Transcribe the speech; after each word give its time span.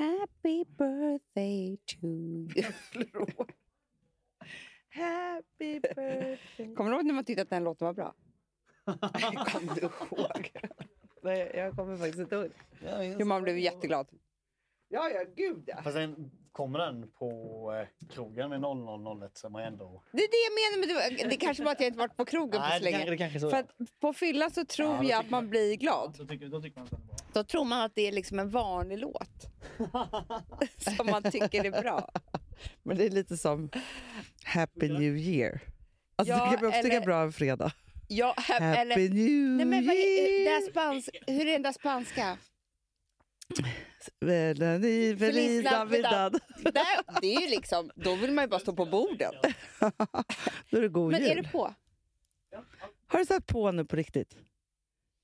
Happy 0.00 0.64
birthday 0.78 1.76
to 1.86 2.06
you. 2.06 2.48
Happy 4.88 5.80
birthday. 5.80 6.74
Kommer 6.74 6.90
du 6.90 6.96
ihåg 6.96 7.06
när 7.06 7.14
man 7.14 7.24
tyckte 7.24 7.42
att 7.42 7.50
den 7.50 7.64
låten 7.64 7.86
var 7.86 7.94
bra? 7.94 8.14
Kommer 9.52 9.74
du 9.74 9.80
ihåg? 9.80 10.52
Nej, 11.22 11.52
jag 11.54 11.76
kommer 11.76 11.96
faktiskt 11.96 12.18
inte 12.18 12.34
ihåg. 12.34 12.50
Jo, 13.18 13.26
man 13.26 13.42
blev 13.42 13.58
jätteglad. 13.58 14.08
Ja, 14.88 15.10
ja, 15.10 15.24
gud 15.36 15.64
ja. 15.66 15.82
Fast 15.82 15.96
sen 15.96 16.30
kommer 16.52 16.78
den 16.78 17.10
på 17.10 17.26
eh, 17.74 18.08
krogen 18.14 18.50
med 18.50 18.60
0001 18.60 19.30
så 19.38 19.46
är 19.46 19.50
man 19.50 19.62
ändå... 19.62 20.02
Det 20.12 20.22
är 20.22 20.28
det 20.28 20.36
jag 20.46 20.54
menar. 20.54 20.78
Men 20.80 20.88
det, 20.88 20.94
var- 21.24 21.30
det 21.30 21.36
kanske 21.36 21.64
var 21.64 21.72
att 21.72 21.80
jag 21.80 21.86
inte 21.86 21.98
varit 21.98 22.16
på 22.16 22.24
krogen 22.24 22.50
på 22.52 22.58
Nej, 22.58 22.78
så 22.78 22.84
det, 22.84 22.90
länge. 22.90 23.10
det 23.10 23.16
kanske 23.16 23.38
är 23.38 23.40
så. 23.40 23.50
För 23.50 23.56
att 23.56 23.70
på 24.00 24.12
fyllan 24.12 24.50
så 24.50 24.64
tror 24.64 24.94
Ja, 24.94 25.04
jag 25.04 25.20
att 25.20 25.30
man 25.30 25.42
jag- 25.44 25.50
blir 25.50 25.76
glad. 25.76 26.14
då, 26.18 26.26
tycker, 26.26 26.46
då 26.48 26.62
tycker 26.62 26.78
man 26.80 26.84
att 26.84 26.90
bra. 26.90 27.16
Då 27.32 27.44
tror 27.44 27.64
man 27.64 27.80
att 27.80 27.92
det 27.94 28.08
är 28.08 28.12
liksom 28.12 28.38
en 28.38 28.50
vanlig 28.50 28.98
låt. 28.98 29.30
som 30.96 31.06
man 31.06 31.22
tycker 31.22 31.64
är 31.64 31.82
bra. 31.82 32.10
Men 32.82 32.96
det 32.96 33.04
är 33.06 33.10
lite 33.10 33.36
som 33.36 33.70
Happy 34.44 34.88
New 34.88 35.16
Year. 35.16 35.60
Alltså, 36.16 36.34
Ja, 36.34 36.44
det 36.44 36.50
kan 36.56 36.60
man 36.60 36.68
också 36.68 36.82
tycka 36.82 37.00
bra 37.00 37.22
en 37.22 37.32
fredag. 37.32 37.72
Ja, 38.08 38.34
Happy 38.36 38.64
eller, 38.64 38.96
New 38.96 39.56
nej, 39.56 39.66
men 39.66 39.86
vad 39.86 39.96
är, 39.96 40.00
Year! 40.00 40.44
det 40.60 40.66
är 40.66 40.70
spans, 40.70 41.10
hur 41.26 41.40
är 41.48 41.52
den 41.52 41.62
där 41.62 41.72
spanska? 41.72 42.38
Feliz 44.20 45.18
Feliz 45.18 45.64
Navidad. 45.64 46.40
Det 47.20 47.34
är 47.34 47.40
ju 47.40 47.48
liksom, 47.48 47.90
då 47.94 48.14
vill 48.14 48.32
man 48.32 48.44
ju 48.44 48.48
bara 48.48 48.60
stå 48.60 48.72
på 48.72 48.86
borden. 48.86 49.32
Då 50.70 50.76
är 50.76 50.82
det 50.82 50.88
god 50.88 51.10
Men 51.12 51.20
jul. 51.20 51.30
är 51.30 51.42
du 51.42 51.48
på? 51.48 51.74
Har 53.06 53.18
du 53.18 53.24
satt 53.24 53.46
på 53.46 53.72
nu 53.72 53.84
på 53.84 53.96
riktigt? 53.96 54.36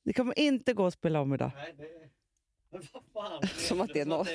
Det 0.05 0.13
kommer 0.13 0.39
inte 0.39 0.73
gå 0.73 0.87
att 0.87 0.95
spela 0.95 1.21
om 1.21 1.35
idag. 1.35 1.51
Nej, 1.55 1.75
det... 1.79 2.07
Fan? 3.13 3.43
Som 3.57 3.81
att 3.81 3.91
det 3.95 4.01
är 4.01 4.07
något. 4.07 4.29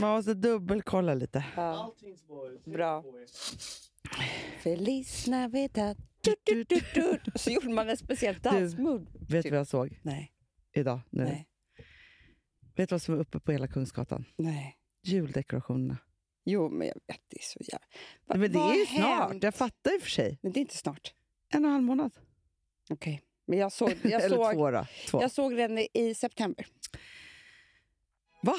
Man 0.00 0.10
måste 0.10 0.34
dubbelkolla 0.34 1.14
lite. 1.14 1.44
Ja. 1.56 1.94
Bra. 2.64 3.04
Feliz 4.62 5.26
Navidad. 5.26 5.96
Du, 6.20 6.34
du, 6.44 6.64
du, 6.64 6.80
du. 6.94 7.20
Så 7.34 7.50
gjorde 7.50 7.68
man 7.68 7.88
en 7.88 7.96
speciell 7.96 8.38
dansmove. 8.38 9.06
Vet 9.28 9.42
du 9.42 9.50
vad 9.50 9.58
jag 9.58 9.66
såg 9.66 10.00
Nej, 10.02 10.33
idag? 10.74 11.00
Nu? 11.10 11.24
nej, 11.24 11.46
Vet 12.76 12.88
du 12.88 12.94
vad 12.94 13.02
som 13.02 13.14
är 13.14 13.18
uppe 13.18 13.40
på 13.40 13.52
hela 13.52 13.66
Kungsgatan? 13.68 14.24
nej. 14.36 14.76
Juldekorationerna. 15.06 15.96
Jo, 16.44 16.68
men 16.68 16.86
jag 16.86 16.94
vet, 17.06 17.20
det 17.28 17.36
är 17.38 17.42
så 17.42 17.58
jävla... 17.60 17.86
Va- 18.26 18.36
Men 18.36 18.52
det 18.52 18.58
är 18.58 18.78
ju 18.80 18.86
snart. 18.86 19.30
hänt? 19.30 19.42
Jag 19.42 19.54
fattar 19.54 19.94
i 19.94 19.98
och 19.98 20.02
för 20.02 20.10
sig. 20.10 20.38
Men 20.42 20.52
det 20.52 20.58
är 20.58 20.60
inte 20.60 20.76
snart. 20.76 21.14
En 21.52 21.64
och 21.64 21.68
en 21.68 21.72
halv 21.72 21.84
månad. 21.84 22.12
Okej. 22.90 23.22
Men 23.46 23.58
jag 23.58 23.72
såg, 23.72 23.92
jag, 24.02 24.12
Eller 24.22 24.36
såg, 24.36 24.52
två 24.54 24.70
då. 24.70 24.86
Två. 25.08 25.22
jag 25.22 25.30
såg 25.30 25.56
den 25.56 25.78
i 25.94 26.14
september. 26.16 26.66
Va? 28.42 28.54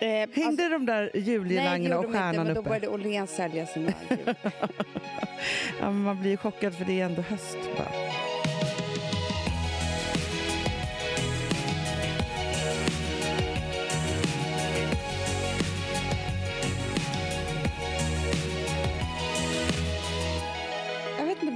Eh, 0.00 0.28
Hängde 0.32 0.68
de 0.68 0.86
där 0.86 1.10
nej, 1.14 1.22
gjorde 1.34 1.96
och 1.96 2.02
de 2.02 2.06
inte, 2.06 2.18
stjärnan 2.18 2.46
men 2.46 2.54
då 2.54 2.60
uppe? 2.60 2.68
började 2.68 2.88
Åhléns 2.88 3.30
sälja 3.30 3.66
sina 3.66 3.92
jul. 4.10 4.34
Ja, 5.80 5.90
man 5.90 6.20
blir 6.20 6.30
ju 6.30 6.36
chockad 6.36 6.74
för 6.74 6.84
det 6.84 7.00
är 7.00 7.04
ändå 7.06 7.22
höst. 7.22 7.58
Bara. 7.78 8.03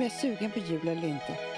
Är 0.08 0.20
sugen 0.36 0.50
på 0.50 0.58
jul 0.58 0.88
eller 0.88 1.08
inte. 1.08 1.36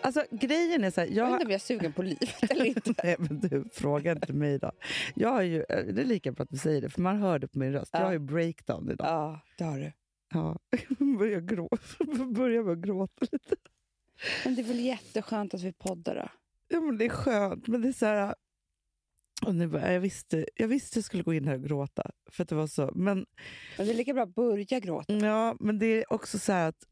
Alltså 0.00 0.24
grejen 0.30 0.84
är 0.84 0.90
så 0.90 1.00
här, 1.00 1.08
Jag 1.08 1.14
vet 1.14 1.16
jag... 1.16 1.32
inte 1.32 1.44
om 1.44 1.50
jag 1.50 1.54
är 1.54 1.58
sugen 1.58 1.92
på 1.92 2.02
livet 2.02 2.42
eller 2.50 2.64
inte. 2.64 2.94
Nej, 3.04 3.16
men 3.18 3.40
du, 3.40 3.64
fråga 3.72 4.12
inte 4.12 4.32
mig 4.32 4.58
då. 4.58 4.72
Jag 5.14 5.28
har 5.28 5.42
ju, 5.42 5.60
eh, 5.68 5.84
det 5.84 6.00
är 6.02 6.04
lika 6.04 6.32
bra 6.32 6.42
att 6.42 6.50
du 6.50 6.56
säger 6.56 6.80
det, 6.80 6.88
för 6.90 7.00
man 7.00 7.16
hör 7.20 7.38
det 7.38 7.48
på 7.48 7.58
min 7.58 7.72
röst. 7.72 7.90
Jag 7.92 8.02
Ja. 8.02 8.06
har 8.06 8.12
ju 8.12 8.18
breakdown 8.18 8.90
idag. 8.90 9.06
Ja, 9.06 9.40
det 9.58 9.64
har 9.64 9.78
du. 9.78 9.92
Ja. 10.32 10.58
Börjar 11.18 11.40
gråta. 11.40 12.04
Börjar 12.24 12.62
med 12.62 12.72
att 12.72 12.78
gråta 12.78 13.26
lite. 13.32 13.56
Men 14.44 14.54
det 14.54 14.62
är 14.62 14.66
väl 14.66 14.80
jätteskönt 14.80 15.54
att 15.54 15.62
vi 15.62 15.72
poddar 15.72 16.14
då? 16.14 16.28
Ja, 16.68 16.80
men 16.80 16.98
det 16.98 17.04
är 17.04 17.08
skönt, 17.08 17.66
men 17.66 17.82
det 17.82 17.88
är 17.88 17.92
så 17.92 18.06
här... 18.06 18.34
Och 19.42 19.54
nu 19.54 19.66
bara, 19.68 19.92
jag, 19.92 20.00
visste, 20.00 20.46
jag 20.54 20.68
visste 20.68 20.98
jag 20.98 21.04
skulle 21.04 21.22
gå 21.22 21.34
in 21.34 21.48
här 21.48 21.54
och 21.54 21.62
gråta. 21.64 22.10
För 22.30 22.42
att 22.42 22.48
det 22.48 22.54
var 22.54 22.66
så. 22.66 22.90
Men, 22.94 23.26
Men 23.76 23.86
det 23.86 23.92
är 23.92 23.96
lika 23.96 24.14
bra 24.14 24.22
att 24.22 24.34
börja 24.34 24.80
gråta. 24.80 25.12
ja, 25.14 25.56
men 25.60 25.78
det 25.78 25.86
är 25.86 26.12
också 26.12 26.38
så 26.38 26.52
här 26.52 26.68
att 26.68 26.84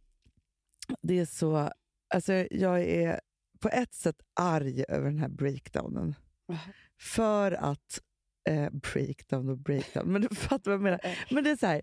det 1.03 1.19
är 1.19 1.25
så... 1.27 1.71
Alltså 2.15 2.33
jag 2.51 2.83
är 2.83 3.21
på 3.61 3.69
ett 3.69 3.95
sätt 3.95 4.17
arg 4.41 4.85
över 4.89 5.05
den 5.05 5.19
här 5.19 5.29
breakdownen. 5.29 6.15
Jaha. 6.47 6.59
För 7.01 7.53
att... 7.53 8.01
Eh, 8.49 8.71
breakdown 8.71 9.49
och 9.49 9.59
breakdown, 9.59 10.13
men 10.13 10.23
du 10.23 10.29
fattar 10.35 10.71
vad 10.71 10.75
jag 10.75 10.83
menar. 10.83 11.01
Eh. 11.03 11.17
Men 11.31 11.45
det 11.45 11.51
är 11.51 11.57
så 11.57 11.67
här, 11.67 11.83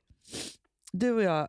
du 0.91 1.11
och 1.11 1.23
jag 1.23 1.47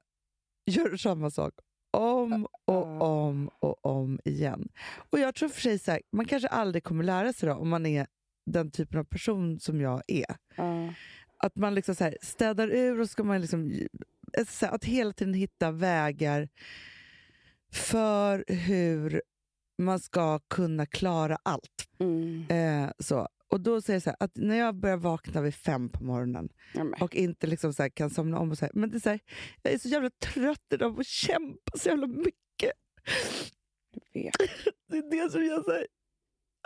gör 0.67 0.97
samma 0.97 1.31
sak 1.31 1.55
om 1.91 2.45
och 2.45 2.87
Ja. 2.87 3.01
om 3.03 3.51
och 3.59 3.87
om 3.87 4.21
igen. 4.25 4.69
Och 5.11 5.19
jag 5.19 5.35
tror 5.35 5.49
för 5.49 5.61
sig 5.61 5.79
så 5.79 5.91
här, 5.91 6.01
man 6.13 6.27
kanske 6.27 6.49
aldrig 6.49 6.85
kommer 6.85 7.05
lära 7.05 7.33
sig 7.33 7.49
då, 7.49 7.55
om 7.55 7.69
man 7.69 7.87
är 7.87 8.07
den 8.47 8.71
typen 8.71 8.99
av 8.99 9.05
person 9.05 9.61
som 9.61 9.81
jag 9.81 10.03
är. 10.07 10.37
Ja. 10.57 10.95
Att 11.39 11.57
man 11.57 11.75
liksom 11.75 11.95
så 11.95 12.05
här 12.05 12.17
städar 12.23 12.69
ur 12.69 13.01
och 13.01 13.11
ska 13.11 13.25
man 13.25 13.41
liksom, 13.41 13.73
eh, 14.39 14.73
att 14.75 14.85
hela 14.85 15.13
tiden 15.13 15.35
hitta 15.35 15.71
vägar 15.71 16.49
för 17.73 18.45
hur 18.49 19.23
man 19.79 20.01
ska 20.01 20.39
kunna 20.39 20.87
klara 20.87 21.39
allt. 21.43 21.89
Mm. 21.99 22.47
Eh, 22.49 22.91
så. 22.99 23.29
Och 23.49 23.61
då 23.61 23.81
säger 23.81 23.95
jag 23.95 24.03
så 24.03 24.11
här, 24.11 24.17
att 24.21 24.37
när 24.37 24.57
jag 24.57 24.75
börjar 24.75 24.97
vakna 24.97 25.41
vid 25.41 25.55
fem 25.55 25.89
på 25.89 26.05
morgonen 26.05 26.49
men. 26.75 26.95
och 26.95 27.15
inte 27.15 27.47
liksom 27.47 27.75
så 27.75 27.83
här 27.83 27.91
kan 27.91 28.11
somna 28.11 28.39
om. 28.39 28.51
Och 28.51 28.59
så 28.59 28.65
här. 28.65 28.73
Men 28.75 28.91
det 28.91 28.97
är 28.97 29.01
så 29.01 29.11
här, 29.11 29.21
jag 29.63 29.73
är 29.73 29.79
så 29.79 29.89
jävla 29.89 30.11
trött 30.11 30.67
idag 30.73 30.95
på 30.95 31.01
att 31.01 31.07
kämpa 31.07 31.79
så 31.79 31.89
jävla 31.89 32.07
mycket. 32.07 32.73
Jag 33.93 34.23
vet. 34.23 34.35
Det 34.89 34.99
är 34.99 35.11
det 35.11 35.33
som 35.33 35.45
gör 35.45 35.87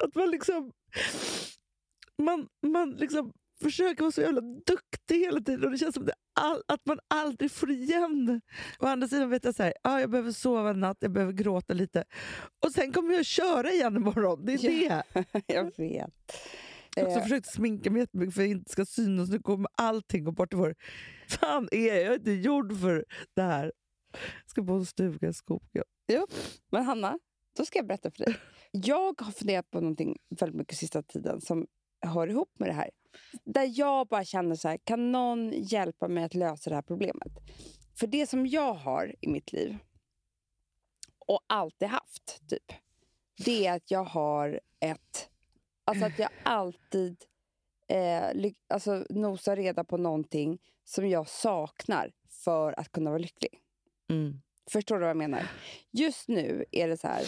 att 0.03 0.15
man 0.15 0.31
liksom... 0.31 0.73
Man, 2.23 2.49
man 2.67 2.91
liksom 2.91 3.33
försöker 3.63 4.03
vara 4.03 4.13
så 4.13 4.21
jävla 4.21 4.41
duktig 4.41 5.19
hela 5.21 5.41
tiden 5.41 5.65
och 5.65 5.71
det 5.71 5.79
känns 5.79 5.95
som 5.95 6.05
det 6.07 6.13
all, 6.41 6.63
att 6.69 6.87
man 6.87 6.99
aldrig 7.09 7.51
får 7.51 7.71
igen 7.71 8.27
det. 8.27 8.41
Å 8.79 8.87
andra 8.87 9.09
sidan 9.09 9.31
vet 9.31 9.45
jag 9.45 9.55
så 9.55 9.63
här, 9.63 9.75
ja, 9.83 10.01
jag 10.01 10.11
behöver 10.11 10.33
sova 10.33 10.71
en 10.71 10.81
natt, 10.81 10.97
jag 11.01 11.13
behöver 11.13 11.33
gråta 11.33 11.75
lite. 11.75 12.05
Och 12.65 12.73
sen 12.73 12.93
kommer 12.93 13.15
jag 13.15 13.27
köra 13.27 13.71
igen 13.71 13.97
imorgon. 13.97 14.45
Det 14.45 14.53
är 14.53 14.83
Ja. 14.89 15.03
det. 15.13 15.25
Jag 15.55 15.65
vet. 15.77 16.11
Jag 16.97 17.03
har 17.03 17.09
också 17.09 17.19
Eh, 17.19 17.23
försökt 17.23 17.47
sminka 17.53 17.91
mig 17.91 18.01
jättemycket 18.01 18.35
för 18.35 18.43
att 18.43 18.47
det 18.47 18.51
inte 18.51 18.73
ska 18.73 18.85
synas. 18.85 19.31
Nu 19.31 19.39
kommer 19.39 19.69
allting 19.77 20.25
gå 20.25 20.33
bort 20.33 20.53
i 20.53 20.57
vår... 20.57 20.75
Fan 21.29 21.69
är 21.73 21.87
jag? 21.87 21.97
Jag 21.97 22.07
är 22.07 22.15
inte 22.15 22.31
gjord 22.31 22.81
för 22.81 23.05
det 23.35 23.43
här. 23.43 23.73
Jag 24.13 24.51
ska 24.51 24.63
bo 24.63 24.75
i 24.75 24.79
en 24.79 24.87
stuga 24.87 25.29
i 25.29 25.33
skogen. 25.33 25.85
Men 26.73 26.85
Hanna, 26.85 27.19
då 27.57 27.65
ska 27.65 27.79
jag 27.79 27.87
berätta 27.87 28.11
för 28.11 28.25
dig. 28.25 28.37
Jag 28.71 29.21
har 29.21 29.33
funderat 29.33 29.71
på 29.71 29.81
någonting 29.81 30.17
väldigt 30.41 30.57
mycket 30.57 30.79
sista 30.79 31.03
tiden 31.03 31.41
som 31.41 31.67
hör 32.01 32.29
ihop 32.29 32.51
med 32.59 32.69
det 32.69 32.73
här. 32.73 32.91
Där 33.45 33.71
jag 33.79 34.07
bara 34.07 34.25
känner 34.25 34.55
så 34.55 34.69
här, 34.69 34.79
kan 34.85 35.13
någon 35.13 35.53
hjälpa 35.53 36.09
mig 36.09 36.25
att 36.25 36.35
lösa 36.35 36.71
det 36.71 36.77
här 36.77 36.83
problemet? 36.83 37.33
För 37.99 38.07
det 38.07 38.27
som 38.27 38.47
jag 38.47 38.75
har 38.75 39.15
i 39.21 39.29
mitt 39.29 39.53
liv 39.53 39.79
och 41.19 41.41
alltid 41.47 41.89
haft, 41.89 42.49
typ, 42.49 42.73
det 43.45 43.67
är 43.67 43.77
att 43.77 43.91
jag 43.91 44.05
har 44.05 44.61
ett... 44.81 45.31
Alltså 45.85 46.05
att 46.05 46.19
jag 46.19 46.31
alltid 46.43 47.25
eh, 47.89 48.53
alltså, 48.69 49.07
nosar 49.11 49.57
reda 49.57 49.85
på 49.85 49.97
någonting 49.97 50.59
som 50.85 51.09
jag 51.09 51.29
saknar 51.29 52.13
för 52.29 52.81
att 52.81 52.93
kunna 52.93 53.11
vara 53.11 53.19
lycklig. 53.19 53.61
Mm. 54.09 54.41
Förstår 54.71 54.95
du 54.95 55.01
vad 55.01 55.11
jag 55.11 55.17
menar? 55.17 55.51
Just 55.91 56.29
nu 56.29 56.65
är 56.71 56.89
det 56.89 56.97
så 56.97 57.09
här. 57.09 57.25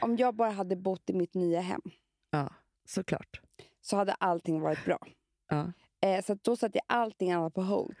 Om 0.00 0.16
jag 0.16 0.34
bara 0.34 0.50
hade 0.50 0.76
bott 0.76 1.10
i 1.10 1.12
mitt 1.12 1.34
nya 1.34 1.60
hem 1.60 1.82
Ja, 2.30 2.54
såklart. 2.84 3.40
Så 3.86 3.96
hade 3.96 4.12
allting 4.12 4.60
varit 4.60 4.84
bra. 4.84 4.98
Ja. 5.48 5.72
Eh, 6.00 6.24
så 6.24 6.34
då 6.42 6.56
satte 6.56 6.78
jag 6.78 6.84
allting 6.96 7.32
annat 7.32 7.54
på 7.54 7.62
hold, 7.62 7.96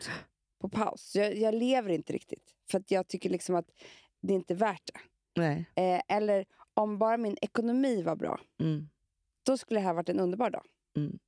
på 0.60 0.68
paus. 0.68 1.12
Jag, 1.14 1.36
jag 1.36 1.54
lever 1.54 1.90
inte 1.90 2.12
riktigt. 2.12 2.54
För 2.70 2.78
att 2.78 2.90
jag 2.90 3.08
tycker 3.08 3.30
liksom 3.30 3.54
att 3.54 3.66
det 4.22 4.32
inte 4.34 4.54
är 4.54 4.56
värt 4.56 4.90
det. 4.94 5.64
Eh, 5.74 6.00
eller 6.08 6.44
om 6.74 6.98
bara 6.98 7.16
min 7.16 7.36
ekonomi 7.42 8.02
var 8.02 8.16
bra, 8.16 8.40
Mm. 8.60 8.88
då 9.46 9.56
skulle 9.56 9.80
det 9.80 9.84
här 9.84 9.94
varit 9.94 10.08
en 10.08 10.20
underbar 10.20 10.50
dag. 10.50 10.64
Mm. 10.96 11.18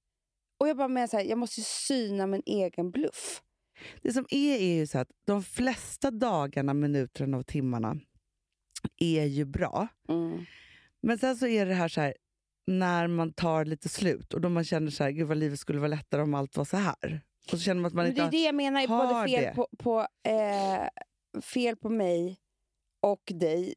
Och 0.61 0.69
jag 0.69 0.77
bara 0.77 0.89
menar 0.89 1.07
så 1.07 1.17
här, 1.17 1.25
jag 1.25 1.39
måste 1.39 1.61
ju 1.61 1.65
syna 1.65 2.27
min 2.27 2.43
egen 2.47 2.91
bluff. 2.91 3.43
Det 4.03 4.13
som 4.13 4.27
är 4.31 4.57
är 4.57 4.75
ju 4.75 4.87
så 4.87 4.99
att 4.99 5.11
de 5.27 5.43
flesta 5.43 6.11
dagarna, 6.11 6.75
minuterna 6.75 7.39
och 7.39 7.47
timmarna 7.47 7.97
är 8.97 9.25
ju 9.25 9.45
bra. 9.45 9.89
Mm. 10.09 10.45
Men 11.01 11.19
sen 11.19 11.37
så 11.37 11.47
är 11.47 11.67
det 11.67 11.75
här 11.75 11.89
så 11.89 12.01
här 12.01 12.15
när 12.69 13.07
man 13.07 13.33
tar 13.33 13.65
lite 13.65 13.89
slut 13.89 14.35
och 14.35 14.41
då 14.41 14.49
man 14.49 14.65
känner 14.65 14.91
så 14.91 15.05
här, 15.05 15.11
gud 15.11 15.27
vad 15.29 15.37
livet 15.37 15.59
skulle 15.59 15.79
vara 15.79 15.89
lättare 15.89 16.23
om 16.23 16.35
allt 16.35 16.57
var 16.57 16.65
så 16.65 16.77
här. 16.77 17.21
Och 17.45 17.51
så 17.51 17.59
känner 17.59 17.81
man 17.83 17.87
att 17.89 17.95
man 17.95 18.05
Men 18.05 18.11
inte 18.11 18.23
det 18.23 18.27
är 18.27 18.31
det 18.31 18.43
jag 18.47 18.55
menar, 18.55 18.87
både 18.89 19.29
fel 19.33 19.43
det. 19.45 19.55
på, 19.55 19.69
på, 19.79 20.07
eh, 20.31 20.89
fel 21.43 21.77
på 21.77 21.89
mig 21.89 22.39
och 23.01 23.23
dig 23.35 23.75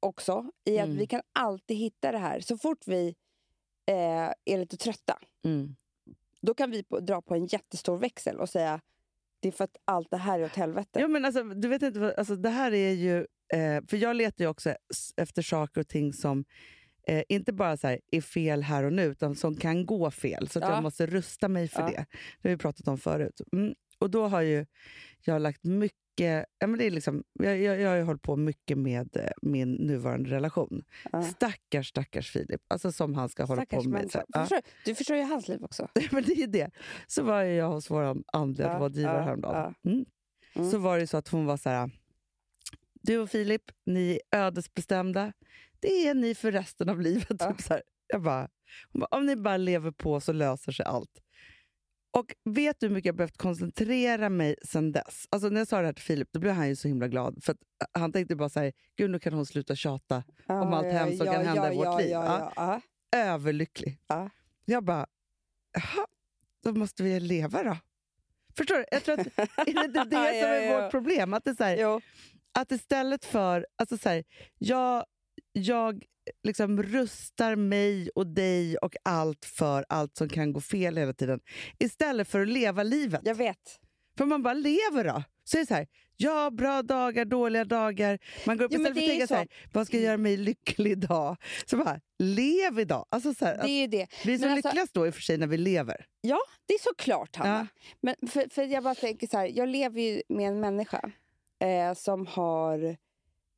också. 0.00 0.50
I 0.64 0.78
att 0.78 0.84
Mm. 0.86 0.96
vi 0.98 1.06
kan 1.06 1.20
alltid 1.32 1.76
hitta 1.76 2.12
det 2.12 2.18
här. 2.18 2.40
Så 2.40 2.58
fort 2.58 2.78
vi 2.86 3.14
eh, 3.86 3.94
är 4.44 4.58
lite 4.58 4.76
trötta, 4.76 5.18
Mm. 5.44 5.76
då 6.40 6.54
kan 6.54 6.70
vi 6.70 6.84
på, 6.84 7.00
dra 7.00 7.22
på 7.22 7.34
en 7.34 7.46
jättestor 7.46 7.98
växel 7.98 8.40
och 8.40 8.48
säga 8.48 8.80
det 9.40 9.48
är 9.48 9.52
för 9.52 9.64
att 9.64 9.76
allt 9.84 10.10
det 10.10 10.16
här 10.16 10.40
är 10.40 10.44
åt 10.44 10.56
helvete. 10.56 11.00
Ja, 11.00 11.08
men 11.08 11.24
alltså, 11.24 11.42
du 11.44 11.68
vet 11.68 11.82
inte, 11.82 12.14
alltså, 12.18 12.36
det 12.36 12.50
här 12.50 12.72
är 12.74 12.90
ju... 12.92 13.18
Eh, 13.54 13.82
för 13.88 13.96
jag 13.96 14.16
letar 14.16 14.44
ju 14.44 14.48
också 14.48 14.74
efter 15.16 15.42
saker 15.42 15.80
och 15.80 15.88
ting 15.88 16.12
som 16.12 16.44
eh, 17.08 17.22
inte 17.28 17.52
bara 17.52 17.76
så 17.76 17.86
här, 17.88 18.00
är 18.10 18.20
fel 18.20 18.62
här 18.62 18.84
och 18.84 18.92
nu, 18.92 19.02
utan 19.04 19.34
som 19.34 19.56
kan 19.56 19.86
gå 19.86 20.10
fel. 20.10 20.48
Så 20.48 20.58
att 20.58 20.64
Ja. 20.64 20.74
jag 20.74 20.82
måste 20.82 21.06
rusta 21.06 21.48
mig 21.48 21.68
för 21.68 21.80
Ja. 21.80 21.86
det. 21.86 22.06
Det 22.42 22.48
har 22.48 22.50
vi 22.50 22.56
pratat 22.56 22.88
om 22.88 22.98
förut. 22.98 23.40
Mm. 23.52 23.74
Och 23.98 24.10
då 24.10 24.28
har 24.28 24.40
ju 24.40 24.66
jag 25.24 25.42
lagt 25.42 25.64
mycket... 25.64 26.46
Ja, 26.58 26.66
men 26.66 26.78
det 26.78 26.86
är 26.86 26.90
liksom, 26.90 27.24
jag, 27.32 27.58
jag, 27.58 27.80
jag 27.80 27.88
har 27.88 27.96
ju 27.96 28.02
hållit 28.02 28.22
på 28.22 28.36
mycket 28.36 28.78
med 28.78 29.16
eh, 29.16 29.30
min 29.42 29.72
nuvarande 29.72 30.30
relation. 30.30 30.84
Ja. 31.12 31.22
Stackars, 31.22 31.88
stackars 31.88 32.30
Filip. 32.30 32.60
Alltså 32.68 32.92
som 32.92 33.14
han 33.14 33.28
ska 33.28 33.44
hålla 33.44 33.62
Stackars 33.62 33.84
på 33.84 33.90
med. 33.90 34.10
Så, 34.10 34.22
ja. 34.28 34.48
Du 34.84 34.94
förstår 34.94 35.16
ju 35.16 35.22
hans 35.22 35.48
liv 35.48 35.64
också. 35.64 35.88
men 36.10 36.22
det 36.24 36.32
är 36.42 36.46
det. 36.46 36.70
Så 37.06 37.22
var 37.22 37.42
jag 37.42 37.68
hos 37.68 37.90
vår 37.90 38.22
andliga 38.32 38.72
Ja, 38.72 38.78
rådgivare 38.78 39.16
ja, 39.16 39.22
häromdagen. 39.22 39.74
Mm. 39.84 40.04
Mm. 40.54 40.70
Så 40.70 40.78
var 40.78 40.98
det 40.98 41.06
så 41.06 41.16
att 41.16 41.28
hon 41.28 41.46
var 41.46 41.56
så 41.56 41.68
här... 41.70 41.90
Du 42.92 43.18
och 43.18 43.30
Filip, 43.30 43.62
ni 43.86 44.20
är 44.30 44.38
ödesbestämda. 44.38 45.32
Det 45.82 46.08
är 46.08 46.14
ni 46.14 46.34
för 46.34 46.52
resten 46.52 46.88
av 46.88 47.00
livet. 47.00 47.36
Ja. 47.38 47.52
Typ 47.52 47.60
så 47.60 47.72
här. 47.74 47.82
Jag 48.06 48.22
bara, 48.22 48.48
om 49.10 49.26
ni 49.26 49.36
bara 49.36 49.56
lever 49.56 49.90
på 49.90 50.20
så 50.20 50.32
löser 50.32 50.72
sig 50.72 50.86
allt. 50.86 51.10
Och 52.10 52.34
vet 52.44 52.80
du 52.80 52.86
hur 52.86 52.94
mycket 52.94 53.06
jag 53.06 53.16
behövt 53.16 53.36
koncentrera 53.36 54.28
mig 54.28 54.56
sen 54.64 54.92
dess? 54.92 55.26
Alltså 55.30 55.48
när 55.48 55.60
jag 55.60 55.68
sa 55.68 55.80
det 55.80 55.86
här 55.86 55.92
till 55.92 56.04
Filip, 56.04 56.28
då 56.32 56.40
blev 56.40 56.52
han 56.54 56.68
ju 56.68 56.76
så 56.76 56.88
himla 56.88 57.08
glad. 57.08 57.44
För 57.44 57.52
att 57.52 57.58
han 57.92 58.12
tänkte 58.12 58.36
bara 58.36 58.48
så 58.48 58.60
här, 58.60 58.72
gud 58.96 59.10
nu 59.10 59.18
kan 59.18 59.32
hon 59.32 59.46
sluta 59.46 59.76
tjata. 59.76 60.24
Om 60.48 60.72
allt 60.72 60.86
hemskt 60.86 61.18
som 61.18 61.26
kan 61.26 61.46
hända 61.46 61.72
i 61.72 61.76
vårt 61.76 61.84
ja, 61.84 61.98
liv. 61.98 62.10
Ja, 62.10 62.24
Ja. 62.24 62.52
ja, 62.56 62.80
ja. 63.10 63.18
Överlycklig. 63.18 63.98
Ja. 64.06 64.30
Jag 64.64 64.84
bara, 64.84 65.06
jaha, 65.72 66.06
då 66.64 66.72
måste 66.72 67.02
vi 67.02 67.20
leva 67.20 67.62
då. 67.62 67.76
Förstår 68.56 68.76
du? 68.76 68.84
Jag 68.90 69.04
tror 69.04 69.20
att 69.20 69.26
är 69.68 69.88
det 69.88 70.04
det 70.04 70.10
som 70.10 70.12
Ja, 70.12 70.28
är 70.28 70.72
ja. 70.72 70.82
vårt 70.82 70.90
problem. 70.90 71.34
Att, 71.34 71.44
det 71.44 71.50
är 71.50 71.54
så 71.54 71.64
här, 71.64 72.02
att 72.52 72.72
istället 72.72 73.24
för... 73.24 73.66
Alltså 73.76 73.98
så 73.98 74.08
här, 74.08 74.24
jag 74.58 75.04
jag 75.52 76.04
liksom 76.42 76.82
rustar 76.82 77.56
mig 77.56 78.10
och 78.14 78.26
dig 78.26 78.76
och 78.76 78.94
allt 79.02 79.44
för 79.44 79.84
allt 79.88 80.16
som 80.16 80.28
kan 80.28 80.52
gå 80.52 80.60
fel 80.60 80.96
hela 80.96 81.12
tiden. 81.12 81.40
Istället 81.78 82.28
för 82.28 82.40
att 82.40 82.48
leva 82.48 82.82
livet. 82.82 83.20
Jag 83.24 83.34
vet. 83.34 83.78
För 84.18 84.24
man 84.26 84.42
bara 84.42 84.54
lever 84.54 85.04
då. 85.04 85.22
Så 85.44 85.56
är 85.56 85.60
det 85.60 85.66
så 85.66 85.74
här, 85.74 85.86
ja, 86.16 86.50
bra 86.50 86.82
dagar, 86.82 87.24
dåliga 87.24 87.64
dagar. 87.64 88.18
Man 88.46 88.56
går 88.56 88.64
upp 88.64 88.70
Jo, 88.74 88.80
istället 88.80 88.94
för 88.98 89.02
att 89.02 89.08
tänka 89.08 89.26
så 89.26 89.34
här, 89.34 89.48
vad 89.72 89.86
ska 89.86 89.98
göra 89.98 90.16
mig 90.16 90.36
lycklig 90.36 90.90
idag? 90.92 91.36
Så 91.66 91.76
bara, 91.76 92.00
lev 92.18 92.78
idag. 92.78 93.06
Alltså 93.10 93.34
så 93.34 93.44
här, 93.44 93.56
Det 93.62 93.70
är 93.70 93.80
ju 93.80 93.86
det. 93.86 94.06
vi 94.24 94.34
är 94.34 94.38
så 94.38 94.48
alltså- 94.48 94.68
lyckligast 94.68 94.94
då 94.94 95.06
i 95.06 95.10
och 95.10 95.14
för 95.14 95.22
sig 95.22 95.38
när 95.38 95.46
vi 95.46 95.56
lever. 95.56 96.06
Ja, 96.20 96.38
det 96.66 96.74
är 96.74 96.78
såklart, 96.78 97.36
Hanna. 97.36 97.68
Ja. 97.72 97.90
Men 98.00 98.28
för, 98.30 98.46
för 98.50 98.62
jag 98.62 98.84
bara 98.84 98.94
tänker 98.94 99.26
så 99.26 99.38
här, 99.38 99.46
jag 99.54 99.68
lever 99.68 100.00
ju 100.00 100.22
med 100.28 100.48
en 100.48 100.60
människa 100.60 101.10
eh, 101.60 101.94
som 101.94 102.26
har 102.26 102.96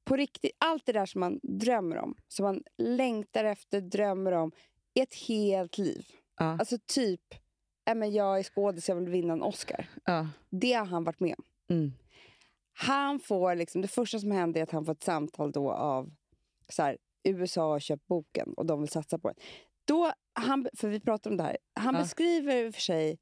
på 0.05 0.17
riktigt 0.17 0.53
allt 0.59 0.87
det 0.87 0.93
där 0.93 1.07
som 1.07 1.21
man 1.21 1.41
drömmer 1.43 1.97
om, 1.97 2.17
som 2.29 2.45
man 2.45 2.63
längtar 2.79 3.45
efter, 3.45 3.81
drömmer 3.81 4.33
om, 4.33 4.53
i 4.95 5.01
ett 5.01 5.15
helt 5.15 5.79
liv. 5.79 6.07
Ja. 6.39 6.45
Alltså 6.45 6.79
typ, 6.87 7.21
äh, 7.89 7.95
men 7.95 8.13
jag 8.13 8.39
är 8.39 8.43
skådis, 8.43 8.89
jag 8.89 8.97
vill 8.97 9.09
vinna 9.09 9.33
en 9.33 9.43
Oscar. 9.43 9.89
Ja. 10.05 10.29
Det 10.51 10.73
har 10.73 10.87
han 10.87 11.05
varit 11.05 11.21
med 11.21 11.35
om. 11.39 11.45
Mm. 11.77 11.93
Han 12.73 13.21
får 13.21 13.55
liksom, 13.55 13.83
det 13.83 13.89
första 13.89 14.19
som 14.19 14.31
händer 14.31 14.61
är 14.61 14.65
att 14.65 14.71
han 14.71 14.85
får 14.85 14.93
ett 14.93 15.03
samtal 15.03 15.53
då 15.53 15.73
av 15.73 16.11
så 16.69 16.83
här, 16.83 16.99
USA 17.25 17.63
har 17.73 17.81
köpt 17.81 18.07
boken 18.07 18.55
och 18.57 18.67
de 18.67 18.81
vill 18.81 18.89
satsa 18.91 19.19
på 19.19 19.29
den. 19.29 19.37
Då, 19.85 20.13
han, 20.33 20.69
för 20.77 20.89
vi 20.89 21.01
pratar 21.01 21.31
om 21.31 21.37
det 21.37 21.43
här. 21.43 21.57
Han 21.75 21.95
Ja. 21.95 22.01
beskriver 22.01 22.73
för 22.73 22.81
sig 22.81 23.19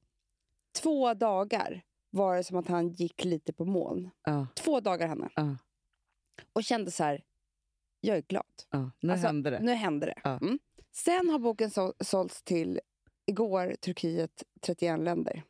två 0.83 1.15
dagar 1.15 1.83
var 2.11 2.37
det 2.37 2.45
som 2.45 2.57
att 2.57 2.69
han 2.69 2.89
gick 2.89 3.25
lite 3.25 3.53
på 3.53 3.65
moln. 3.65 4.11
Två 4.55 4.81
dagar, 4.81 5.09
Hanna. 5.09 5.31
Och 6.53 6.65
kände 6.65 6.91
så 6.91 7.05
här, 7.05 7.25
jag 8.01 8.17
är 8.17 8.23
glad. 8.23 8.45
Ja. 8.71 8.91
Nu 9.01 9.13
Alltså, 9.13 9.27
händer 9.27 9.51
det. 9.51 9.61
Nu 9.61 9.73
händer 9.73 10.07
det. 10.07 10.21
Ja. 10.25 10.31
Mm. 10.43 10.59
Sen 10.93 11.29
har 11.31 11.39
boken 11.39 11.71
så, 11.71 11.95
sålts 12.01 12.43
till, 12.43 12.81
igår, 13.27 13.75
Turkiet, 13.81 14.43
31 14.61 15.01
länder. 15.01 15.43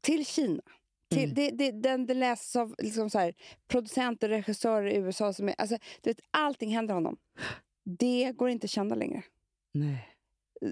Till 0.00 0.26
Kina. 0.26 0.62
Till, 1.08 1.22
Mm. 1.24 1.34
det, 1.34 1.50
det, 1.50 1.70
den, 1.70 2.06
det 2.06 2.14
läses 2.14 2.56
av 2.56 2.74
liksom 2.78 3.10
så 3.10 3.18
här, 3.18 3.34
producenter 3.68 4.28
och 4.30 4.36
regissörer 4.36 4.86
i 4.90 4.96
USA. 4.96 5.32
Som 5.32 5.48
är, 5.48 5.54
alltså, 5.58 5.78
du 6.00 6.10
vet, 6.10 6.20
allting 6.30 6.70
händer 6.74 6.94
honom. 6.94 7.16
Det 7.84 8.32
går 8.36 8.48
inte 8.48 8.64
att 8.64 8.70
känna 8.70 8.94
längre. 8.94 9.22
Nej. 9.72 10.08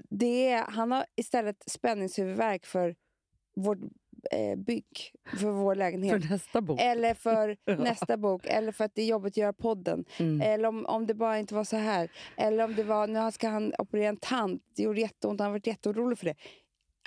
Det 0.09 0.49
är, 0.49 0.63
han 0.63 0.91
har 0.91 1.05
istället 1.15 1.63
spänningshuvudvärk 1.67 2.65
för 2.65 2.95
vårt 3.55 3.79
eh, 4.31 4.55
bygg, 4.55 5.11
för 5.39 5.51
vår 5.51 5.75
lägenhet. 5.75 6.23
För 6.23 6.29
nästa 6.29 6.61
bok. 6.61 6.79
Eller 6.81 7.13
för 7.13 7.57
Ja. 7.65 7.75
nästa 7.75 8.17
bok, 8.17 8.45
eller 8.45 8.71
för 8.71 8.85
att 8.85 8.95
det 8.95 9.01
är 9.01 9.05
jobbigt 9.05 9.33
att 9.33 9.37
göra 9.37 9.53
podden. 9.53 10.05
Mm. 10.19 10.41
Eller 10.41 10.67
om, 10.67 10.85
om 10.85 11.07
det 11.07 11.13
bara 11.13 11.39
inte 11.39 11.55
var 11.55 11.63
så 11.63 11.77
här. 11.77 12.11
Eller 12.37 12.63
om 12.63 12.75
det 12.75 12.83
var, 12.83 13.07
nu 13.07 13.31
ska 13.31 13.49
han 13.49 13.73
operera 13.77 14.09
en 14.09 14.17
tand. 14.17 14.61
Det 14.75 14.83
gjorde 14.83 15.01
jätteont, 15.01 15.39
han 15.39 15.45
har 15.45 15.51
varit 15.53 15.67
jätteorolig 15.67 16.17
för 16.17 16.25
det. 16.25 16.35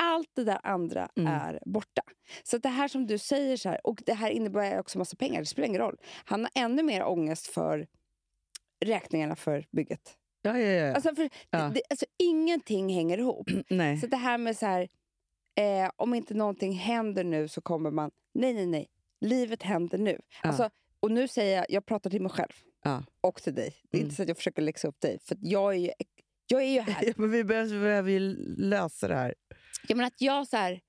Allt 0.02 0.30
det 0.34 0.44
där 0.44 0.60
andra 0.62 1.08
Mm. 1.16 1.32
är 1.32 1.58
borta. 1.66 2.02
Så 2.42 2.58
det 2.58 2.68
här 2.68 2.88
som 2.88 3.06
du 3.06 3.18
säger, 3.18 3.56
så 3.56 3.68
här, 3.68 3.86
och 3.86 4.02
det 4.06 4.14
här 4.14 4.30
innebär 4.30 4.78
också 4.80 4.98
massa 4.98 5.16
pengar, 5.16 5.40
det 5.40 5.46
spelar 5.46 5.68
ingen 5.68 5.80
roll. 5.80 5.96
Han 6.24 6.40
har 6.40 6.62
ännu 6.64 6.82
mer 6.82 7.04
ångest 7.04 7.46
för 7.46 7.86
räkningarna 8.84 9.36
för 9.36 9.64
bygget. 9.72 10.16
Ja, 10.42 10.58
ja, 10.58 10.68
ja. 10.70 10.94
Alltså, 10.94 11.14
för, 11.14 11.30
Ja. 11.50 11.70
det, 11.74 11.82
alltså, 11.90 12.06
ingenting 12.18 12.94
hänger 12.94 13.18
ihop. 13.18 13.48
Nej. 13.70 13.96
Så 13.96 14.06
det 14.06 14.16
här 14.16 14.38
med 14.38 14.56
så 14.56 14.66
här, 14.66 14.88
eh, 15.54 15.90
om 15.96 16.14
inte 16.14 16.34
någonting 16.34 16.72
händer 16.72 17.24
nu 17.24 17.48
så 17.48 17.60
kommer 17.60 17.90
man... 17.90 18.10
Nej, 18.34 18.54
nej, 18.54 18.66
nej. 18.66 18.88
Livet 19.20 19.62
händer 19.62 19.98
nu. 19.98 20.18
Ja. 20.42 20.48
Alltså, 20.48 20.70
och 21.00 21.10
nu 21.10 21.28
säger 21.28 21.56
jag, 21.56 21.66
jag 21.68 21.86
pratar 21.86 22.10
till 22.10 22.22
mig 22.22 22.30
själv. 22.30 22.52
Ja. 22.82 23.04
Och 23.20 23.42
till 23.42 23.54
dig. 23.54 23.74
Det 23.90 23.96
är 23.96 24.00
Mm. 24.00 24.04
inte 24.06 24.16
så 24.16 24.22
att 24.22 24.28
jag 24.28 24.36
försöker 24.36 24.62
läxa 24.62 24.88
upp 24.88 25.00
dig. 25.00 25.18
För 25.22 25.36
jag 25.40 25.74
är 25.74 25.78
ju, 25.78 25.90
jag 26.46 26.62
är 26.62 26.66
ju 26.72 26.80
här. 26.92 27.04
Ja, 27.06 27.12
men 27.16 27.30
vi 27.30 27.44
behöver, 27.44 27.74
vi 27.74 27.80
behöver 27.80 28.10
ju 28.10 28.18
lösa 28.56 29.08
det 29.08 29.14
här. 29.14 29.34
jag 29.88 29.96
menar 29.96 30.06
att 30.06 30.20
jag 30.20 30.48
så 30.48 30.56
här... 30.56 30.80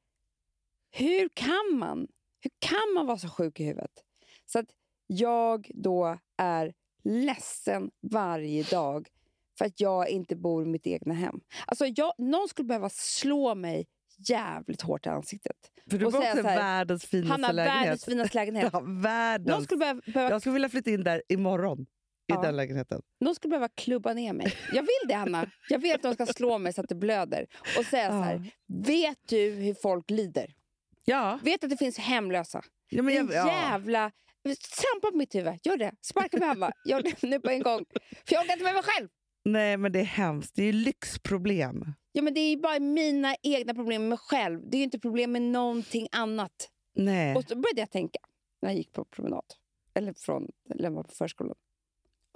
Hur 0.92 1.30
kan 1.34 1.78
man? 1.78 2.08
Hur 2.40 2.52
kan 2.60 2.94
man 2.96 3.06
vara 3.06 3.18
så 3.18 3.30
sjuk 3.30 3.60
i 3.60 3.64
huvudet? 3.64 3.92
Så 4.46 4.60
att 4.60 4.66
jag 5.08 5.72
då 5.74 6.18
är 6.38 6.74
ledsen 7.04 7.92
varje 8.02 8.64
dag 8.64 9.08
för 9.58 9.66
att 9.66 9.80
jag 9.80 10.10
inte 10.10 10.36
bor 10.36 10.64
i 10.64 10.66
mitt 10.66 10.88
egna 10.88 11.14
hem. 11.14 11.40
Alltså 11.68 11.86
jag, 11.86 12.14
någon 12.18 12.48
skulle 12.48 12.68
behöva 12.68 12.90
slå 12.90 13.56
mig 13.56 13.88
jävligt 14.30 14.82
hårt 14.82 15.06
i 15.06 15.10
ansiktet. 15.10 15.56
För 15.90 15.98
du 15.98 16.06
Och 16.06 16.12
säga 16.14 16.30
också 16.32 16.42
så 16.42 16.48
här, 16.48 16.58
världens 16.58 17.06
finaste 17.06 17.32
Han 17.32 17.44
har 17.44 17.54
lägenhet. 17.54 17.82
världens 17.84 18.06
finaste 18.06 18.38
lägenhet. 18.38 18.70
Ja, 18.74 18.80
Någon 18.80 19.02
världens. 19.02 19.64
skulle 19.66 19.80
behöva, 19.80 20.02
behöva, 20.06 20.30
Jag 20.32 20.42
skulle 20.42 20.54
vilja 20.54 20.70
flytta 20.70 20.90
in 20.92 21.04
där 21.04 21.22
imorgon. 21.30 21.82
I 21.82 21.86
Ja. 22.34 22.42
den 22.42 22.56
lägenheten. 22.56 23.02
någon 23.22 23.36
skulle 23.36 23.50
behöva 23.50 23.70
klubba 23.70 24.14
ner 24.14 24.34
mig. 24.34 24.54
Jag 24.74 24.82
vill 24.82 25.08
det, 25.08 25.14
Hanna. 25.14 25.50
Jag 25.70 25.80
vill 25.80 25.96
att 25.96 26.02
de 26.02 26.14
ska 26.14 26.26
slå 26.26 26.58
mig 26.58 26.74
så 26.74 26.82
att 26.82 26.90
det 26.90 26.96
blöder. 26.96 27.46
Och 27.78 27.86
säga 27.86 28.10
så 28.10 28.14
här, 28.22 28.52
vet 28.74 29.18
du 29.28 29.50
hur 29.50 29.74
folk 29.74 30.10
lider? 30.10 30.54
Ja. 31.06 31.40
Vet 31.44 31.64
att 31.64 31.70
det 31.70 31.78
finns 31.78 31.98
hemlösa? 31.98 32.62
ja, 32.90 33.04
men 33.04 33.18
En 33.18 33.28
jag, 33.28 33.36
ja. 33.36 33.48
jävla... 33.48 34.12
Trampa 34.46 35.12
på 35.12 35.18
mitt 35.18 35.36
huvud. 35.36 35.54
Gör 35.64 35.78
det. 35.78 35.92
Sparka 36.02 36.38
mig 36.38 36.48
Hanna. 36.48 36.72
Gör 36.86 37.02
det 37.02 37.24
nu 37.24 37.40
på 37.40 37.50
en 37.50 37.62
gång. 37.64 37.86
För 38.28 38.36
jag 38.36 38.42
orkar 38.44 38.54
inte 38.54 38.64
med 38.64 38.74
mig 38.74 38.84
själv. 38.84 39.08
Nej, 39.46 39.78
men 39.78 39.92
det 39.92 40.00
är 40.00 40.04
hemskt. 40.04 40.56
Det 40.56 40.62
är 40.62 40.66
ju 40.66 40.72
lyxproblem. 40.72 41.86
Ja, 42.16 42.22
men 42.22 42.34
det 42.34 42.40
är 42.40 42.50
ju 42.50 42.58
bara 42.58 42.80
mina 42.80 43.36
egna 43.44 43.74
problem 43.74 44.02
med 44.02 44.10
mig 44.10 44.18
själv. 44.18 44.70
Det 44.70 44.78
är 44.78 44.80
ju 44.80 44.84
inte 44.84 45.00
problem 45.00 45.32
med 45.32 45.42
någonting 45.42 46.08
annat. 46.12 46.70
Nej. 46.96 47.36
Och 47.36 47.44
så 47.44 47.56
började 47.56 47.82
jag 47.82 47.92
tänka 47.92 48.20
när 48.62 48.70
jag 48.70 48.78
gick 48.78 48.92
på 48.94 49.06
promenad. 49.06 49.44
Eller 49.94 50.14
från 50.14 50.48
lämna 50.76 51.04
på 51.04 51.12
förskolan. 51.12 51.56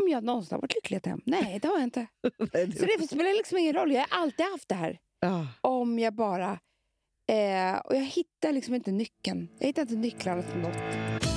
Om 0.03 0.10
jag 0.10 0.24
någonsin 0.24 0.55
har 0.55 0.62
varit 0.62 0.75
lycklig 0.75 1.01
hem? 1.05 1.22
Nej, 1.25 1.60
det 1.62 1.67
har 1.67 1.75
jag 1.75 1.84
inte. 1.84 2.07
Nej, 2.53 2.72
Så 2.72 2.86
det 2.86 3.07
spelar 3.07 3.38
liksom 3.38 3.57
ingen 3.57 3.74
roll. 3.74 3.91
Jag 3.91 4.05
har 4.10 4.22
alltid 4.22 4.46
haft 4.46 4.69
det 4.69 4.75
här. 4.75 5.00
ja. 5.19 5.48
Om 5.62 6.00
jag 6.00 6.13
bara... 6.13 6.60
Eh, 7.29 7.77
och 7.77 7.96
jag 7.96 8.05
hittar 8.05 8.51
liksom 8.51 8.75
inte 8.75 8.91
nyckeln. 8.91 9.48
Jag 9.60 9.67
hittar 9.67 9.81
inte 9.81 9.96
nycklarna 9.96 10.43
till 10.43 10.60
något. 10.60 11.37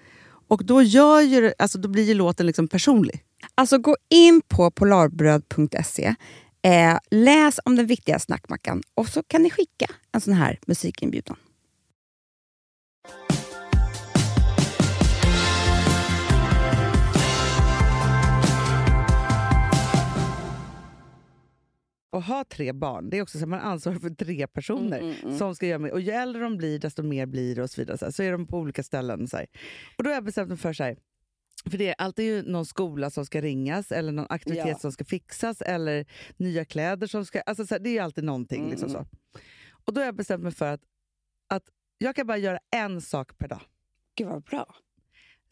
Och 0.51 0.65
då, 0.65 0.81
gör 0.81 1.21
ju, 1.21 1.53
alltså, 1.59 1.77
då 1.77 1.89
blir 1.89 2.03
ju 2.03 2.13
låten 2.13 2.45
liksom 2.45 2.67
personlig. 2.67 3.23
Alltså 3.55 3.77
gå 3.77 3.95
in 4.09 4.41
på 4.47 4.71
polarbröd.se, 4.71 6.15
eh, 6.61 6.97
läs 7.11 7.59
om 7.65 7.75
den 7.75 7.85
viktiga 7.87 8.19
snackmackan 8.19 8.83
och 8.95 9.07
så 9.07 9.23
kan 9.23 9.43
ni 9.43 9.49
skicka 9.49 9.85
en 10.11 10.21
sån 10.21 10.33
här 10.33 10.59
musikinbjudan. 10.67 11.37
Och 22.11 22.23
ha 22.23 22.43
tre 22.43 22.73
barn, 22.73 23.09
det 23.09 23.17
är 23.17 23.21
också 23.21 23.37
så 23.37 23.43
att 23.45 23.49
man 23.49 23.59
ansvarar 23.59 23.99
för 23.99 24.09
tre 24.09 24.47
personer. 24.47 24.99
Mm, 24.99 25.11
mm, 25.11 25.23
mm. 25.23 25.37
som 25.37 25.55
ska 25.55 25.67
göra 25.67 25.79
med. 25.79 25.91
Och 25.91 26.01
ju 26.01 26.11
äldre 26.11 26.41
de 26.41 26.57
blir, 26.57 26.79
desto 26.79 27.03
mer 27.03 27.25
blir 27.25 27.55
det 27.55 27.63
och 27.63 27.69
så 27.69 27.81
vidare. 27.81 27.97
Så, 27.97 28.05
här. 28.05 28.11
så 28.11 28.23
är 28.23 28.31
de 28.31 28.47
på 28.47 28.57
olika 28.57 28.83
ställen. 28.83 29.27
Så 29.27 29.37
här. 29.37 29.47
Och 29.97 30.03
då 30.03 30.09
har 30.09 30.15
jag 30.15 30.23
bestämt 30.23 30.49
mig 30.49 30.57
för 30.57 30.73
så 30.73 30.83
här, 30.83 30.97
för 31.69 31.77
det 31.77 31.87
är 31.87 31.95
alltid 31.97 32.25
ju 32.25 32.43
någon 32.51 32.65
skola 32.65 33.09
som 33.09 33.25
ska 33.25 33.41
ringas 33.41 33.91
eller 33.91 34.11
någon 34.11 34.27
aktivitet 34.29 34.67
Ja. 34.67 34.77
som 34.79 34.91
ska 34.91 35.05
fixas 35.05 35.61
eller 35.61 36.05
nya 36.37 36.65
kläder 36.65 37.07
som 37.07 37.25
ska... 37.25 37.41
Alltså 37.41 37.67
så 37.67 37.75
här, 37.75 37.79
det 37.79 37.89
är 37.89 37.93
ju 37.93 37.99
alltid 37.99 38.23
någonting. 38.23 38.59
Mm, 38.59 38.71
Liksom 38.71 38.89
mm. 38.89 39.03
så. 39.03 39.39
Och 39.85 39.93
då 39.93 40.01
har 40.01 40.05
jag 40.05 40.15
bestämt 40.15 40.43
mig 40.43 40.51
för 40.51 40.73
att, 40.73 40.81
att 41.49 41.63
jag 41.97 42.15
kan 42.15 42.27
bara 42.27 42.37
göra 42.37 42.59
en 42.75 43.01
sak 43.01 43.37
per 43.37 43.47
dag. 43.47 43.61
Gud 44.15 44.27
vad 44.27 44.43
bra. 44.43 44.75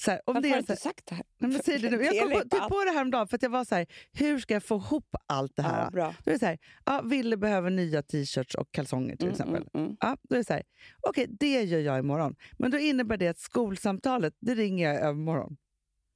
Här, 0.07 0.21
om 0.25 0.33
Varför 0.33 0.41
det 0.41 0.49
har 0.49 0.57
är 0.57 0.61
du 0.61 0.65
så 0.67 0.73
inte 0.73 0.81
sagt 0.83 1.05
det 1.05 1.15
här? 1.15 1.23
nej, 1.37 1.51
men 1.51 1.63
säg 1.63 1.79
det 1.79 1.89
nu. 1.89 2.03
Jag 2.03 2.19
kom 2.19 2.31
på, 2.31 2.39
typ 2.49 2.67
på 2.69 2.83
det 2.85 2.91
här 2.91 3.01
om 3.01 3.11
dagen 3.11 3.27
för 3.27 3.35
att 3.35 3.41
jag 3.43 3.49
var 3.49 3.65
så 3.65 3.75
här, 3.75 3.85
hur 4.13 4.39
ska 4.39 4.53
jag 4.53 4.63
få 4.63 4.75
ihop 4.75 5.15
allt 5.27 5.55
det 5.55 5.61
här? 5.61 5.83
Ja, 5.83 5.89
bra. 5.89 6.15
Då 6.23 6.31
är 6.31 6.35
det 6.35 6.39
så 6.39 6.45
här, 6.45 6.57
ja, 6.85 7.01
Ville 7.01 7.37
behöver 7.37 7.69
nya 7.69 8.01
t-shirts 8.03 8.55
och 8.55 8.71
kalsonger 8.71 9.15
till 9.15 9.27
Mm, 9.27 9.31
exempel. 9.33 9.69
mm, 9.73 9.85
mm. 9.85 9.97
Ja, 9.99 10.17
då 10.29 10.35
är 10.35 10.37
det 10.39 10.45
så 10.45 10.53
här, 10.53 10.63
okej, 11.01 11.25
det 11.29 11.63
gör 11.63 11.79
jag 11.79 11.99
imorgon. 11.99 12.35
Men 12.57 12.71
då 12.71 12.77
innebär 12.77 13.17
det 13.17 13.27
att 13.27 13.39
skolsamtalet, 13.39 14.33
det 14.39 14.55
ringer 14.55 14.87
jag 14.93 15.01
övermorgon. 15.01 15.57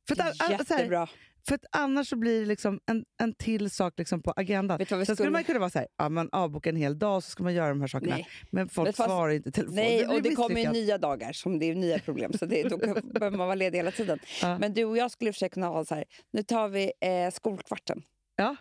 För 0.07 0.13
att, 0.15 0.19
all- 0.19 0.53
all- 0.53 0.65
så 0.65 0.73
här, 0.73 0.79
Jättebra. 0.79 1.07
För 1.47 1.55
att 1.55 1.65
annars 1.71 2.09
så 2.09 2.15
blir 2.15 2.39
det 2.39 2.45
liksom 2.45 2.79
en, 2.85 3.05
en 3.21 3.33
till 3.33 3.69
sak 3.71 3.93
liksom 3.97 4.21
på 4.21 4.31
agendan. 4.35 4.77
Vet 4.77 4.89
Sen 4.89 5.03
skulle 5.05 5.15
skulle- 5.15 5.29
man 5.29 5.43
kunna 5.43 5.59
vara 5.59 5.69
så 5.69 5.79
här, 5.79 5.88
ja, 5.97 6.09
man 6.09 6.29
avbokar 6.31 6.69
en 6.69 6.75
hel 6.75 7.00
dag 7.00 7.23
så 7.23 7.29
ska 7.29 7.43
man 7.43 7.53
göra 7.53 7.69
de 7.69 7.81
här 7.81 7.88
sakerna. 7.88 8.15
Nej. 8.15 8.27
Men 8.51 8.69
folk 8.69 8.85
Men 8.88 8.93
fast- 8.93 9.09
svarar 9.09 9.29
inte 9.29 9.50
i 9.50 9.51
telefon. 9.51 9.75
Nej, 9.75 10.05
blir 10.05 10.15
och 10.15 10.21
det 10.21 10.35
kommer 10.35 10.62
ju 10.62 10.71
nya 10.71 10.97
dagar 10.97 11.33
som 11.33 11.59
det 11.59 11.65
är 11.65 11.75
nya 11.75 12.00
problem. 12.00 12.33
Så 12.33 12.45
det, 12.45 12.63
då 12.63 12.77
behöver 13.03 13.38
man 13.38 13.47
vara 13.47 13.55
ledig 13.55 13.79
hela 13.79 13.91
tiden. 13.91 14.19
Ja. 14.41 14.57
Men 14.59 14.73
du 14.73 14.83
och 14.85 14.97
jag 14.97 15.12
skulle 15.12 15.33
försöka 15.33 15.53
kunna 15.53 15.67
ha 15.67 15.85
så 15.85 15.95
här, 15.95 16.05
nu 16.31 16.43
tar 16.43 16.67
vi 16.69 16.91
eh, 17.01 17.31
skolkvarten. 17.31 18.03
Ja. 18.35 18.55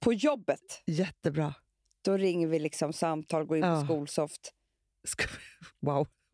På 0.00 0.12
jobbet, 0.12 0.82
Jättebra. 0.86 1.54
då 2.02 2.16
ringer 2.16 2.46
vi 2.46 2.58
liksom 2.58 2.92
samtal, 2.92 3.44
går 3.44 3.56
in 3.58 3.64
Ja. 3.64 3.80
på 3.80 3.84
Skolsoft. 3.86 4.52
Ska 5.04 5.24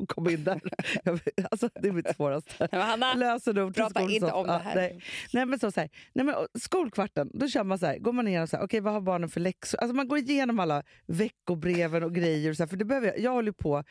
Wow, 0.01 0.07
kom 0.07 0.29
in 0.29 0.45
där. 0.45 0.61
Alltså, 1.51 1.71
det 1.75 1.89
är 1.89 1.93
mitt 1.93 2.17
svåraste. 2.17 2.69
Hanna, 2.73 3.15
Lösenord 3.15 3.75
till 3.75 3.83
prata 3.83 4.03
inte 4.03 4.33
om 4.33 4.47
det 4.47 4.53
Ja, 4.53 4.59
här. 4.59 4.75
nej. 4.75 5.03
Nej, 5.33 5.47
men 5.47 5.59
så, 5.59 5.71
så 5.71 5.81
här, 5.81 5.91
nej, 6.13 6.27
men, 6.27 6.35
skolkvarten, 6.55 7.31
då 7.35 7.49
kör 7.49 7.65
man 7.65 7.79
så 7.79 7.87
här, 7.87 7.99
går 7.99 8.13
man 8.13 8.29
igenom 8.29 8.47
så 8.49 8.57
här, 8.57 8.65
okej 8.65 8.81
vad 8.81 8.93
har 8.93 9.01
barnen 9.01 9.29
för 9.29 9.41
läxor? 9.41 9.79
Alltså 9.81 9.97
man 9.97 10.09
går 10.09 10.19
igenom 10.19 10.61
alla 10.61 10.83
veckobreven 11.07 12.03
och 12.03 12.15
grejer. 12.15 12.51
Och 12.51 12.57
så 12.57 12.63
här, 12.63 12.69
för 12.69 12.77
det 12.77 12.85
behöver 12.85 13.07
jag, 13.07 13.19
jag 13.19 13.31
håller 13.31 13.53
på 13.53 13.85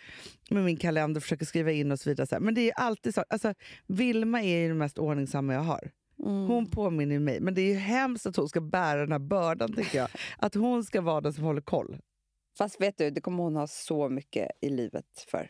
med 0.49 0.63
min 0.63 0.77
kalender 0.77 1.19
och 1.19 1.23
försöker 1.23 1.45
skriva 1.45 1.71
in 1.71 1.91
och 1.91 1.99
så 1.99 2.09
vidare. 2.09 2.27
Så 2.27 2.35
här, 2.35 2.39
men 2.41 2.53
det 2.53 2.69
är 2.69 2.73
alltid 2.73 3.15
så, 3.15 3.23
alltså, 3.29 3.53
Vilma 3.87 4.41
är 4.41 4.57
ju 4.57 4.67
den 4.67 4.77
mest 4.77 4.97
ordningsamma 4.97 5.53
jag 5.53 5.61
har. 5.61 5.91
Mm. 6.25 6.47
Hon 6.47 6.71
påminner 6.71 7.19
mig, 7.19 7.39
men 7.41 7.53
det 7.53 7.61
är 7.61 7.67
ju 7.67 7.79
hemskt 7.79 8.25
att 8.25 8.35
hon 8.35 8.49
ska 8.49 8.61
bära 8.61 8.99
den 8.99 9.11
här 9.11 9.19
bördan 9.19 9.73
tycker 9.73 9.97
jag. 9.97 10.09
Att 10.37 10.55
hon 10.55 10.83
ska 10.83 11.01
vara 11.01 11.21
den 11.21 11.33
som 11.33 11.43
håller 11.43 11.61
koll. 11.61 11.97
Fast 12.57 12.81
vet 12.81 12.97
du, 12.97 13.09
det 13.09 13.21
kommer 13.21 13.43
hon 13.43 13.55
ha 13.55 13.67
så 13.67 14.09
mycket 14.09 14.47
i 14.61 14.69
livet 14.69 15.05
för. 15.31 15.49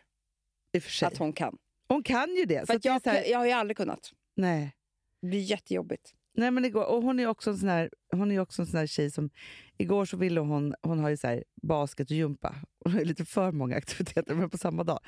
I 0.71 0.79
och 0.79 0.83
för 0.83 0.91
sig. 0.91 1.07
Att 1.07 1.17
hon 1.17 1.33
kan. 1.33 1.57
Hon 1.87 2.03
kan 2.03 2.35
ju 2.35 2.45
det. 2.45 2.59
För 2.59 2.73
så 2.73 2.79
det 2.79 2.85
jag, 2.89 3.01
så 3.03 3.09
här, 3.09 3.23
jag 3.31 3.37
har 3.39 3.45
ju 3.45 3.51
aldrig 3.51 3.77
kunnat. 3.77 4.11
nej. 4.35 4.75
Det 5.21 5.27
blir 5.27 5.39
jättejobbigt. 5.39 6.13
Nej, 6.37 6.51
men 6.51 6.63
det 6.63 6.69
går. 6.69 6.85
Och 6.85 7.03
hon 7.03 7.19
är 7.19 7.27
också 7.27 7.49
en 7.49 7.57
sån 7.57 7.69
här, 7.69 7.89
hon 8.11 8.31
är 8.31 8.39
också 8.39 8.61
en 8.61 8.65
sån 8.65 8.79
här 8.79 8.87
tjej 8.87 9.11
som... 9.11 9.29
Igår 9.77 10.05
så 10.05 10.17
ville 10.17 10.39
hon... 10.39 10.75
Hon 10.81 10.99
har 10.99 11.09
ju 11.09 11.17
så 11.17 11.27
här 11.27 11.43
basket 11.61 12.11
och 12.11 12.15
gympa. 12.17 12.55
Hon 12.83 12.93
har 12.93 13.01
lite 13.05 13.25
för 13.25 13.51
många 13.51 13.75
aktiviteter 13.75 14.35
men 14.35 14.49
på 14.49 14.57
samma 14.57 14.83
dag. 14.83 14.99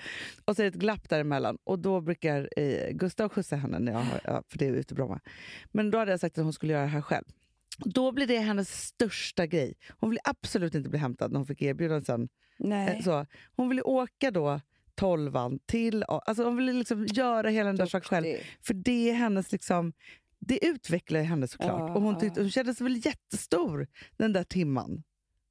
Och 0.46 0.56
så 0.56 0.62
är 0.62 0.64
det 0.64 0.70
ett 0.70 0.82
glapp 0.82 1.10
däremellan. 1.10 1.58
Och 1.64 1.80
då 1.80 2.02
brukar 2.02 2.50
eh, 2.58 2.90
Gustav 2.92 3.30
skjutsa 3.30 3.56
henne, 3.56 3.80
när 3.80 3.92
jag 3.92 4.00
har, 4.00 4.44
för 4.50 4.58
det 4.58 4.66
är 4.66 4.72
ute 4.72 4.94
i 4.94 4.96
Bromma. 4.96 5.20
Men 5.72 5.92
då 5.92 5.98
hade 5.98 6.12
jag 6.12 6.20
sagt 6.20 6.38
att 6.38 6.44
hon 6.44 6.54
skulle 6.54 6.74
göra 6.74 6.84
det 6.84 6.88
här 6.90 7.02
själv. 7.02 7.26
Då 7.78 8.12
blir 8.12 8.28
det 8.28 8.40
hennes 8.40 8.84
största 8.86 9.46
grej. 9.46 9.74
Hon 10.00 10.10
vill 10.10 10.20
absolut 10.24 10.76
inte 10.76 10.90
bli 10.90 11.00
hämtad 11.00 11.32
när 11.32 11.40
hon 11.40 11.48
fick 11.48 11.62
erbjudande 11.62 12.06
sen. 12.06 12.30
Nej. 12.60 12.98
Eh, 12.98 13.04
Så, 13.04 13.26
hon 13.56 13.70
ville 13.70 13.82
åka 13.82 14.32
då 14.32 14.62
tolvan 15.02 15.60
till... 15.66 16.04
Alltså 16.08 16.44
hon 16.44 16.58
ville 16.58 16.74
liksom 16.74 17.06
göra 17.06 17.50
hela 17.50 17.68
den 17.68 17.76
där 17.76 17.86
saken 17.86 18.08
själv. 18.10 18.26
För 18.62 18.74
det 18.74 19.10
är 19.10 19.14
hennes 19.14 19.52
liksom... 19.52 19.94
Det 20.40 20.66
utvecklar 20.66 21.22
henne 21.22 21.48
såklart. 21.48 21.80
Ja, 21.80 21.94
och 21.96 22.02
hon, 22.02 22.20
tyckte, 22.20 22.42
hon 22.42 22.52
kände 22.52 22.74
sig 22.76 22.84
väl 22.84 23.06
jättestor 23.06 23.88
den 24.18 24.34
där 24.34 24.44
timman. 24.44 25.04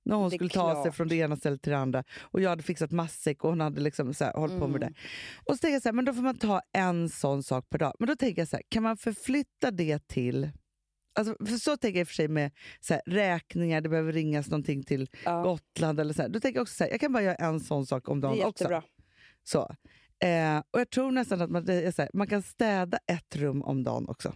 När 0.04 0.16
hon 0.16 0.30
skulle 0.30 0.50
ta 0.50 0.74
sig 0.74 0.82
klart. 0.82 0.96
från 0.96 1.08
det 1.08 1.16
ena 1.16 1.36
stället 1.36 1.62
till 1.62 1.72
det 1.72 1.78
andra. 1.78 2.04
Och 2.20 2.40
jag 2.40 2.50
hade 2.50 2.62
fixat 2.62 2.90
matsäck 2.90 3.44
och 3.44 3.50
hon 3.50 3.60
hade 3.60 3.80
liksom 3.80 4.14
så 4.14 4.24
här, 4.24 4.32
hållit 4.32 4.58
på 4.58 4.66
med 4.68 4.82
Mm. 4.82 4.92
det. 4.92 4.98
Och 5.44 5.54
så 5.54 5.58
tänker 5.58 5.72
jag 5.72 5.82
så 5.82 5.88
här, 5.88 5.92
men 5.94 6.04
då 6.04 6.12
får 6.14 6.22
man 6.22 6.38
ta 6.38 6.60
en 6.72 7.08
sån 7.08 7.42
sak 7.42 7.70
per 7.70 7.78
dag. 7.78 7.94
Men 7.98 8.06
då 8.08 8.16
tänker 8.16 8.40
jag 8.42 8.48
så 8.48 8.56
här, 8.56 8.62
kan 8.68 8.82
man 8.82 8.96
förflytta 8.96 9.70
det 9.70 10.08
till... 10.08 10.50
Alltså, 11.14 11.46
för 11.46 11.56
så 11.56 11.76
tänker 11.76 11.98
jag 11.98 12.02
i 12.02 12.04
och 12.04 12.08
för 12.08 12.14
sig 12.14 12.28
med 12.28 12.50
så 12.80 12.94
här, 12.94 13.02
räkningar, 13.06 13.80
det 13.80 13.88
behöver 13.88 14.12
ringas 14.12 14.48
någonting 14.48 14.82
till 14.82 15.08
Ja, 15.24 15.42
Gotland 15.42 16.00
eller 16.00 16.14
så 16.14 16.22
här. 16.22 16.28
Då 16.28 16.40
tänker 16.40 16.58
jag 16.58 16.62
också 16.62 16.74
så 16.74 16.84
här, 16.84 16.90
jag 16.90 17.00
kan 17.00 17.12
bara 17.12 17.22
göra 17.22 17.34
en 17.34 17.60
sån 17.60 17.86
sak 17.86 18.08
om 18.08 18.20
det 18.20 18.26
är 18.26 18.30
dagen 18.30 18.46
också. 18.48 18.82
Så. 19.44 19.74
Eh, 20.24 20.58
och 20.70 20.80
jag 20.80 20.90
tror 20.90 21.10
nästan 21.10 21.40
att 21.42 21.50
man, 21.50 21.66
här, 21.68 22.16
man 22.16 22.26
kan 22.26 22.42
städa 22.42 22.98
ett 23.06 23.36
rum 23.36 23.62
om 23.62 23.84
dagen 23.84 24.08
också. 24.08 24.34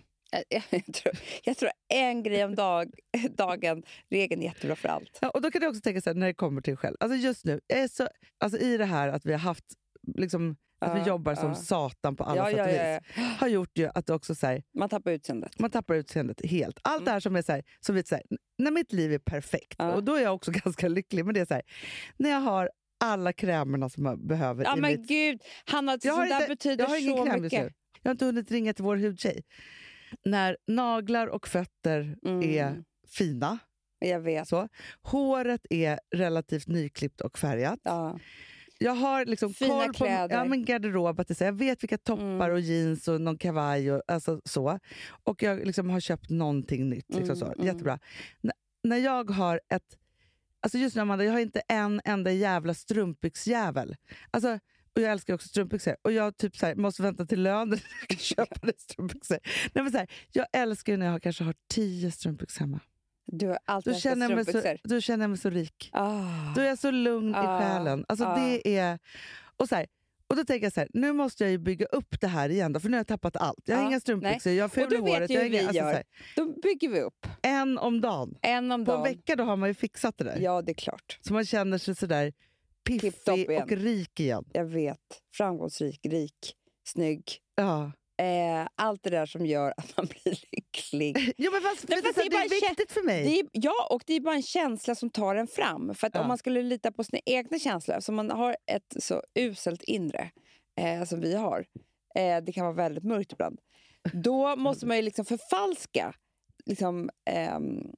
Jag, 0.49 0.63
jag, 0.71 0.95
tror, 0.95 1.15
jag 1.45 1.57
tror 1.57 1.71
en 1.95 2.23
grej 2.23 2.45
om 2.45 2.55
dag, 2.55 2.91
dagen, 3.37 3.83
regeln 4.11 4.43
är 4.43 4.47
jättebra 4.47 4.77
för 4.77 4.89
allt. 4.89 5.19
Ja, 5.21 5.31
och 5.31 5.43
då 5.43 5.51
kan 5.51 5.63
jag 5.63 5.69
också 5.71 5.81
tänka 5.81 6.01
så 6.01 6.11
här, 6.11 6.15
när 6.15 6.27
det 6.27 6.35
kommer 6.35 6.61
till 6.61 6.77
själv. 6.77 6.97
Alltså 7.01 7.17
just 7.19 7.45
nu, 7.45 7.61
är 7.69 7.89
så, 7.89 8.09
alltså 8.39 8.59
i 8.59 8.77
det 8.77 8.85
här 8.85 9.09
att 9.09 9.27
vi 9.27 9.33
har 9.33 9.39
haft, 9.39 9.65
liksom, 10.17 10.57
att 10.81 10.95
vi 10.97 11.01
Ja, 11.01 11.07
jobbar 11.07 11.35
som 11.35 11.49
ja. 11.49 11.55
satan 11.55 12.17
på 12.17 12.25
alla 12.25 12.51
Ja, 12.51 12.57
sätt 12.57 12.61
och 12.61 12.73
vis. 12.73 12.77
ja, 13.17 13.23
ja. 13.23 13.23
Har 13.41 13.49
gjort 13.49 13.79
ju 13.79 13.91
att 13.95 14.07
det 14.07 14.15
också 14.15 14.35
så 14.35 14.47
här, 14.47 14.63
Man 14.75 14.89
tappar 14.89 15.11
utseendet. 15.13 15.59
man 15.59 15.71
tappar 15.71 15.95
utseendet 15.95 16.47
helt. 16.47 16.79
Allt 16.83 16.97
Mm. 16.97 17.05
det 17.05 17.11
här 17.11 17.21
som 17.21 17.37
är 17.37 17.43
så 17.43 17.53
här, 17.53 17.65
som 17.81 17.95
vet, 17.95 18.09
så 18.09 18.15
här, 18.15 18.25
när 18.59 18.71
mitt 18.71 18.93
liv 18.93 19.13
är 19.13 19.19
perfekt, 19.19 19.81
och 19.81 20.05
då 20.05 20.15
är 20.15 20.23
jag 20.23 20.35
också 20.35 20.51
ganska 20.65 20.89
lycklig, 20.89 21.25
men 21.25 21.35
det 21.35 21.41
är 21.41 21.47
så 21.47 21.55
här, 21.55 21.63
när 22.17 22.31
jag 22.31 22.41
har 22.41 22.71
alla 23.01 23.33
krämerna 23.33 23.89
som 23.89 24.05
jag 24.05 24.27
behöver 24.27 24.65
Ja 24.65 24.77
men 24.77 24.91
mitt 24.93 25.09
gud, 25.09 25.41
Hanna, 25.65 25.93
Jag 25.93 26.03
sånt 26.03 26.17
har, 26.17 26.27
där 26.27 26.37
inte, 26.37 26.49
betyder 26.49 26.85
jag 26.85 26.89
har 26.91 26.97
ingen 27.03 27.17
så 27.17 27.25
kräm 27.25 27.43
mycket. 27.43 27.73
Jag 28.03 28.09
har 28.09 28.13
inte 28.15 28.25
hunnit 28.25 28.51
ringa 28.51 28.75
till 28.75 28.85
vår 28.85 28.97
hudtjej. 28.97 29.43
När 30.25 30.57
naglar 30.67 31.27
och 31.27 31.49
fötter 31.49 32.17
Mm. 32.27 32.43
är 32.43 32.85
fina, 33.09 33.59
Jag 33.99 34.21
vet. 34.21 34.49
så. 34.49 34.69
håret 35.03 35.67
är 35.71 36.01
relativt 36.17 36.69
nyklippt 36.69 37.21
och 37.21 37.39
färgat. 37.39 37.79
Ja. 37.83 38.19
Jag 38.79 38.95
har 38.95 39.25
liksom 39.27 39.55
Fina 39.55 39.75
koll 39.85 39.87
på 39.95 40.05
kläder. 40.05 40.37
ja, 40.37 40.45
men 40.45 40.65
garderob. 40.65 41.21
Att 41.21 41.29
det, 41.29 41.41
är 41.41 41.45
jag 41.45 41.53
vet 41.53 41.83
vilka 41.83 41.99
toppar 41.99 42.25
Mm. 42.25 42.53
och 42.53 42.61
jeans 42.61 43.09
och 43.09 43.21
någon 43.21 43.39
kavaj. 43.39 43.93
Och, 43.93 44.03
alltså, 44.09 44.41
så. 44.45 44.79
och 45.25 45.43
jag 45.43 45.67
liksom 45.67 45.91
har 45.91 46.01
köpt 46.01 46.31
någonting 46.31 46.89
nytt. 46.91 47.07
Liksom 47.09 47.25
Mm, 47.25 47.37
så. 47.37 47.47
mm. 47.47 47.67
Jättebra. 47.67 47.99
N- 48.45 48.51
när 48.85 48.97
jag 48.97 49.31
har 49.31 49.61
ett... 49.69 49.99
Alltså 50.65 50.79
just 50.79 50.97
nu, 50.97 51.03
Amanda, 51.03 51.25
jag 51.25 51.33
har 51.33 51.41
inte 51.41 51.63
en 51.69 52.01
enda 52.05 52.33
jävla 52.33 52.75
strumpbyxjävel. 52.75 53.97
Alltså, 54.31 54.59
och 54.97 55.03
jag 55.03 55.13
älskar 55.13 55.35
också 55.35 55.49
strumpbyxor. 55.49 55.97
Och 56.03 56.13
jag 56.13 56.37
typ 56.37 56.57
så 56.57 56.67
här, 56.67 56.75
måste 56.75 57.03
vänta 57.03 57.27
till 57.27 57.43
lön 57.43 57.69
när 57.69 57.83
jag 58.01 58.09
kan 58.09 58.19
köpa 58.19 58.73
strumpbyxor. 58.79 59.39
Nej, 59.73 59.83
men 59.85 59.93
så 59.93 59.99
här, 59.99 60.09
jag 60.33 60.47
älskar 60.53 60.97
när 60.97 61.07
jag 61.07 61.23
kanske 61.23 61.45
har 61.45 61.55
tio 61.71 62.11
strumpbyxor 62.11 62.61
hemma. 62.61 62.81
Du 63.27 63.47
har 63.47 63.59
alltid 63.65 63.93
Då 63.93 63.99
känner, 63.99 64.29
jag 64.29 64.37
mig 64.37 64.45
så, 64.45 64.77
då 64.89 65.01
känner 65.01 65.25
jag 65.25 65.31
mig 65.31 65.39
så 65.39 65.51
rik. 65.51 65.91
Ah. 65.93 66.55
Då 66.55 66.61
är 66.61 66.67
jag 66.67 66.79
så 66.79 66.91
lugn 66.91 67.35
Ah, 67.35 67.43
i 67.43 67.63
själen. 67.63 68.05
Alltså 68.09 68.25
ah. 68.25 68.39
det 68.39 68.77
är, 68.79 68.99
och, 69.57 69.69
så 69.69 69.75
här, 69.75 69.87
och 70.29 70.37
då 70.37 70.45
tänker 70.45 70.67
jag 70.67 70.73
så 70.73 70.81
här, 70.81 70.89
nu 70.93 71.13
måste 71.13 71.45
jag 71.45 71.51
ju 71.51 71.59
bygga 71.59 71.87
upp 71.87 72.21
det 72.21 72.27
här 72.29 72.49
igen. 72.49 72.73
Då, 72.73 72.81
för 72.81 72.89
nu 72.89 72.97
har 72.97 72.99
jag 72.99 73.07
tappat 73.07 73.37
allt. 73.37 73.59
Jag 73.65 73.77
har 73.77 73.83
Ja, 73.83 73.89
inga 73.89 74.01
strumpbyxor, 74.01 74.53
jag 74.53 74.65
har 74.65 74.69
ful 74.69 74.93
i 74.93 74.97
håret. 74.97 75.31
Jag 75.31 75.47
inga, 75.47 75.67
alltså, 75.69 75.83
här, 75.83 76.03
Då 76.37 76.61
bygger 76.63 76.89
vi 76.89 77.01
upp 77.01 77.27
en 77.43 77.79
om 77.79 78.01
dagen. 78.01 78.39
en 78.43 78.73
om 78.73 78.85
På 78.85 78.93
en 78.93 78.97
dagen. 78.99 79.05
vecka 79.17 79.37
då 79.37 79.45
har 79.45 79.57
man 79.57 79.69
ju 79.69 79.75
fixat 79.75 80.19
det 80.19 80.25
där. 80.25 80.39
Ja, 80.41 80.63
det 80.63 80.73
är 80.73 80.75
klart. 80.75 81.19
Så 81.21 81.33
man 81.33 81.45
känner 81.45 81.79
sig 81.79 81.95
sådär 81.95 82.33
piffig 82.89 83.61
och 83.63 83.69
rik 83.73 84.21
igen. 84.21 84.45
Jag 84.53 84.65
vet. 84.65 84.99
Framgångsrik, 85.37 86.01
rik, 86.07 86.55
snygg. 86.89 87.23
Ja. 87.55 87.93
Eh, 88.17 88.69
allt 88.75 89.03
det 89.03 89.11
där 89.11 89.27
som 89.27 89.47
gör 89.47 89.75
att 89.77 89.97
man 89.97 90.07
blir 90.07 90.39
lycklig. 90.53 91.35
Jo, 91.37 91.53
men 91.53 91.63
fast, 91.63 91.89
Nej, 91.89 92.03
fast 92.03 92.15
det, 92.17 92.23
är 92.23 92.31
det 92.31 92.37
är 92.37 92.69
viktigt 92.69 92.93
för 92.93 93.03
mig. 93.03 93.39
Är, 93.39 93.47
ja, 93.53 93.87
och 93.91 94.03
det 94.07 94.15
är 94.15 94.21
bara 94.21 94.35
en 94.35 94.43
känsla 94.43 94.95
som 94.95 95.11
tar 95.11 95.35
en 95.35 95.47
fram. 95.47 95.95
För 95.95 96.11
Ja. 96.13 96.21
om 96.21 96.29
man 96.29 96.39
skulle 96.39 96.63
lita 96.63 96.93
på 96.93 97.05
sina 97.05 97.21
egna 97.27 97.59
känslor, 97.59 98.01
så 98.01 98.13
man 98.13 98.31
har 98.31 98.57
ett 98.67 98.97
så 98.99 99.23
uselt 99.39 99.83
inre 99.83 100.31
eh, 100.81 101.05
som 101.05 101.21
vi 101.21 101.35
har, 101.37 101.67
eh, 102.15 102.45
det 102.45 102.53
kan 102.53 102.65
vara 102.65 102.75
väldigt 102.77 103.05
mörkt 103.05 103.33
ibland, 103.33 103.61
då 104.13 104.57
måste 104.57 104.87
man 104.87 104.97
ju 104.97 105.03
liksom 105.03 105.25
förfalska 105.25 106.15
liksom, 106.67 107.11
ehm, 107.31 107.91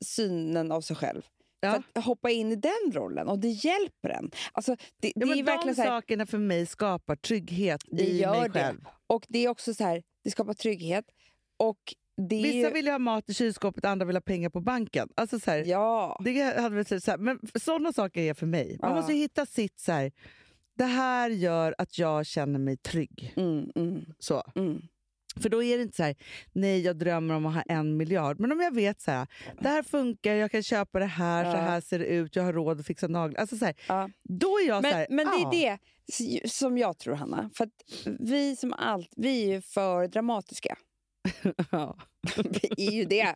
synen 0.00 0.72
av 0.72 0.80
sig 0.80 0.96
själv. 0.96 1.22
Ja. 1.62 1.72
För 1.72 1.82
att 2.00 2.04
hoppa 2.04 2.30
in 2.30 2.52
i 2.52 2.56
den 2.56 2.92
rollen, 2.92 3.28
och 3.28 3.38
det 3.38 3.48
hjälper 3.48 4.08
en. 4.08 4.30
Alltså, 4.52 4.76
det, 5.00 5.12
Ja, 5.16 5.26
det 5.26 5.32
är 5.32 5.36
de 5.36 5.42
verkligen 5.42 5.74
så 5.76 5.82
här, 5.82 5.88
sakerna 5.88 6.26
för 6.26 6.38
mig 6.38 6.66
skapar 6.66 7.16
trygghet 7.16 7.80
Det 7.86 8.02
i 8.08 8.26
mig 8.26 8.48
det. 8.48 8.50
själv. 8.60 8.78
och 9.06 9.26
det 9.28 9.38
är 9.44 9.48
också 9.48 9.74
så 9.74 9.84
här, 9.84 10.02
det 10.24 10.30
skapar 10.30 10.54
trygghet. 10.54 11.04
Och 11.58 11.78
det 12.28 12.42
Vissa 12.42 12.68
ju, 12.68 12.70
vill 12.70 12.88
ha 12.88 12.98
mat 12.98 13.30
i 13.30 13.34
kylskåpet, 13.34 13.84
andra 13.84 14.06
vill 14.06 14.16
ha 14.16 14.20
pengar 14.20 14.50
på 14.50 14.60
banken. 14.60 15.08
Alltså 15.16 15.40
så 15.40 15.50
här, 15.50 15.64
Ja, 15.66 16.20
Det 16.24 16.42
hade 16.60 16.76
väl 16.76 17.00
så 17.02 17.10
här, 17.10 17.18
men 17.18 17.38
sådana 17.54 17.92
saker 17.92 18.20
är 18.20 18.34
för 18.34 18.46
mig. 18.46 18.78
Man 18.80 18.90
Ja. 18.90 18.96
måste 18.96 19.12
hitta 19.12 19.46
sitt 19.46 19.80
så 19.80 19.92
här. 19.92 20.12
Det 20.78 20.84
här 20.84 21.30
gör 21.30 21.74
att 21.78 21.98
jag 21.98 22.26
känner 22.26 22.58
mig 22.58 22.76
trygg. 22.76 23.32
mm, 23.36 23.70
mm, 23.74 24.04
Så. 24.18 24.42
mm. 24.54 24.82
För 25.40 25.48
då 25.48 25.62
är 25.62 25.76
det 25.76 25.82
inte 25.82 25.96
så 25.96 26.02
här, 26.02 26.14
nej 26.52 26.80
jag 26.80 26.96
drömmer 26.96 27.34
om 27.34 27.46
att 27.46 27.54
ha 27.54 27.62
en 27.62 27.96
miljard. 27.96 28.40
Men 28.40 28.52
om 28.52 28.60
jag 28.60 28.74
vet 28.74 29.00
så 29.00 29.10
här, 29.10 29.26
det 29.60 29.68
här 29.68 29.82
funkar, 29.82 30.34
jag 30.34 30.50
kan 30.50 30.62
köpa 30.62 30.98
det 30.98 31.04
här, 31.06 31.44
så 31.44 31.50
Ja. 31.56 31.62
här 31.62 31.80
ser 31.80 31.98
det 31.98 32.04
ut, 32.06 32.36
jag 32.36 32.42
har 32.42 32.52
råd 32.52 32.80
att 32.80 32.86
fixa 32.86 33.08
naglar. 33.08 33.40
Alltså 33.40 33.56
så 33.56 33.64
här, 33.64 33.74
Ja. 33.88 34.10
Då 34.22 34.58
är 34.58 34.66
jag 34.68 34.76
så 34.84 34.88
Men, 34.88 34.92
här, 34.98 35.06
men 35.10 35.26
det 35.50 35.66
är 35.66 35.78
det 36.18 36.50
som 36.50 36.78
jag 36.78 36.98
tror, 36.98 37.14
Hanna. 37.14 37.50
För 37.54 37.68
vi 38.18 38.56
som 38.56 38.72
allt, 38.72 39.10
vi 39.16 39.42
är 39.44 39.54
ju 39.54 39.60
för 39.60 40.08
dramatiska. 40.08 40.76
Ja, 41.70 41.96
Vi 42.76 42.86
är 42.88 42.92
ju 42.92 43.04
det. 43.04 43.34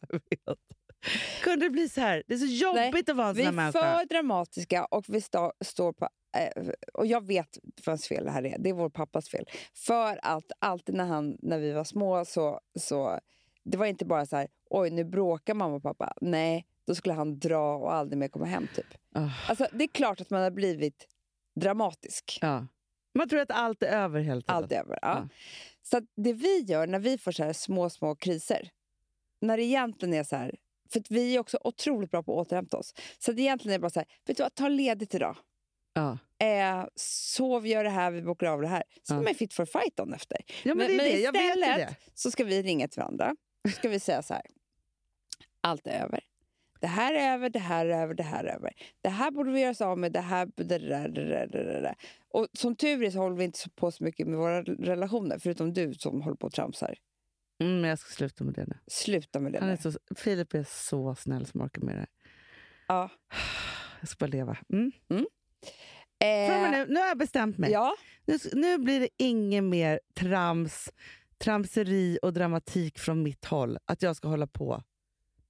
Kunde 1.43 1.67
det 1.67 1.71
bli 1.71 1.89
så 1.89 2.01
här? 2.01 2.23
Det 2.27 2.35
är 2.35 2.39
så 2.39 2.47
jobbigt 2.47 3.09
att 3.09 3.17
vara 3.17 3.29
en 3.29 3.35
Vi 3.35 3.45
sån 3.45 3.59
är 3.59 3.63
här 3.63 3.73
människa. 3.73 3.99
för 3.99 4.07
dramatiska 4.07 4.85
och 4.85 5.05
vi 5.09 5.21
sta, 5.21 5.53
står 5.65 5.93
på... 5.93 6.09
Eh, 6.37 6.65
och 6.95 7.07
jag 7.07 7.27
vet 7.27 7.59
vems 7.87 8.09
fel 8.09 8.25
det 8.25 8.31
här 8.31 8.47
är. 8.47 8.59
Det 8.59 8.69
är 8.71 8.75
vår 8.75 8.89
pappas 8.91 9.29
fel. 9.29 9.45
För 9.75 10.19
att 10.23 10.45
alltid 10.59 10.95
när, 10.95 11.05
han, 11.05 11.37
när 11.43 11.59
vi 11.59 11.73
var 11.73 11.85
små 11.85 12.25
så, 12.25 12.61
så... 12.79 13.21
Det 13.65 13.77
var 13.79 13.87
inte 13.87 14.05
bara 14.05 14.27
så 14.27 14.37
här, 14.37 14.49
oj 14.71 14.91
nu 14.91 15.05
bråkar 15.05 15.55
mamma 15.55 15.75
och 15.77 15.83
pappa. 15.83 16.13
Nej, 16.21 16.67
då 16.87 16.95
skulle 16.95 17.15
han 17.15 17.39
dra 17.39 17.77
och 17.77 17.95
aldrig 17.95 18.19
mer 18.19 18.29
komma 18.29 18.45
hem. 18.47 18.69
typ. 18.77 18.87
Ah, 19.15 19.29
Alltså, 19.49 19.67
det 19.73 19.85
är 19.85 19.89
klart 19.89 20.21
att 20.21 20.31
man 20.31 20.43
har 20.43 20.51
blivit 20.51 21.07
dramatisk. 21.61 22.39
ja. 22.43 22.67
Man 23.15 23.29
tror 23.29 23.41
att 23.41 23.51
allt 23.51 23.83
är 23.83 23.87
över 23.87 24.21
hela 24.21 24.41
tiden. 24.41 24.57
Allt 24.57 24.73
över. 24.73 24.99
Ja. 25.03 25.09
Ja. 25.19 25.29
Så 25.83 26.01
det 26.17 26.33
vi 26.33 26.61
gör 26.61 26.87
när 26.87 26.99
vi 26.99 27.19
får 27.19 27.33
så 27.33 27.45
här 27.45 27.53
små, 27.53 27.91
små 27.91 28.15
kriser, 28.15 28.71
När 29.41 29.57
det 29.57 29.63
egentligen 29.63 30.15
är 30.15 30.25
så 30.25 30.37
här... 30.37 30.55
För 30.93 31.03
vi 31.09 31.37
är 31.37 31.41
också 31.41 31.59
otroligt 31.65 32.11
bra 32.11 32.23
på 32.23 32.41
att 32.41 32.47
återhämta 32.47 32.77
oss. 32.77 32.95
Så 33.19 33.31
att 33.31 33.39
egentligen 33.39 33.73
är 33.75 33.79
det 33.79 33.83
bara 33.83 33.91
så 33.91 34.01
här, 34.01 34.09
vet 34.27 34.37
du 34.37 34.43
vad, 34.43 34.55
ta 34.55 34.69
ledigt 34.69 35.15
idag. 35.15 35.37
Ja. 35.93 36.19
Eh, 36.47 36.85
sov, 36.95 37.67
gör 37.67 37.85
det 37.85 37.91
här, 37.91 38.11
vi 38.11 38.23
bokar 38.23 38.47
av 38.47 38.61
det 38.61 38.69
här. 38.69 38.83
Så 39.03 39.15
Ja. 39.15 39.19
är 39.19 39.23
man 39.23 39.35
fit 39.35 39.55
for 39.55 39.65
fight 39.65 39.97
dagen 39.97 40.15
efter. 40.15 40.39
ja, 40.65 40.75
men, 40.75 40.79
det 40.79 40.85
är 40.85 40.99
det. 40.99 41.03
Vet 41.33 41.45
ju 41.45 41.49
istället 41.49 41.79
det. 41.79 41.97
så 42.15 42.31
ska 42.31 42.45
vi 42.45 42.63
ringa 42.63 42.89
till 42.89 43.01
varandra. 43.01 43.37
Så 43.69 43.71
ska 43.71 43.89
vi 43.89 44.01
säga 44.01 44.23
så 44.23 44.35
här. 44.35 44.43
Allt 45.61 45.87
är 45.87 46.03
över. 46.05 46.21
Det 46.81 46.87
här 46.87 47.15
är 47.15 47.35
över, 47.35 47.51
det 47.51 47.59
här 47.59 47.87
är 47.87 48.03
över, 48.03 48.15
det 48.15 48.23
här 48.23 48.45
är 48.45 48.55
över. 48.55 48.73
Det 49.01 49.09
här 49.09 49.31
borde 49.31 49.51
vi 49.53 49.61
göra 49.61 49.71
oss 49.71 49.81
av 49.81 49.99
med, 49.99 50.13
det 50.13 50.21
här... 50.21 50.49
Det 50.55 50.65
där, 50.65 50.79
det 50.79 50.89
där, 50.89 51.09
det 51.09 51.25
där, 51.29 51.47
det 51.47 51.81
där. 51.81 51.95
Och 52.29 52.47
som 52.53 52.77
tur 52.77 53.03
är 53.03 53.11
så 53.11 53.19
håller 53.19 53.37
vi 53.37 53.45
inte 53.45 53.71
på 53.75 53.91
så 53.91 54.05
mycket 54.05 54.27
med 54.27 54.39
våra 54.39 54.63
relationer, 54.63 55.39
förutom 55.39 55.73
du 55.73 55.95
som 55.95 56.23
håller 56.23 56.37
på 56.37 56.47
och 56.47 56.53
tramsar. 56.53 56.95
Mm, 57.59 57.81
men 57.81 57.91
jag 57.91 57.99
ska 57.99 58.11
sluta 58.11 58.45
med 58.45 58.55
det 58.55 58.67
nu. 58.67 58.79
Sluta 58.87 59.41
med 59.41 59.53
det 59.53 59.61
Han 59.61 59.69
är 59.69 59.77
så, 59.77 59.93
Filip 60.17 60.55
är 60.55 60.65
så 60.69 61.15
snäll 61.15 61.47
som 61.47 61.61
orkar 61.61 61.83
med 61.83 61.97
det. 61.97 62.07
Ja. 62.89 63.11
Jag 64.01 64.09
ska 64.09 64.27
bara 64.27 64.31
leva. 64.31 64.57
Mm. 64.73 64.93
Eh, 66.19 66.55
och 66.55 66.63
med 66.63 66.71
nu, 66.71 66.87
nu 66.95 67.01
har 67.01 67.07
jag 67.07 67.19
bestämt 67.19 67.59
mig. 67.59 67.71
ja, 67.71 67.97
Nu, 68.25 68.39
nu 68.53 68.79
blir 68.79 69.01
det 69.01 69.09
inget 69.17 69.65
mer 69.65 70.01
trams, 70.15 70.89
tramseri 71.39 72.19
och 72.23 72.33
dramatik 72.33 72.99
från 72.99 73.23
mitt 73.23 73.45
håll. 73.45 73.79
Att 73.85 74.03
jag 74.03 74.17
ska 74.17 74.29
hålla 74.29 74.47
på 74.47 74.83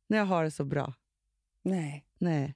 när 0.07 0.19
jag 0.19 0.25
har 0.25 0.45
det 0.45 0.51
så 0.51 0.65
bra. 0.65 0.95
nej. 1.63 2.05
Nej. 2.19 2.55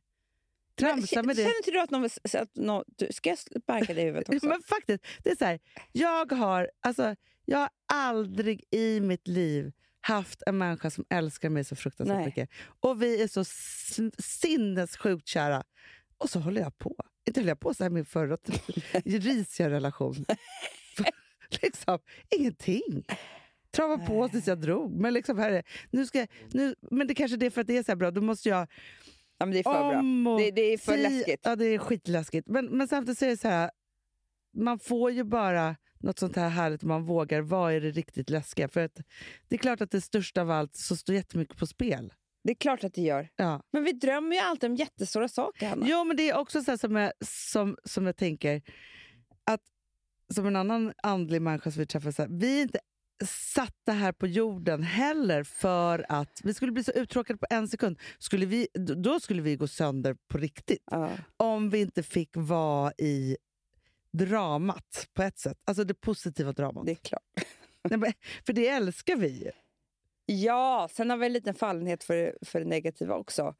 Tramsa 0.75 1.23
med 1.23 1.37
det. 1.37 1.43
Känner 1.43 1.57
inte 1.57 1.71
du 1.71 1.81
att 1.81 1.91
någon 1.91 2.03
vill 2.03 2.11
säga 2.11 2.43
att 2.43 2.57
någon, 2.57 2.85
du, 2.87 3.09
Ska 3.11 3.29
jag 3.29 3.39
sparka 3.39 3.95
dig 3.95 4.03
i 4.03 4.07
huvudet 4.07 4.29
också? 4.35 4.47
Men 4.47 4.63
faktiskt, 4.63 5.05
det 5.23 5.31
är 5.31 5.37
så 5.37 5.45
här, 5.45 5.61
jag 5.93 6.33
har, 6.33 6.71
alltså, 6.81 7.17
jag 7.44 7.59
har 7.59 7.68
aldrig 7.92 8.64
i 8.70 9.00
mitt 9.00 9.29
liv 9.29 9.72
haft 10.00 10.42
en 10.46 10.59
människa 10.59 10.90
som 10.90 11.05
älskar 11.09 11.48
mig 11.50 11.64
så 11.64 11.76
fruktansvärt 11.76 12.16
Nej. 12.16 12.26
mycket. 12.26 12.50
Och 12.81 13.03
vi 13.03 13.22
är 13.22 13.29
så 13.29 13.44
sinnessjukt 14.22 15.29
kära. 15.29 15.62
Och 16.18 16.31
så 16.31 16.40
håller 16.40 16.61
jag 16.62 16.79
på. 16.79 16.96
Inte 17.26 17.40
höll 17.40 17.48
jag 17.48 17.61
på 17.61 17.74
så 17.74 17.85
här 17.85 17.90
med 17.90 17.94
min 17.94 18.05
förra 18.05 18.37
risiga 19.05 19.70
relation. 19.70 20.24
liksom, 21.62 21.98
ingenting. 22.38 23.05
Trava 23.70 23.98
på 23.98 24.29
tills 24.29 24.46
jag 24.46 24.61
drog. 24.61 24.92
Men, 25.00 25.14
liksom, 25.14 25.38
här 25.38 25.50
är, 25.50 25.62
nu 25.90 26.07
ska, 26.07 26.18
jag- 26.18 26.29
nu, 26.53 26.74
men 26.90 27.07
det 27.07 27.14
kanske 27.14 27.46
är 27.46 27.50
för 27.50 27.61
att 27.61 27.66
det 27.66 27.76
är 27.76 27.83
så 27.83 27.90
här 27.92 27.96
bra. 27.96 28.11
Då 28.11 28.20
måste 28.20 28.48
jag 28.48 28.68
ja, 29.38 29.46
men 29.46 29.50
det 29.50 29.59
är 29.59 29.62
för 29.62 29.70
bra. 29.90 29.98
om 29.98 30.26
och 30.26 30.38
Det, 30.40 30.50
det 30.50 30.61
är 30.72 30.79
för 30.79 30.96
si- 30.96 31.03
läskigt. 31.03 31.40
Ja, 31.42 31.57
det 31.57 31.64
är 31.64 31.79
skitläskigt. 31.79 32.48
Men, 32.48 32.66
men 32.66 32.88
samtidigt 32.88 33.18
så 33.18 33.24
är 33.24 33.29
det 33.31 33.37
så 33.37 33.48
här, 33.48 33.70
man 34.57 34.79
får 34.79 35.11
ju 35.11 35.24
bara 35.24 35.76
något 36.03 36.19
sånt 36.19 36.37
här 36.37 36.49
härligt 36.49 36.83
man 36.83 37.05
vågar. 37.05 37.41
Vad 37.41 37.73
är 37.73 37.81
det 37.81 37.91
riktigt 37.91 38.31
läskiga? 38.31 38.69
För 38.69 38.81
att 38.85 38.95
det 39.49 39.55
är 39.57 39.59
klart 39.59 39.81
att 39.81 39.91
det 39.91 40.01
största 40.01 40.41
av 40.43 40.51
allt 40.51 40.77
så 40.77 40.97
står 40.97 41.15
jättemycket 41.15 41.57
på 41.57 41.67
spel. 41.67 42.13
Det 42.45 42.51
är 42.51 42.55
klart 42.55 42.85
att 42.85 42.95
det 42.95 43.03
gör. 43.03 43.29
Ja. 43.37 43.63
Men 43.73 43.85
vi 43.85 43.93
drömmer 43.93 44.37
ju 44.37 44.43
alltid 44.43 44.71
om 44.71 44.77
jättestora 44.77 45.29
saker, 45.29 45.69
Hanna. 45.69 45.87
Jo, 45.89 46.05
men 46.05 46.17
det 46.17 46.31
är 46.31 46.37
också 46.37 46.63
så 46.63 46.79
som, 46.79 46.97
jag, 46.97 47.13
som, 47.25 47.77
som 47.85 48.07
jag 48.07 48.17
tänker, 48.17 48.63
att 49.51 49.61
som 50.35 50.47
en 50.47 50.57
annan 50.57 50.93
andlig 51.03 51.43
människa 51.43 51.71
som 51.71 51.81
vi 51.81 51.87
träffar, 51.87 52.11
så 52.11 52.23
här, 52.23 52.29
vi 52.33 52.59
är 52.59 52.63
inte 52.63 52.79
satta 53.25 53.93
här 53.93 54.13
på 54.13 54.27
jorden 54.27 54.83
heller 54.83 55.43
för 55.45 56.07
att 56.09 56.41
vi 56.45 56.55
skulle 56.55 56.73
bli 56.73 56.85
så 56.85 56.93
uttråkade 56.93 57.39
på 57.39 57.47
en 57.51 57.69
sekund. 57.69 57.99
Skulle 58.19 58.47
vi, 58.47 58.69
då- 58.75 58.95
då 58.95 59.21
skulle 59.21 59.43
vi 59.43 59.57
gå 59.57 59.67
sönder 59.67 60.17
på 60.29 60.39
riktigt. 60.39 60.83
Ja. 60.91 61.11
om 61.37 61.71
vi 61.71 61.81
inte 61.81 62.03
fick 62.03 62.31
vara 62.35 62.93
i 62.99 63.37
dramat 64.12 65.09
på 65.14 65.23
ett 65.23 65.38
sätt. 65.38 65.59
Alltså 65.64 65.85
det 65.85 65.94
positiva 65.94 66.53
dramat. 66.53 66.87
Det 66.87 66.92
är 66.92 66.96
klart. 66.96 67.23
Nej, 67.90 67.99
men, 67.99 68.12
för 68.46 68.53
det 68.53 68.68
älskar 68.68 69.16
vi. 69.16 69.51
Ja, 70.27 70.88
sen 70.92 71.11
har 71.11 71.16
vi 71.16 71.27
en 71.27 71.33
liten 71.33 71.55
fallenhet 71.55 72.05
för, 72.05 72.38
för 72.42 72.61
det 72.61 72.66
negativa 72.66 73.14
också. 73.14 73.55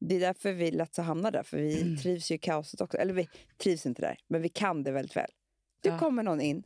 Det 0.00 0.14
är 0.16 0.20
därför 0.20 0.52
vi 0.52 0.70
lätt 0.70 0.94
så 0.94 1.02
hamnar 1.02 1.30
där, 1.30 1.42
för 1.42 1.56
vi 1.56 1.82
Mm. 1.82 1.96
trivs 1.96 2.30
ju 2.30 2.34
i 2.34 2.38
kaoset 2.38 2.80
också. 2.80 2.98
Eller 2.98 3.12
vi 3.14 3.28
trivs 3.62 3.86
inte 3.86 4.02
där, 4.02 4.18
men 4.28 4.42
vi 4.42 4.48
kan 4.48 4.82
det 4.82 4.92
väldigt 4.92 5.16
väl. 5.16 5.30
Du 5.82 5.88
Ja. 5.88 5.98
kommer 5.98 6.22
någon 6.22 6.40
in. 6.40 6.62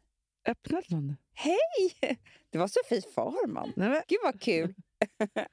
Öppnade 0.48 0.86
någon 0.88 1.06
nu? 1.06 1.16
Hej! 1.32 2.18
Det 2.50 2.58
var 2.58 2.68
Sofie 2.68 3.02
Farman. 3.14 3.72
Nej, 3.76 3.88
men, 3.88 4.02
Gud 4.08 4.18
vad 4.22 4.40
kul. 4.40 4.74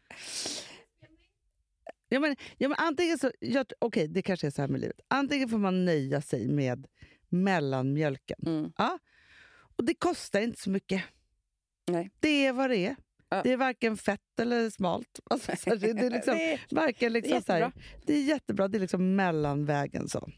ja, 2.10 2.20
men, 2.20 2.36
ja, 2.58 2.70
men 2.70 2.78
antingen 2.78 3.18
så, 3.20 3.32
jag, 3.40 3.66
okej, 3.80 4.08
det 4.08 4.22
kanske 4.22 4.48
är 4.48 4.52
så 4.52 4.62
här 4.62 4.70
med 4.70 4.82
livet. 4.82 5.00
Antingen 5.08 5.50
får 5.50 5.58
man 5.58 5.86
nöja 5.86 6.22
sig 6.22 6.48
med 6.48 6.88
mellanmjölken. 7.32 8.38
Mm. 8.46 8.72
Och 9.78 9.86
det 9.86 9.94
kostar 9.94 10.42
inte 10.42 10.62
så 10.62 10.70
mycket. 10.70 11.04
Nej. 11.88 12.12
Det 12.20 12.46
är 12.46 12.54
vad 12.54 12.70
det 12.70 12.78
är. 12.78 12.96
Ja. 13.30 13.42
Det 13.44 13.52
är 13.52 13.58
varken 13.58 13.98
fett 13.98 14.40
eller 14.40 14.70
smalt. 14.70 15.20
Alltså, 15.30 15.52
så 15.56 15.70
det, 15.76 15.94
det 15.94 16.06
är 16.06 16.10
liksom, 16.10 16.34
Det 16.38 16.54
är- 16.54 16.60
varken 16.72 17.14
liksom 17.14 17.32
det 17.32 17.38
är 17.38 17.42
så 17.42 17.52
här, 17.54 17.60
jättebra. 17.60 17.82
det 18.06 18.14
är 18.14 18.24
jättebra. 18.24 18.68
Det 18.68 18.78
är 18.78 18.80
liksom 18.80 19.16
mellanvägen. 19.16 20.08
så. 20.10 20.30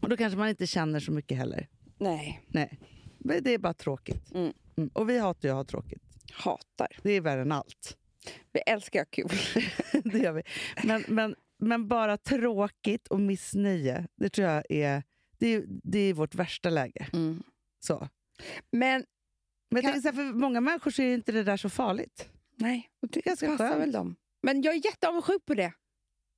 Och 0.00 0.08
då 0.08 0.16
kanske 0.16 0.38
man 0.38 0.48
inte 0.48 0.66
känner 0.66 1.00
så 1.00 1.12
mycket 1.12 1.36
heller. 1.38 1.68
Nej, 1.98 2.44
Nej, 2.48 2.80
men 3.18 3.42
det 3.42 3.50
är 3.54 3.58
bara 3.58 3.74
tråkigt. 3.74 4.34
Mm. 4.34 4.52
Mm. 4.76 4.90
Och 4.94 5.08
vi 5.10 5.18
hatar 5.18 5.48
ju 5.48 5.52
att 5.52 5.56
ha 5.56 5.64
tråkigt. 5.64 6.02
hatar. 6.32 6.88
Det 7.02 7.10
är 7.12 7.20
värre 7.20 7.42
än 7.42 7.52
allt. 7.52 7.96
Vi 8.52 8.60
älskar 8.60 9.02
att 9.02 9.06
ha 9.06 9.10
kul. 9.28 9.62
det 10.12 10.18
gör 10.18 10.32
vi. 10.32 10.42
Men, 10.84 11.04
men, 11.08 11.34
men 11.58 11.88
bara 11.88 12.16
tråkigt 12.16 13.08
och 13.08 13.20
missnöje, 13.20 14.06
det 14.16 14.28
tror 14.30 14.48
jag 14.48 14.64
är, 14.68 15.02
det 15.40 15.46
är, 15.54 15.64
det 15.66 15.98
är 15.98 16.14
vårt 16.14 16.34
värsta 16.34 16.70
läge. 16.70 17.06
Mm. 17.12 17.42
Så. 17.80 18.08
Men 18.72 19.04
Men 19.70 19.82
jag 19.82 19.92
Kan- 19.92 20.02
så 20.02 20.08
här, 20.08 20.14
för 20.14 20.22
många 20.32 20.60
människor 20.60 20.90
så 20.90 21.02
är 21.02 21.14
inte 21.14 21.32
det 21.32 21.42
där 21.42 21.56
så 21.56 21.68
farligt. 21.68 22.28
nej, 22.56 22.90
och 23.02 23.08
det 23.08 23.20
ganska 23.20 23.46
passar 23.46 23.68
skönt. 23.68 23.82
väl 23.82 23.92
dem. 23.92 24.16
Men 24.42 24.62
jag 24.62 24.74
är 24.74 24.84
jätteavundsjuk 24.84 25.44
på 25.46 25.54
det. 25.54 25.72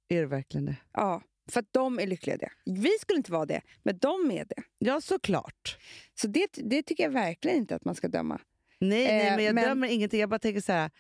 Är 0.09 0.21
det 0.21 0.27
verkligen 0.27 0.65
det? 0.67 0.77
Ja, 0.93 1.23
för 1.51 1.61
att 1.61 1.69
de 1.73 1.99
är 1.99 2.07
lyckliga 2.07 2.35
i 2.37 2.39
det. 2.39 2.51
Vi 2.65 2.91
skulle 3.01 3.17
inte 3.17 3.33
vara 3.33 3.47
det, 3.47 3.61
men 3.83 3.99
de 3.99 4.31
är 4.31 4.45
det. 4.45 4.63
Ja, 4.79 5.01
såklart. 5.01 5.79
Så 6.15 6.27
det, 6.27 6.47
det 6.53 6.83
tycker 6.83 7.05
jag 7.05 7.11
verkligen 7.11 7.57
inte 7.57 7.75
att 7.77 7.85
man 7.85 7.95
ska 7.95 8.09
döma. 8.09 8.41
Nej, 8.79 9.05
nej 9.05 9.27
Eh, 9.29 9.37
men 9.37 9.45
jag 9.45 9.55
men- 9.55 9.65
dömer 9.65 9.89
ingenting. 9.89 10.21
Jag 10.21 10.29
bara 10.29 10.39
tänker 10.39 10.61
så 10.61 10.73
här, 10.73 10.91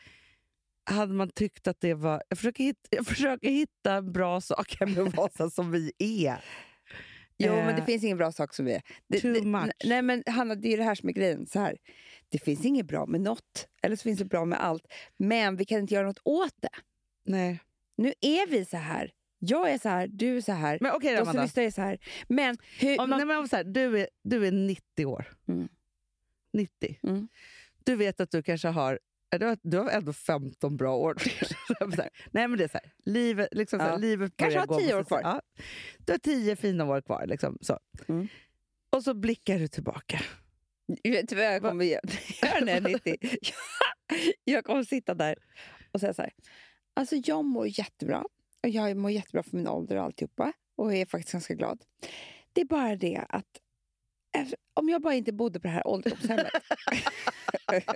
hade 0.85 1.13
man 1.15 1.31
tyckt 1.31 1.67
att 1.67 1.81
det 1.81 1.95
var... 1.95 2.23
Jag 2.29 2.39
försöker 2.39 2.65
hitta, 2.65 2.89
jag 2.91 3.07
försöker 3.07 3.51
hitta 3.51 4.03
bra 4.03 4.41
saker 4.41 4.87
med 4.87 4.99
att 5.19 5.37
vara 5.39 5.51
som 5.51 5.71
vi 5.71 5.93
är. 5.99 6.45
Jo, 7.39 7.53
Eh, 7.53 7.67
men 7.67 7.77
det 7.77 7.83
finns 7.83 8.05
ingen 8.05 8.19
bra 8.19 8.33
sak 8.33 8.55
som 8.55 8.69
är. 8.69 8.83
Det, 9.09 9.21
too 9.21 9.33
det, 9.33 9.47
much. 9.47 9.71
Nej, 9.85 10.03
men 10.03 10.23
Hanna, 10.27 10.55
det 10.55 10.73
är 10.73 10.77
det 10.77 10.85
här 10.85 10.95
som 10.95 11.09
är 11.09 11.13
grejen. 11.13 11.47
Så 11.47 11.59
här. 11.59 11.77
Det 12.29 12.39
finns 12.39 12.65
inget 12.65 12.87
bra 12.87 13.07
med 13.07 13.21
något, 13.21 13.69
eller 13.83 13.97
så 13.97 14.03
finns 14.03 14.19
det 14.19 14.25
bra 14.25 14.45
med 14.45 14.61
allt. 14.63 14.87
Men 15.17 15.57
vi 15.57 15.65
kan 15.65 15.79
inte 15.79 15.95
göra 15.95 16.07
något 16.07 16.21
åt 16.25 16.55
det. 16.61 16.69
Nej. 17.25 17.61
Nu 17.97 18.13
är 18.21 18.51
vi 18.51 18.65
så 18.65 18.77
här. 18.77 19.13
Jag 19.39 19.71
är 19.71 19.79
så 19.79 19.89
här, 19.89 20.07
du 20.07 20.37
är 20.37 20.41
så 20.41 20.53
här. 20.53 20.79
Men 20.81 20.93
okej, 20.93 21.13
de 21.13 21.19
som 21.19 21.29
Amanda. 21.29 21.43
lyssnar 21.43 21.63
är 21.63 21.71
så 21.71 21.83
här. 21.83 21.99
Men 22.29 22.57
hur... 22.79 23.01
Om, 23.01 23.11
man, 23.11 23.19
nej, 23.19 23.27
men 23.27 23.39
om 23.39 23.49
så 23.49 23.57
här, 23.57 23.65
du, 23.65 24.01
är, 24.01 24.09
du 24.23 24.47
är 24.47 24.53
90 24.53 25.07
år. 25.07 25.27
Mm. 25.49 25.69
90. 26.53 26.99
Mm. 27.03 27.29
Du 27.85 27.97
vet 27.97 28.21
att 28.21 28.31
du 28.31 28.43
kanske 28.43 28.69
har 28.69 28.99
du 29.39 29.47
har, 29.47 29.59
du 29.63 29.79
har 29.79 29.91
ändå 29.91 30.13
15 30.13 30.77
bra 30.77 30.97
år. 30.97 31.17
Nej 32.31 32.49
men 32.49 32.59
det 32.59 32.65
är 32.65 32.69
så 32.69 32.79
här, 32.83 32.93
livet, 33.05 33.49
liksom 33.53 33.79
så 33.79 33.85
här, 33.85 33.93
Ja. 33.93 33.97
livet 33.99 34.33
Kanske 34.37 34.59
har 34.59 34.79
10 34.81 34.93
gå- 34.93 34.99
år 34.99 35.05
kvar. 35.05 35.21
Ja, 35.23 35.41
du 35.99 36.13
har 36.13 36.19
10 36.19 36.57
fina 36.57 36.85
år 36.85 37.01
kvar. 37.01 37.27
Liksom, 37.27 37.59
så. 37.61 37.79
Mm. 38.09 38.29
Och 38.91 39.05
så 39.05 39.15
blickar 39.15 39.59
du 39.59 39.69
tillbaka. 39.69 40.21
Vet 41.03 41.29
du 41.29 41.37
vad 41.37 41.45
jag 41.45 41.63
kommer 41.63 41.85
göra 41.85 42.01
göra 42.43 42.65
när 42.65 42.73
jag 42.73 42.91
är 42.91 42.95
90? 42.95 43.17
Jag 44.45 44.65
kommer 44.65 44.85
sitta 44.85 45.15
där 45.15 45.35
och 45.93 46.01
säga 46.01 46.15
så 46.15 46.23
här. 46.23 46.33
Alltså 46.95 47.17
jag 47.25 47.45
mår 47.45 47.67
jättebra. 47.79 48.25
Och 48.63 48.69
jag 48.69 48.97
mår 48.97 49.11
jättebra 49.11 49.43
för 49.43 49.57
min 49.57 49.69
ålder 49.69 49.97
och 49.97 50.03
alltihopa. 50.03 50.53
Och 50.77 50.93
jag 50.93 51.01
är 51.01 51.07
faktiskt 51.07 51.33
ganska 51.33 51.55
glad. 51.55 51.83
Det 52.53 52.61
är 52.61 52.65
bara 52.65 52.97
det 52.97 53.25
att 53.29 53.47
efter- 54.39 54.59
om 54.75 54.89
jag 54.89 55.03
bara 55.03 55.15
inte 55.15 55.33
bodde 55.33 55.61
på 55.61 55.67
det 55.67 55.73
här 55.75 55.87
ålderdomshemmet 55.87 56.53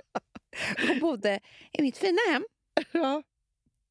och 0.91 0.99
bodde 1.01 1.39
i 1.71 1.81
mitt 1.81 1.97
fina 1.97 2.17
hem, 2.31 2.45
Ja. 2.91 3.23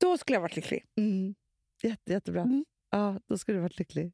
då 0.00 0.18
skulle 0.18 0.36
jag 0.36 0.42
varit 0.42 0.56
lycklig. 0.56 0.84
Mm. 0.96 1.34
Jätte, 1.82 2.12
jättebra. 2.12 2.42
Mm. 2.42 2.64
Ja, 2.90 3.20
då 3.26 3.38
skulle 3.38 3.58
du 3.58 3.62
varit 3.62 3.78
lycklig. 3.78 4.12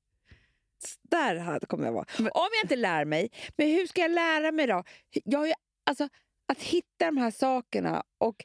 Där 1.03 1.59
kommer 1.67 1.85
jag 1.85 1.93
vara. 1.93 2.07
Om 2.19 2.27
jag 2.53 2.65
inte 2.65 2.77
lär 2.77 3.05
mig, 3.05 3.31
men 3.57 3.69
hur 3.69 3.87
ska 3.87 4.01
jag 4.01 4.11
lära 4.11 4.53
mig 4.53 4.67
då? 4.67 4.85
Jag 5.25 5.39
har 5.39 5.47
ju, 5.47 5.53
alltså, 5.87 6.09
att 6.53 6.63
hitta 6.63 7.07
de 7.07 7.17
här 7.17 7.31
sakerna. 7.31 8.03
Och 8.19 8.45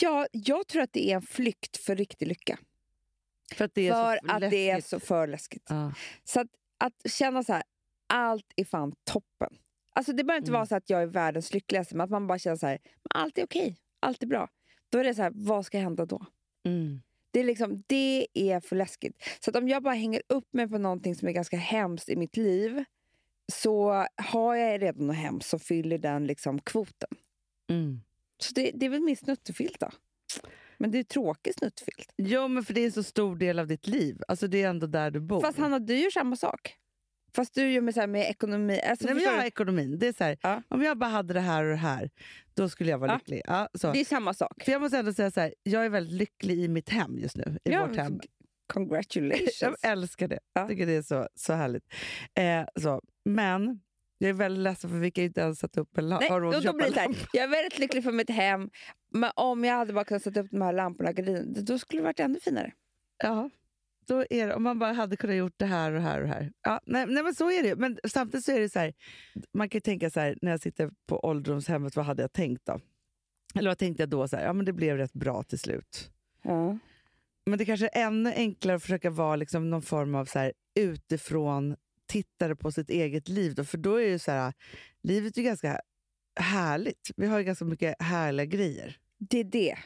ja, 0.00 0.26
jag 0.32 0.66
tror 0.68 0.82
att 0.82 0.92
det 0.92 1.10
är 1.10 1.14
en 1.14 1.22
flykt 1.22 1.76
för 1.76 1.96
riktig 1.96 2.28
lycka. 2.28 2.58
För 3.54 3.64
att 3.64 3.74
det 3.74 3.88
är 3.88 3.92
för 3.92 4.18
så 4.28 4.34
att 4.34 4.50
det 4.50 4.70
är 4.70 4.74
läskigt. 4.76 4.90
så 4.90 5.00
för 5.00 5.26
läskigt. 5.26 5.66
Ja. 5.68 5.94
Så 6.24 6.40
att, 6.40 6.48
att 6.78 7.12
känna 7.12 7.42
så 7.42 7.52
här, 7.52 7.62
allt 8.06 8.52
är 8.56 8.64
fan 8.64 8.94
toppen. 9.04 9.58
Alltså 9.94 10.12
det 10.12 10.24
behöver 10.24 10.38
inte 10.40 10.50
Mm. 10.50 10.58
vara 10.58 10.66
så 10.66 10.76
att 10.76 10.90
jag 10.90 11.02
är 11.02 11.06
världens 11.06 11.54
lyckligaste, 11.54 11.94
men 11.96 12.04
att 12.04 12.10
man 12.10 12.26
bara 12.26 12.38
känner 12.38 12.56
så 12.56 12.66
här, 12.66 12.78
allt 13.10 13.38
är 13.38 13.44
okej, 13.44 13.76
allt 14.00 14.22
är 14.22 14.26
bra. 14.26 14.48
Då 14.88 14.98
är 14.98 15.04
det 15.04 15.14
så 15.14 15.22
här, 15.22 15.32
vad 15.34 15.66
ska 15.66 15.78
hända 15.78 16.06
då? 16.06 16.26
Mm. 16.64 17.02
Det 17.30 17.40
är, 17.40 17.44
liksom, 17.44 17.82
det 17.86 18.26
är 18.34 18.60
för 18.60 18.76
läskigt. 18.76 19.22
Så 19.40 19.50
att 19.50 19.56
om 19.56 19.68
jag 19.68 19.82
bara 19.82 19.94
hänger 19.94 20.22
upp 20.28 20.52
mig 20.52 20.68
på 20.68 20.78
någonting 20.78 21.14
som 21.14 21.28
är 21.28 21.32
ganska 21.32 21.56
hemskt 21.56 22.08
i 22.08 22.16
mitt 22.16 22.36
liv 22.36 22.84
så 23.52 24.06
har 24.16 24.54
jag 24.54 24.82
redan 24.82 25.06
något 25.06 25.16
hemskt 25.16 25.50
som 25.50 25.60
fyller 25.60 25.98
den 25.98 26.26
liksom 26.26 26.60
kvoten. 26.60 27.08
Mm. 27.70 28.00
Så 28.38 28.52
det, 28.54 28.70
det 28.74 28.86
är 28.86 28.90
väl 28.90 29.00
min 29.00 29.16
snuttefilt 29.16 29.80
då. 29.80 29.90
Men 30.78 30.90
det 30.90 30.98
är 30.98 31.02
tråkig 31.02 31.54
snuttfilt. 31.54 32.12
Jo, 32.16 32.48
men 32.48 32.64
för 32.64 32.74
det 32.74 32.80
är 32.80 32.86
en 32.86 32.92
så 32.92 33.02
stor 33.02 33.36
del 33.36 33.58
av 33.58 33.66
ditt 33.66 33.86
liv. 33.86 34.22
Alltså 34.28 34.46
Det 34.46 34.62
är 34.62 34.68
ändå 34.68 34.86
där 34.86 35.10
du 35.10 35.20
bor. 35.20 35.40
Fast 35.40 35.58
Hanna, 35.58 35.78
du 35.78 35.98
gör 35.98 36.10
samma 36.10 36.36
sak. 36.36 36.76
Fast 37.36 37.54
du 37.54 37.72
gör 37.72 37.80
med, 37.80 37.94
så 37.94 38.00
här, 38.00 38.06
med 38.06 38.30
ekonomi. 38.30 38.80
Alltså, 38.80 39.04
Nej, 39.06 39.14
men 39.14 39.22
jag 39.24 39.32
har 39.32 39.44
ekonomin. 39.44 39.98
Det 39.98 40.06
är 40.08 40.12
så 40.12 40.24
här, 40.24 40.38
Ja. 40.42 40.62
Om 40.68 40.82
jag 40.82 40.98
bara 40.98 41.10
hade 41.10 41.34
det 41.34 41.40
här 41.40 41.64
och 41.64 41.70
det 41.70 41.76
här, 41.76 42.10
då 42.54 42.68
skulle 42.68 42.90
jag 42.90 42.98
vara 42.98 43.10
Ja. 43.10 43.16
lycklig. 43.16 43.42
Ja. 43.44 43.68
Det 43.92 44.00
är 44.00 44.04
samma 44.04 44.34
sak. 44.34 44.64
För 44.64 44.72
jag 44.72 44.80
måste 44.80 44.98
ändå 44.98 45.12
säga 45.12 45.30
så 45.30 45.40
här, 45.40 45.54
jag 45.62 45.84
är 45.84 45.88
väldigt 45.88 46.12
lycklig 46.18 46.58
i 46.64 46.68
mitt 46.68 46.88
hem 46.88 47.18
just 47.18 47.36
nu. 47.36 47.58
I 47.64 47.76
vårt 47.76 47.96
hem. 47.96 48.20
Congratulations. 48.72 49.58
Jag 49.62 49.76
älskar 49.82 50.28
det. 50.28 50.38
Ja. 50.52 50.60
Jag 50.60 50.68
tycker 50.68 50.86
det 50.86 50.92
är 50.92 51.02
så, 51.02 51.28
så 51.34 51.52
härligt. 51.52 51.84
Eh, 52.34 52.82
så. 52.82 53.00
Men 53.24 53.80
jag 54.18 54.28
är 54.28 54.32
väldigt 54.34 54.62
ledsen 54.62 54.90
för 54.90 54.96
vi 54.98 55.10
kan 55.10 55.24
inte 55.24 55.40
ens 55.40 55.58
sätta 55.58 55.80
upp 55.80 55.98
en 55.98 56.08
lampa. 56.08 56.38
Nej, 56.38 56.40
då, 56.52 56.60
då 56.60 56.72
blir 56.76 56.90
det 56.90 57.00
här, 57.00 57.08
jag 57.32 57.44
är 57.44 57.48
väldigt 57.48 57.78
lycklig 57.78 58.04
för 58.04 58.12
mitt 58.12 58.30
hem, 58.30 58.70
men 59.12 59.30
om 59.36 59.64
jag 59.64 59.74
hade 59.74 59.92
bara 59.92 60.04
kunnat 60.04 60.22
sätta 60.22 60.40
upp 60.40 60.50
de 60.50 60.62
här 60.62 60.72
lamporna 60.72 61.10
och 61.10 61.16
gardinerna, 61.16 61.60
då 61.60 61.78
skulle 61.78 62.00
det 62.00 62.04
varit 62.04 62.20
ännu 62.20 62.40
finare. 62.40 62.72
Ja, 63.22 63.50
då 64.06 64.24
är 64.30 64.46
det, 64.46 64.54
om 64.54 64.62
man 64.62 64.78
bara 64.78 64.92
hade 64.92 65.16
kunnat 65.16 65.36
gjort 65.36 65.54
det 65.56 65.66
här 65.66 65.92
och 65.92 66.02
här 66.02 66.22
och 66.22 66.28
här. 66.28 66.52
Ja, 66.62 66.80
nej, 66.86 67.06
nej, 67.06 67.22
men 67.22 67.34
så 67.34 67.50
är 67.50 67.62
det. 67.62 67.76
Men 67.76 67.98
samtidigt 68.08 68.44
så 68.44 68.52
är 68.52 68.60
det 68.60 68.68
så 68.68 68.78
här, 68.78 68.92
man 69.52 69.68
kan 69.68 69.80
tänka 69.80 70.10
så 70.10 70.20
här, 70.20 70.38
när 70.42 70.50
jag 70.50 70.60
sitter 70.60 70.90
på 71.06 71.24
ålderdomshemmet, 71.24 71.96
vad 71.96 72.04
hade 72.04 72.22
jag 72.22 72.32
tänkt 72.32 72.66
då? 72.66 72.80
Eller 73.54 73.70
vad 73.70 73.78
tänkte 73.78 74.02
jag 74.02 74.10
då? 74.10 74.28
Så 74.28 74.36
här, 74.36 74.44
ja, 74.44 74.52
men 74.52 74.64
det 74.64 74.72
blev 74.72 74.96
rätt 74.96 75.12
bra 75.12 75.42
till 75.42 75.58
slut. 75.58 76.10
Ja. 76.42 76.78
Men 77.46 77.58
det 77.58 77.64
kanske 77.64 77.86
är 77.92 78.06
ännu 78.06 78.32
enklare 78.32 78.76
att 78.76 78.82
försöka 78.82 79.10
vara 79.10 79.36
liksom 79.36 79.70
någon 79.70 79.82
form 79.82 80.14
av 80.14 80.24
så 80.24 80.38
här, 80.38 80.52
utifrån 80.74 81.76
tittare 82.06 82.56
på 82.56 82.72
sitt 82.72 82.90
eget 82.90 83.28
liv. 83.28 83.54
Då, 83.54 83.64
för 83.64 83.78
då 83.78 83.96
är 83.96 84.08
ju 84.08 84.18
så 84.18 84.30
här, 84.32 84.52
livet 85.02 85.38
är 85.38 85.42
ganska 85.42 85.80
härligt. 86.40 87.10
Vi 87.16 87.26
har 87.26 87.38
ju 87.38 87.44
ganska 87.44 87.64
mycket 87.64 88.02
härliga 88.02 88.46
grejer. 88.46 88.96
Det 89.30 89.38
är 89.40 89.44
det. 89.44 89.76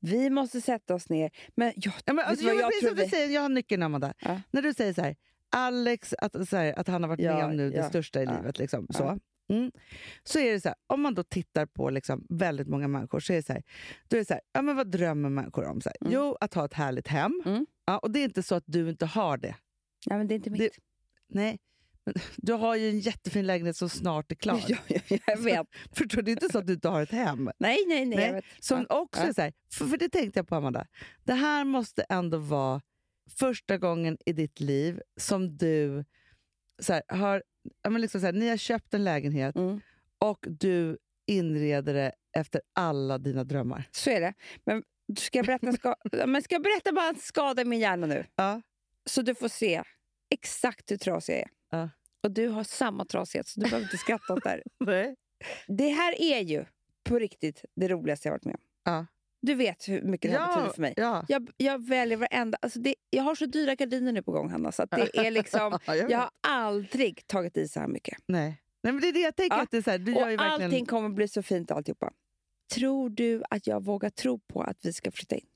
Vi 0.00 0.30
måste 0.30 0.60
sätta 0.60 0.94
oss 0.94 1.08
ner. 1.08 1.30
Men 1.54 1.72
jag, 1.76 1.94
Ja, 2.04 2.12
men, 2.12 2.24
alltså, 2.24 2.46
jag, 2.46 2.56
jag 2.56 2.70
precis 2.70 2.88
du 2.88 2.94
vi- 3.04 3.08
säger, 3.08 3.28
jag 3.28 3.42
har 3.42 3.48
nyckeln, 3.48 3.82
Amanda. 3.82 4.14
Ja. 4.20 4.40
När 4.50 4.62
du 4.62 4.74
säger 4.74 4.92
så 4.94 5.02
här, 5.02 5.16
Alex, 5.50 6.14
att, 6.18 6.48
så 6.48 6.56
här, 6.56 6.78
att 6.78 6.88
han 6.88 7.02
har 7.02 7.08
varit 7.08 7.20
Ja, 7.20 7.36
med 7.36 7.44
om 7.44 7.56
nu 7.56 7.70
det 7.70 7.82
största 7.84 8.22
i 8.22 8.26
livet. 8.26 8.58
Liksom, 8.58 8.86
så. 8.90 9.18
Mm. 9.48 9.70
så 10.24 10.38
är 10.38 10.52
det 10.52 10.60
så 10.60 10.68
här, 10.68 10.76
om 10.86 11.00
man 11.00 11.14
då 11.14 11.22
tittar 11.22 11.66
på 11.66 11.90
liksom 11.90 12.26
väldigt 12.28 12.68
många 12.68 12.88
människor 12.88 13.20
så 13.20 13.32
är 13.32 13.36
det 13.36 13.42
så 13.42 13.52
här, 13.52 13.62
då 14.08 14.16
är 14.16 14.18
det 14.20 14.24
så 14.24 14.34
här, 14.34 14.40
ja, 14.52 14.62
men 14.62 14.76
vad 14.76 14.90
drömmer 14.90 15.28
människor 15.28 15.64
om? 15.64 15.80
Så 15.80 15.90
Mm. 16.00 16.12
Jo, 16.12 16.36
att 16.40 16.54
ha 16.54 16.64
ett 16.64 16.74
härligt 16.74 17.08
hem. 17.08 17.42
Mm. 17.46 17.66
Ja, 17.84 17.98
och 17.98 18.10
det 18.10 18.18
är 18.20 18.24
inte 18.24 18.42
så 18.42 18.54
att 18.54 18.64
du 18.66 18.88
inte 18.90 19.06
har 19.06 19.36
det. 19.36 19.54
Ja, 20.06 20.16
men 20.18 20.28
det 20.28 20.34
är 20.34 20.36
inte 20.36 20.50
mitt. 20.50 20.60
Det- 20.60 20.70
Nej, 21.28 21.58
du 22.36 22.52
har 22.52 22.76
ju 22.76 22.88
en 22.88 23.00
jättefin 23.00 23.46
lägenhet 23.46 23.76
som 23.76 23.88
snart 23.88 24.32
är 24.32 24.36
klar. 24.36 24.60
Ja, 24.68 24.76
ja, 25.08 25.18
jag 25.26 25.36
vet. 25.36 25.66
Förstår 25.92 26.22
du? 26.22 26.30
Inte 26.32 26.48
så 26.52 26.58
att 26.58 26.66
du 26.66 26.72
inte 26.72 26.88
har 26.88 27.02
ett 27.02 27.10
hem. 27.10 27.50
Nej, 27.58 27.78
nej, 27.88 28.06
nej. 28.06 28.16
Nej, 28.16 28.26
Jag 28.26 28.32
vet. 28.34 28.44
Som 28.60 28.86
Ja, 28.88 29.00
också 29.00 29.20
ja. 29.22 29.28
är 29.28 29.32
så 29.32 29.42
här, 29.42 29.52
för, 29.72 29.84
för 29.86 29.96
det 29.96 30.08
tänkte 30.08 30.38
jag 30.38 30.48
på 30.48 30.54
Amanda. 30.56 30.86
Det 31.24 31.34
här 31.34 31.64
måste 31.64 32.02
ändå 32.08 32.38
vara 32.38 32.80
första 33.38 33.78
gången 33.78 34.18
i 34.26 34.32
ditt 34.32 34.60
liv 34.60 35.00
som 35.20 35.56
du 35.56 36.04
så 36.82 36.92
här, 36.92 37.02
har... 37.08 37.42
Men 37.88 38.00
liksom 38.00 38.20
så 38.20 38.26
här, 38.26 38.32
ni 38.32 38.48
har 38.48 38.56
köpt 38.56 38.94
en 38.94 39.04
lägenhet 39.04 39.56
Mm. 39.56 39.80
och 40.18 40.38
du 40.48 40.98
inreder 41.26 41.94
det 41.94 42.12
efter 42.36 42.60
alla 42.74 43.18
dina 43.18 43.44
drömmar. 43.44 43.88
Så 43.90 44.10
är 44.10 44.20
det. 44.20 44.34
Men 44.64 44.82
ska 45.18 45.38
jag 45.38 45.46
berätta, 45.46 45.72
ska, 45.72 45.94
men 46.26 46.42
ska 46.42 46.54
jag 46.54 46.62
berätta 46.62 46.92
bara 46.92 47.08
en 47.08 47.16
skada 47.16 47.62
i 47.62 47.64
min 47.64 47.80
hjärna 47.80 48.06
nu? 48.06 48.26
Ja. 48.36 48.62
Så 49.10 49.22
du 49.22 49.34
får 49.34 49.48
se 49.48 49.82
exakt 50.34 50.90
hur 50.90 50.96
trasig 50.96 51.32
jag 51.34 51.40
är. 51.40 51.48
Ja. 51.70 51.90
Och 52.22 52.30
du 52.30 52.48
har 52.48 52.64
samma 52.64 53.04
trasighet, 53.04 53.48
så 53.48 53.60
du 53.60 53.64
behöver 53.64 53.84
inte 53.84 53.96
skratta 53.96 54.34
åt 54.34 54.42
det 54.42 54.48
här. 54.48 54.62
Nej. 54.84 55.16
Det 55.66 55.88
här 55.88 56.20
är 56.22 56.40
ju 56.40 56.64
på 57.04 57.18
riktigt 57.18 57.64
det 57.76 57.88
roligaste 57.88 58.28
jag 58.28 58.32
varit 58.32 58.44
med 58.44 58.54
om. 58.54 58.60
Ja. 58.84 59.06
Du 59.42 59.54
vet 59.54 59.88
hur 59.88 60.02
mycket 60.02 60.30
det 60.30 60.38
här 60.38 60.48
betyder 60.48 60.72
för 60.72 60.80
mig. 60.82 60.94
Ja. 60.96 61.24
Jag, 61.28 61.50
jag 61.56 61.86
väljer 61.86 62.16
varenda... 62.18 62.58
Alltså 62.62 62.78
det, 62.78 62.94
jag 63.10 63.22
har 63.22 63.34
så 63.34 63.46
dyra 63.46 63.74
gardiner 63.74 64.12
nu 64.12 64.22
på 64.22 64.32
gång, 64.32 64.50
Hanna. 64.50 64.72
Så 64.72 64.84
det 64.84 65.16
är 65.18 65.30
liksom, 65.30 65.78
Ja, 65.86 65.96
jag 65.96 66.10
jag 66.10 66.18
har 66.18 66.30
aldrig 66.40 67.26
tagit 67.26 67.56
i 67.56 67.68
så 67.68 67.80
här 67.80 67.88
mycket. 67.88 68.18
Nej. 68.26 68.62
Nej, 68.82 68.92
men 68.92 69.00
det 69.02 69.08
är 69.08 69.12
det 69.12 69.20
jag 69.20 69.36
tänker. 69.36 69.56
Ja. 69.56 69.62
Att 69.62 69.70
det 69.70 69.76
är 69.76 69.82
så 69.82 69.90
här, 69.90 69.98
du 69.98 70.12
gör 70.12 70.28
ju 70.28 70.34
Och 70.36 70.40
verkligen... 70.40 70.70
allting 70.70 70.86
kommer 70.86 71.08
bli 71.08 71.28
så 71.28 71.42
fint 71.42 71.70
alltihopa. 71.70 72.12
Tror 72.74 73.10
du 73.10 73.42
att 73.50 73.66
jag 73.66 73.84
vågar 73.84 74.10
tro 74.10 74.38
på 74.38 74.62
att 74.62 74.84
vi 74.84 74.92
ska 74.92 75.10
flytta 75.10 75.36
in? 75.36 75.46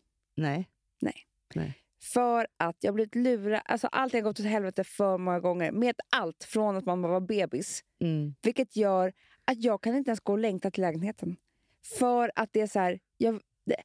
Nej. 1.54 1.76
För 2.04 2.46
att 2.56 2.76
jag 2.80 2.94
blivit 2.94 3.14
lurad. 3.14 3.62
Alltså 3.64 3.86
allting 3.86 4.22
har 4.22 4.30
gått 4.30 4.40
åt 4.40 4.46
helvete 4.46 4.84
för 4.84 5.18
många 5.18 5.40
gånger. 5.40 5.72
Med 5.72 5.94
allt 6.10 6.44
från 6.44 6.76
att 6.76 6.84
man 6.84 7.02
var 7.02 7.20
bebis. 7.20 7.84
Mm. 8.00 8.34
Vilket 8.42 8.76
gör 8.76 9.12
att 9.44 9.62
jag 9.62 9.82
kan 9.82 9.96
inte 9.96 10.10
ens 10.10 10.20
gå 10.20 10.32
och 10.32 10.38
längta 10.38 10.70
till 10.70 10.82
lägenheten. 10.82 11.36
För 11.98 12.32
att 12.34 12.52
det 12.52 12.60
är 12.60 12.66
så 12.66 12.78
här... 12.78 13.00
Jag, 13.16 13.40
det, 13.66 13.76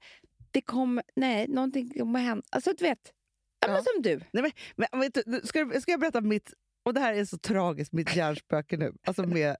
det 0.52 0.62
kommer... 0.62 1.04
Nej, 1.16 1.48
någonting 1.48 1.90
kommer 1.90 2.20
hända. 2.20 2.44
Alltså 2.50 2.74
du 2.78 2.84
vet. 2.84 3.14
Ja. 3.60 3.72
Men 3.72 3.84
som 3.84 4.02
du. 4.02 4.22
Men, 4.32 5.00
vet 5.00 5.14
du, 5.14 5.42
ska, 5.44 5.82
ska 5.82 5.92
jag 5.92 6.00
berätta 6.00 6.22
mitt... 6.22 6.54
Och 6.84 6.94
det 6.94 7.00
här 7.00 7.14
är 7.14 7.26
så 7.26 7.38
tragiskt, 7.38 7.94
mitt 7.94 8.16
hjärnspöke 8.16 8.78
nu. 8.78 8.94
Alltså 9.04 9.24
med, 9.24 9.56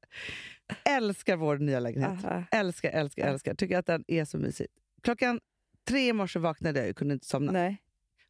älskar 0.84 1.36
vår 1.36 1.58
nya 1.58 1.80
lägenhet. 1.80 2.26
Aha. 2.26 2.44
Älskar, 2.52 2.90
älskar, 2.90 3.28
älskar. 3.28 3.54
Tycker 3.54 3.78
att 3.78 3.86
den 3.86 4.04
är 4.08 4.26
så 4.26 4.38
mysig. 4.38 4.68
Klockan 5.04 5.40
tre 5.88 6.08
i 6.08 6.14
morse 6.14 6.40
vaknade 6.40 6.80
jag 6.80 6.90
och 6.90 6.96
kunde 6.96 7.14
inte 7.14 7.26
somna. 7.26 7.52
Nej. 7.52 7.82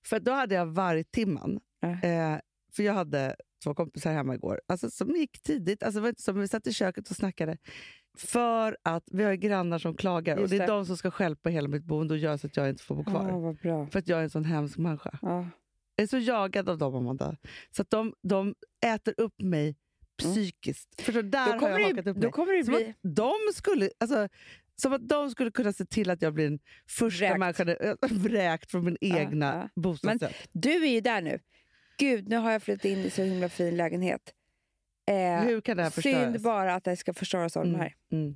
För 0.09 0.19
då 0.19 0.31
hade 0.31 0.55
jag 0.55 0.65
vargtimman. 0.65 1.59
Ja. 1.79 1.89
Eh, 2.09 2.39
för 2.73 2.83
jag 2.83 2.93
hade 2.93 3.35
två 3.63 3.73
kompisar 3.73 4.13
hemma 4.13 4.35
igår 4.35 4.61
alltså, 4.67 4.89
som 4.89 5.15
gick 5.15 5.41
tidigt. 5.41 5.83
Alltså, 5.83 5.99
det 5.99 6.01
var 6.01 6.09
inte 6.09 6.21
som 6.21 6.39
vi 6.39 6.47
satt 6.47 6.67
i 6.67 6.73
köket 6.73 7.09
och 7.09 7.15
snackade. 7.15 7.57
För 8.17 8.77
att 8.83 9.03
vi 9.11 9.23
har 9.23 9.33
grannar 9.33 9.79
som 9.79 9.95
klagar 9.95 10.35
och 10.35 10.41
Just 10.41 10.51
det 10.51 10.57
är 10.57 10.67
det. 10.67 10.73
de 10.73 10.85
som 10.85 10.97
ska 10.97 11.11
stjälpa 11.11 11.49
hela 11.49 11.67
mitt 11.67 11.83
boende 11.83 12.13
och 12.13 12.17
göra 12.17 12.37
så 12.37 12.47
att 12.47 12.57
jag 12.57 12.69
inte 12.69 12.83
får 12.83 12.95
bo 12.95 13.03
kvar. 13.03 13.55
Ah. 13.69 13.87
För 13.91 13.99
att 13.99 14.07
jag 14.07 14.19
är 14.19 14.23
en 14.23 14.29
sån 14.29 14.45
hemsk 14.45 14.77
människa. 14.77 15.19
Ja. 15.21 15.47
Jag 15.95 16.03
är 16.03 16.07
så 16.07 16.17
jagad 16.17 16.69
av 16.69 16.77
dem, 16.77 16.95
Amanda. 16.95 17.37
Så 17.71 17.81
att 17.81 17.89
de, 17.89 18.13
de 18.21 18.55
äter 18.85 19.13
upp 19.17 19.41
mig 19.41 19.75
psykiskt. 20.17 21.01
För 21.01 21.13
så 21.13 21.21
där 21.21 21.59
Då 21.59 21.65
har 21.65 21.69
jag 21.79 21.87
hakat 21.87 22.05
det, 22.05 22.11
upp 22.11 22.17
då 22.17 22.21
mig. 22.21 22.31
kommer 22.31 22.53
det 22.53 22.63
bli... 22.63 22.93
de 23.01 23.33
skulle... 23.55 23.89
Alltså, 23.99 24.27
som 24.81 24.93
att 24.93 25.09
de 25.09 25.31
skulle 25.31 25.51
kunna 25.51 25.73
se 25.73 25.85
till 25.85 26.09
att 26.09 26.21
jag 26.21 26.33
blir 26.33 26.49
den 26.49 26.59
första 26.89 27.25
Vräkt. 27.25 27.39
människan 27.39 27.97
vräkt 28.21 28.71
från 28.71 28.85
min 28.85 28.97
egna 29.01 29.69
ja. 29.75 29.81
bostadsrätt. 29.81 30.35
Du 30.51 30.85
är 30.85 30.91
ju 30.91 31.01
där 31.01 31.21
nu. 31.21 31.39
Gud, 31.97 32.29
nu 32.29 32.37
har 32.37 32.51
jag 32.51 32.63
flyttat 32.63 32.85
in 32.85 32.99
i 32.99 33.09
så 33.09 33.23
himla 33.23 33.49
fin 33.49 33.77
lägenhet. 33.77 34.33
Eh, 35.09 35.41
Hur 35.41 35.61
kan 35.61 35.77
det 35.77 35.83
här 35.83 35.89
förstöras? 35.89 36.23
synd 36.33 36.41
bara 36.41 36.75
att 36.75 36.83
det 36.83 36.97
ska 36.97 37.13
förstöras 37.13 37.57
av 37.57 37.65
de 37.65 37.75
här. 37.75 37.95
Mm. 38.11 38.35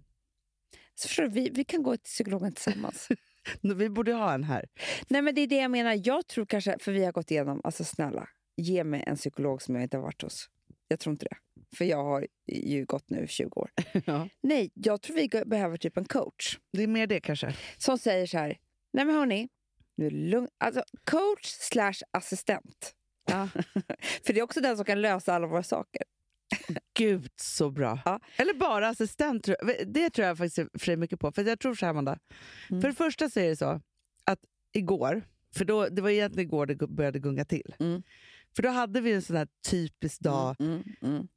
Så 0.96 1.08
förstår 1.08 1.24
du, 1.24 1.30
vi, 1.30 1.50
vi 1.50 1.64
kan 1.64 1.84
gå 1.84 1.98
till 1.98 2.04
psykologen 2.04 2.54
tillsammans. 2.54 3.10
Mm. 3.64 3.78
Vi 3.78 3.90
borde 3.90 4.14
ha 4.14 4.34
en 4.34 4.44
här. 4.44 4.66
Nej 5.08 5.22
men 5.22 5.36
det 5.36 5.42
är 5.42 5.48
det 5.48 5.56
jag 5.56 5.72
menar. 5.72 6.02
Jag 6.04 6.28
tror 6.28 6.46
kanske, 6.46 6.78
för 6.80 6.92
vi 6.92 7.06
har 7.06 7.12
gått 7.12 7.32
igenom, 7.32 7.62
alltså 7.64 7.84
snälla, 7.84 8.30
ge 8.58 8.84
mig 8.84 9.04
en 9.08 9.16
psykolog 9.16 9.62
som 9.62 9.76
jag 9.76 9.84
inte 9.84 9.98
har 9.98 10.02
varit 10.02 10.22
hos. 10.22 10.50
Jag 10.88 11.00
tror 11.00 11.12
inte 11.14 11.26
det. 11.26 11.36
För 11.76 11.86
jag 11.86 12.04
har 12.04 12.28
ju 12.48 12.86
gått 12.86 13.10
nu 13.10 13.28
20 13.28 13.60
år. 13.60 13.70
Ja. 14.06 14.30
Nej, 14.42 14.72
jag 14.74 15.02
tror 15.02 15.16
vi 15.16 15.30
behöver 15.46 15.78
typ 15.78 15.98
en 15.98 16.06
coach. 16.06 16.58
Det 16.72 16.84
är 16.84 16.88
mer 16.88 17.08
det 17.08 17.20
kanske. 17.20 17.56
Som 17.78 17.98
säger 17.98 18.28
så 18.28 18.38
här, 18.38 18.58
nej 18.94 19.06
men 19.06 19.16
hörni, 19.16 19.50
nu 19.96 20.10
lugnt. 20.10 20.50
Alltså 20.58 20.84
coach 21.04 21.46
slash 21.46 21.96
assistent. 22.12 22.94
Ja. 23.26 23.48
för 24.26 24.34
det 24.34 24.40
är 24.40 24.44
också 24.44 24.62
den 24.62 24.76
som 24.78 24.86
kan 24.86 25.02
lösa 25.02 25.34
alla 25.34 25.48
våra 25.48 25.64
saker. 25.64 26.04
Gud 26.94 27.32
så 27.36 27.72
bra. 27.72 28.00
Ja. 28.06 28.20
Eller 28.38 28.54
bara 28.54 28.88
assistent. 28.88 29.50
Det 29.86 30.10
tror 30.10 30.28
jag 30.28 30.38
faktiskt 30.38 30.70
för 30.80 30.96
mycket 30.98 31.20
på. 31.20 31.32
För 31.32 31.44
jag 31.44 31.60
tror 31.60 31.76
så 31.76 31.86
här, 31.86 31.90
Amanda. 31.90 32.20
Mm. 32.70 32.82
För 32.82 32.90
det 32.90 32.96
första 32.96 33.30
så 33.30 33.40
är 33.40 33.50
det 33.50 33.56
så 33.56 33.82
att 34.24 34.40
igår, 34.74 35.24
för 35.56 35.66
då, 35.66 35.90
det 35.90 36.02
var 36.02 36.10
egentligen 36.10 36.48
igår 36.50 36.66
det 36.66 36.88
började 36.88 37.20
gunga 37.20 37.46
till. 37.46 37.76
Mm. 37.80 38.04
För 38.56 38.64
då 38.64 38.70
hade 38.70 39.02
vi 39.02 39.14
en 39.14 39.22
sån 39.22 39.36
här 39.36 39.48
typisk 39.70 40.20
dag 40.20 40.56
Mm, 40.60 40.84
mm. 41.02 41.28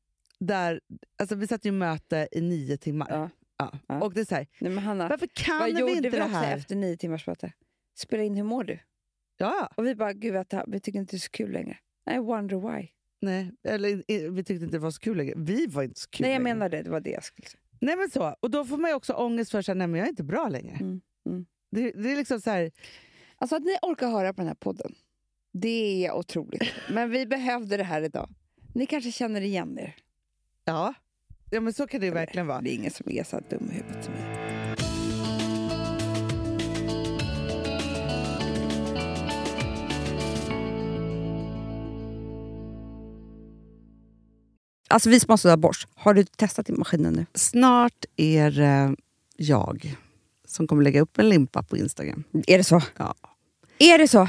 Där, 0.41 0.81
alltså 1.19 1.35
vi 1.35 1.47
satt 1.47 1.67
i 1.67 1.71
möte 1.71 2.29
i 2.33 2.41
nio 2.41 2.77
timmar. 2.77 3.07
Ja. 3.11 3.31
Ja. 3.59 3.79
Ja. 3.87 4.01
Och 4.01 4.15
det 4.15 4.21
är 4.21 4.25
så 4.25 4.35
här, 4.35 4.47
Nej, 4.61 4.73
men 4.73 4.85
Hanna, 4.85 5.09
varför 5.09 5.27
kan 5.27 5.59
vad 5.59 5.75
vi 5.75 5.81
gjorde 5.81 5.93
inte 5.93 6.09
vi 6.09 6.17
det 6.17 6.25
här? 6.25 6.57
efter 6.57 6.77
nio 6.77 6.97
timmars 6.97 7.27
möte? 7.27 7.53
Spela 7.95 8.23
in 8.23 8.37
hur 8.37 8.45
mår 8.45 8.65
du? 8.65 8.79
Ja, 9.37 9.71
Och 9.77 9.87
vi 9.87 9.95
bara, 9.95 10.13
gud 10.13 10.33
vet 10.33 10.55
vi 10.67 10.81
tycker 10.81 10.99
inte 10.99 11.13
det 11.13 11.17
är 11.17 11.21
så 11.21 11.31
kul 11.31 11.53
längre. 11.53 11.79
I 12.11 12.19
wonder 12.19 12.57
why. 12.57 12.89
nej, 13.21 13.53
eller 13.65 14.31
vi 14.31 14.45
tyckte 14.45 14.65
inte 14.65 14.77
det 14.77 14.79
var 14.79 14.91
så 14.91 15.01
kul 15.01 15.17
längre. 15.17 15.35
Vi 15.37 15.67
var 15.67 15.83
inte 15.83 16.01
så 16.01 16.11
kul 16.11 16.25
Nej 16.25 16.33
jag 16.33 16.43
menar 16.43 16.69
det, 16.69 16.83
det 16.83 16.91
var 16.91 17.01
det 17.01 17.11
jag 17.11 17.25
skulle 17.25 17.49
säga. 17.49 17.61
Nej 17.81 17.97
men 17.97 18.11
så, 18.11 18.37
och 18.41 18.51
då 18.51 18.65
får 18.65 18.77
man 18.79 18.91
ju 18.91 18.95
också 18.95 19.13
ångest 19.13 19.51
för 19.51 19.59
att 19.59 19.69
jag 19.69 19.99
är 19.99 20.09
inte 20.09 20.25
bra 20.25 20.49
längre. 20.49 20.77
Mm, 20.77 21.01
mm. 21.27 21.47
Det, 21.71 21.93
det 21.93 22.13
är 22.13 22.17
liksom 22.17 22.41
så 22.41 22.51
här, 22.51 22.71
Alltså 23.37 23.57
att 23.57 23.63
ni 23.63 23.77
orkar 23.83 24.09
höra 24.11 24.33
på 24.33 24.41
den 24.41 24.49
här 24.49 24.55
podden, 24.55 24.95
det 25.53 26.07
är 26.07 26.13
otroligt. 26.13 26.63
Men 26.91 27.11
vi 27.11 27.27
behövde 27.27 27.77
det 27.77 27.85
här 27.85 28.03
idag. 28.03 28.29
Ni 28.75 28.87
kanske 28.87 29.13
känner 29.13 29.41
igen 29.41 29.79
er. 29.79 29.97
Ja. 30.67 30.95
Ja 31.51 31.61
men 31.61 31.73
så 31.73 31.87
kan 31.87 32.01
det 32.01 32.07
ju 32.07 32.13
verkligen 32.13 32.47
vara. 32.47 32.61
Det 32.61 32.71
är 32.71 32.75
ingen 32.75 32.91
som 32.91 33.13
är 33.13 33.25
så 33.25 33.41
dum 33.51 33.71
i 33.71 33.75
huvudet 33.75 34.05
som 34.05 34.15
mig. 34.15 34.23
Alltså 44.89 45.11
vi 45.11 45.21
som 45.21 45.31
har 45.31 45.37
sådär 45.37 45.57
borst, 45.57 45.89
har 45.95 46.15
du 46.15 46.25
testat 46.25 46.69
i 46.69 46.73
maskinen 46.73 47.13
nu? 47.13 47.27
Snart 47.35 48.05
är 48.17 48.51
det 48.51 48.97
jag 49.37 49.97
som 50.47 50.67
kommer 50.67 50.83
lägga 50.83 51.01
upp 51.01 51.19
en 51.19 51.29
limpa 51.29 51.63
på 51.63 51.77
Instagram. 51.77 52.25
Är 52.47 52.59
det 52.59 52.65
så? 52.65 52.83
Ja. 52.97 53.15
Är 53.79 53.99
det 53.99 54.09
så? 54.09 54.29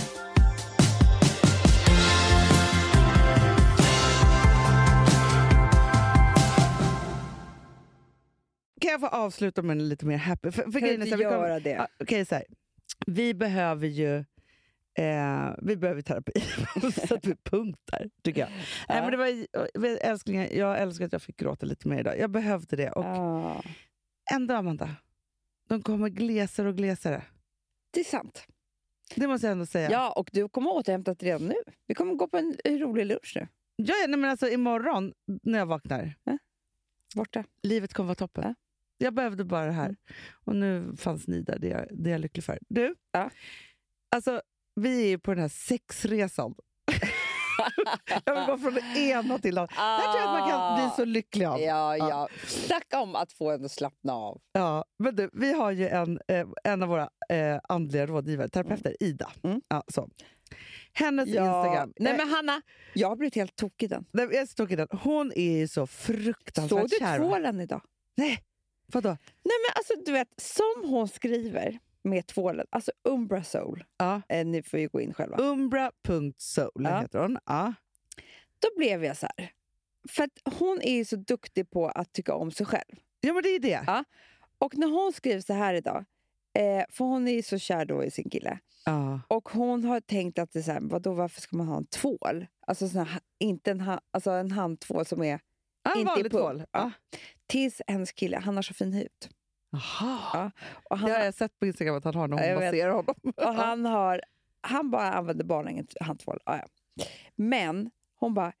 Kan 8.81 8.91
jag 8.91 8.99
få 8.99 9.07
avsluta 9.07 9.61
med 9.61 9.71
en 9.77 9.89
lite 9.89 10.05
mer 10.05 10.17
happy? 10.17 10.51
För, 10.51 10.71
för 10.71 10.83
är 10.83 11.05
så 11.05 11.09
här, 11.09 11.17
vi 11.17 11.23
kommer- 11.23 11.59
det? 11.59 11.69
Ja, 11.69 11.87
Okej, 11.99 12.25
så 12.25 12.35
här. 12.35 12.43
Vi 13.07 13.33
behöver 13.33 13.87
ju 13.87 14.15
eh, 14.97 15.55
vi 15.61 15.75
behöver 15.77 16.01
terapi. 16.01 16.31
så 17.07 17.15
att 17.15 17.25
vi 17.25 17.35
punktar, 17.35 18.09
tycker 18.23 18.41
jag. 18.41 18.49
Nej, 18.89 19.01
men 19.01 19.11
det 19.11 19.17
var, 19.17 19.97
älsklingar, 20.05 20.47
jag 20.51 20.81
älskar 20.81 21.05
att 21.05 21.11
jag 21.11 21.21
fick 21.21 21.37
gråta 21.37 21.65
lite 21.65 21.87
mer 21.87 21.99
idag. 21.99 22.19
Jag 22.19 22.31
behövde 22.31 22.75
det. 22.75 22.91
Och 22.91 23.05
Ja, 23.05 23.63
ändå, 24.33 24.53
Amanda, 24.53 24.95
de 25.69 25.81
kommer 25.81 26.09
glesare 26.09 26.67
och 26.69 26.77
glesare. 26.77 27.23
det 27.91 27.99
är 27.99 28.03
sant. 28.03 28.45
Det 29.15 29.27
måste 29.27 29.47
jag 29.47 29.51
ändå 29.51 29.65
säga. 29.65 29.91
Ja, 29.91 30.11
och 30.11 30.29
du 30.33 30.49
kommer 30.49 30.71
återhämta 30.73 31.13
dig 31.13 31.29
redan 31.29 31.47
nu. 31.47 31.55
Vi 31.87 31.95
kommer 31.95 32.13
gå 32.15 32.27
på 32.27 32.37
en 32.37 32.79
rolig 32.79 33.05
lunch 33.05 33.33
nu. 33.35 33.47
Ja, 33.75 33.93
ja, 34.01 34.07
nej, 34.07 34.19
men 34.19 34.29
alltså, 34.29 34.49
imorgon 34.49 35.13
när 35.43 35.59
jag 35.59 35.65
vaknar, 35.65 36.15
Borta. 37.15 37.43
livet 37.63 37.93
kommer 37.93 38.07
vara 38.07 38.15
toppen. 38.15 38.43
Ja. 38.43 38.53
Jag 39.01 39.13
behövde 39.13 39.43
bara 39.45 39.65
det 39.65 39.71
här. 39.71 39.85
Mm. 39.85 39.95
Och 40.45 40.55
nu 40.55 40.95
fanns 40.97 41.27
ni 41.27 41.41
där, 41.41 41.59
det 41.59 41.71
är, 41.71 41.77
jag- 41.77 41.87
det 42.03 42.09
är 42.09 42.11
jag 42.11 42.21
lycklig 42.21 42.43
för. 42.43 42.59
Du, 42.69 42.95
Ja. 43.11 43.29
alltså, 44.15 44.41
vi 44.75 45.13
är 45.13 45.17
på 45.17 45.31
den 45.31 45.41
här 45.41 45.49
sexresan. 45.49 46.55
jag 48.25 48.35
vill 48.35 48.45
gå 48.45 48.57
från 48.57 48.73
det 48.73 48.99
ena 48.99 49.37
till 49.39 49.55
det 49.55 49.61
andra. 49.61 49.75
Det 49.75 49.81
här 49.81 50.11
tror 50.13 50.21
jag 50.23 50.33
att 50.33 50.39
man 50.39 50.49
kan 50.49 50.75
bli 50.89 50.95
så 50.95 51.05
lycklig 51.05 51.45
av. 51.45 51.61
Ja, 51.61 51.97
ja. 51.97 52.27
Snacka 52.47 52.99
om 53.01 53.15
att 53.15 53.33
få 53.33 53.51
en 53.51 53.65
att 53.65 53.71
slappna 53.71 54.13
av. 54.13 54.41
Ja, 54.53 54.85
men 54.99 55.15
du, 55.15 55.29
vi 55.33 55.53
har 55.53 55.71
ju 55.71 55.87
en, 55.87 56.19
eh, 56.27 56.47
en 56.63 56.83
av 56.83 56.89
våra 56.89 57.09
eh, 57.29 57.59
andliga 57.69 58.05
rådgivare, 58.05 58.49
terapeuter, 58.49 58.95
Ida. 58.99 59.31
Mm. 59.43 59.61
Ja, 59.67 59.83
så. 59.87 60.09
Hennes 60.93 61.27
Instagram. 61.27 61.93
Nej, 61.99 62.11
eh, 62.11 62.17
men 62.17 62.29
Hanna, 62.29 62.61
jag 62.93 63.09
har 63.09 63.15
blivit 63.15 63.35
helt 63.35 63.55
tokig 63.55 63.85
i 63.85 63.87
den. 63.89 64.05
nej, 64.11 64.27
jag 64.31 64.47
stod 64.49 64.71
i 64.71 64.75
den. 64.75 64.87
Hon 64.91 65.31
är 65.35 65.57
ju 65.57 65.67
så 65.67 65.87
fruktansvärt 65.87 66.79
Såg 66.79 66.89
du 66.89 66.95
kär. 66.99 67.17
tvålen 67.19 67.59
idag? 67.59 67.81
Nej, 68.17 68.39
vadå? 68.93 69.09
Nej, 69.43 69.57
men 69.67 69.71
alltså 69.75 69.93
du 70.05 70.11
vet, 70.11 70.27
som 70.37 70.89
hon 70.89 71.07
skriver 71.07 71.79
med 72.03 72.27
tvålen, 72.27 72.67
alltså 72.69 72.91
Umbra 73.03 73.43
Soul. 73.43 73.83
Ja. 73.97 74.21
Eh, 74.29 74.45
ni 74.45 74.63
får 74.63 74.79
ju 74.79 74.87
gå 74.87 75.01
in 75.01 75.13
själva. 75.13 75.37
Umbra.soul 75.37 76.71
Ja. 76.83 76.99
heter 76.99 77.19
hon. 77.19 77.37
Ja. 77.45 77.73
Då 78.59 78.67
blev 78.77 79.03
jag 79.05 79.17
så 79.17 79.27
här. 79.37 79.51
För 80.09 80.23
att 80.23 80.53
hon 80.59 80.81
är 80.81 80.93
ju 80.93 81.05
så 81.05 81.15
duktig 81.15 81.69
på 81.69 81.87
att 81.87 82.13
tycka 82.13 82.33
om 82.35 82.51
sig 82.51 82.65
själv. 82.65 82.95
ja, 83.21 83.33
men 83.33 83.43
det 83.43 83.49
är 83.49 83.59
det. 83.59 83.83
Ja. 83.87 84.03
Och 84.57 84.77
när 84.77 84.87
hon 84.87 85.13
skriver 85.13 85.41
så 85.41 85.53
här 85.53 85.73
idag, 85.73 86.05
eh, 86.53 86.83
för 86.89 87.05
hon 87.05 87.27
är 87.27 87.31
ju 87.31 87.41
så 87.41 87.57
kär 87.57 87.85
då 87.85 88.03
i 88.03 88.11
sin 88.11 88.29
kille. 88.29 88.59
Ja. 88.85 89.21
Och 89.27 89.49
hon 89.49 89.83
har 89.83 89.99
tänkt 89.99 90.39
att 90.39 90.51
det 90.51 90.59
är 90.59 90.63
så 90.63 90.71
här, 90.71 90.79
vadå, 90.81 91.13
varför 91.13 91.41
ska 91.41 91.57
man 91.57 91.67
ha 91.67 91.77
en 91.77 91.85
tvål? 91.85 92.47
Alltså 92.67 92.87
sån 92.89 93.05
här, 93.05 93.19
inte 93.39 93.71
en, 93.71 93.81
ha, 93.81 94.01
alltså 94.11 94.31
en 94.31 94.51
handtvål 94.51 95.05
som 95.05 95.23
är... 95.23 95.39
Ja, 95.83 95.93
en 95.99 96.05
vanlig 96.05 96.31
tvål. 96.31 96.63
Ja. 96.71 96.91
Tills 97.51 97.81
hennes 97.87 98.11
kille, 98.11 98.37
han 98.37 98.55
har 98.55 98.61
så 98.61 98.73
fin 98.73 98.93
hud. 98.93 99.29
Jaha. 99.71 100.19
Ja. 100.33 100.51
Och 100.89 100.97
han, 100.97 101.09
Det 101.09 101.15
har 101.15 101.25
jag 101.25 101.33
sett 101.33 101.59
på 101.59 101.65
Instagram 101.65 101.95
att 101.95 102.03
han 102.03 102.15
har 102.15 102.27
när 102.27 102.53
hon 102.53 102.63
masserar 102.63 102.91
honom. 102.91 103.15
och 103.37 103.53
han, 103.55 103.85
har, 103.85 104.21
han 104.61 104.91
bara 104.91 105.13
använder 105.13 105.45
bara 105.45 105.71
ingen 105.71 105.87
handtvål. 106.01 106.39
Ja, 106.45 106.57
ja. 106.57 107.05
Men 107.35 107.91
hon 108.15 108.33
bara, 108.33 108.53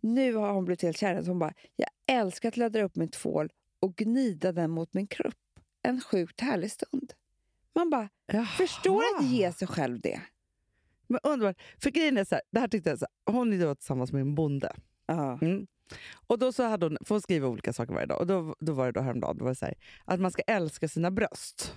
nu 0.00 0.34
har 0.34 0.52
hon 0.52 0.64
blivit 0.64 0.82
helt 0.82 0.96
kär 0.96 1.22
så 1.22 1.30
hon 1.30 1.38
bara, 1.38 1.52
jag 1.76 1.88
älskar 2.06 2.48
att 2.48 2.56
ladda 2.56 2.82
upp 2.82 2.96
min 2.96 3.08
tvål 3.08 3.50
och 3.80 3.96
gnida 3.96 4.52
den 4.52 4.70
mot 4.70 4.94
min 4.94 5.06
kropp. 5.06 5.34
En 5.82 6.00
sjukt 6.00 6.40
härlig 6.40 6.70
stund. 6.72 7.12
Man 7.74 7.90
bara, 7.90 8.08
förstår 8.58 9.02
att 9.18 9.26
ge 9.26 9.52
sig 9.52 9.68
själv 9.68 10.00
det. 10.00 10.20
Men 11.06 11.20
underbart. 11.22 11.60
För 11.82 11.90
grejen 11.90 12.18
är 12.18 12.24
så 12.24 12.34
här, 12.34 12.42
det 12.50 12.60
här 12.60 12.68
tyckte 12.68 12.90
jag, 12.90 12.98
så 12.98 13.06
här, 13.26 13.32
hon 13.34 13.52
är 13.52 13.58
då 13.66 13.74
tillsammans 13.74 14.12
med 14.12 14.20
en 14.20 14.34
bonde. 14.34 14.72
Mm. 15.40 15.66
Och 16.26 16.38
då 16.38 16.52
så 16.52 16.62
hade 16.62 16.86
hon, 16.86 16.98
för 17.04 17.14
hon 17.14 17.22
skriver 17.22 17.48
olika 17.48 17.72
saker 17.72 17.94
varje 17.94 18.06
dag. 18.06 18.20
Och 18.20 18.26
då, 18.26 18.54
då 18.60 18.72
var 18.72 18.86
det 18.86 18.92
då 18.92 19.00
häromdagen, 19.00 19.38
då 19.38 19.44
var 19.44 19.50
det 19.52 19.54
så 19.56 19.64
här, 19.66 19.74
att 20.04 20.20
man 20.20 20.30
ska 20.30 20.42
älska 20.42 20.88
sina 20.88 21.10
bröst. 21.10 21.74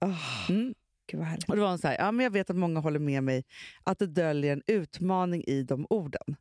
Oh, 0.00 0.50
Mm. 0.50 0.74
Och 1.48 1.56
då 1.56 1.62
var 1.62 1.68
hon 1.68 1.78
så 1.78 1.88
här, 1.88 1.96
ja, 1.98 2.12
men 2.12 2.24
jag 2.24 2.30
vet 2.30 2.50
att 2.50 2.56
många 2.56 2.80
håller 2.80 2.98
med 2.98 3.22
mig 3.22 3.44
att 3.84 3.98
det 3.98 4.06
döljer 4.06 4.52
en 4.52 4.62
utmaning 4.66 5.44
i 5.46 5.62
de 5.62 5.86
orden. 5.90 6.36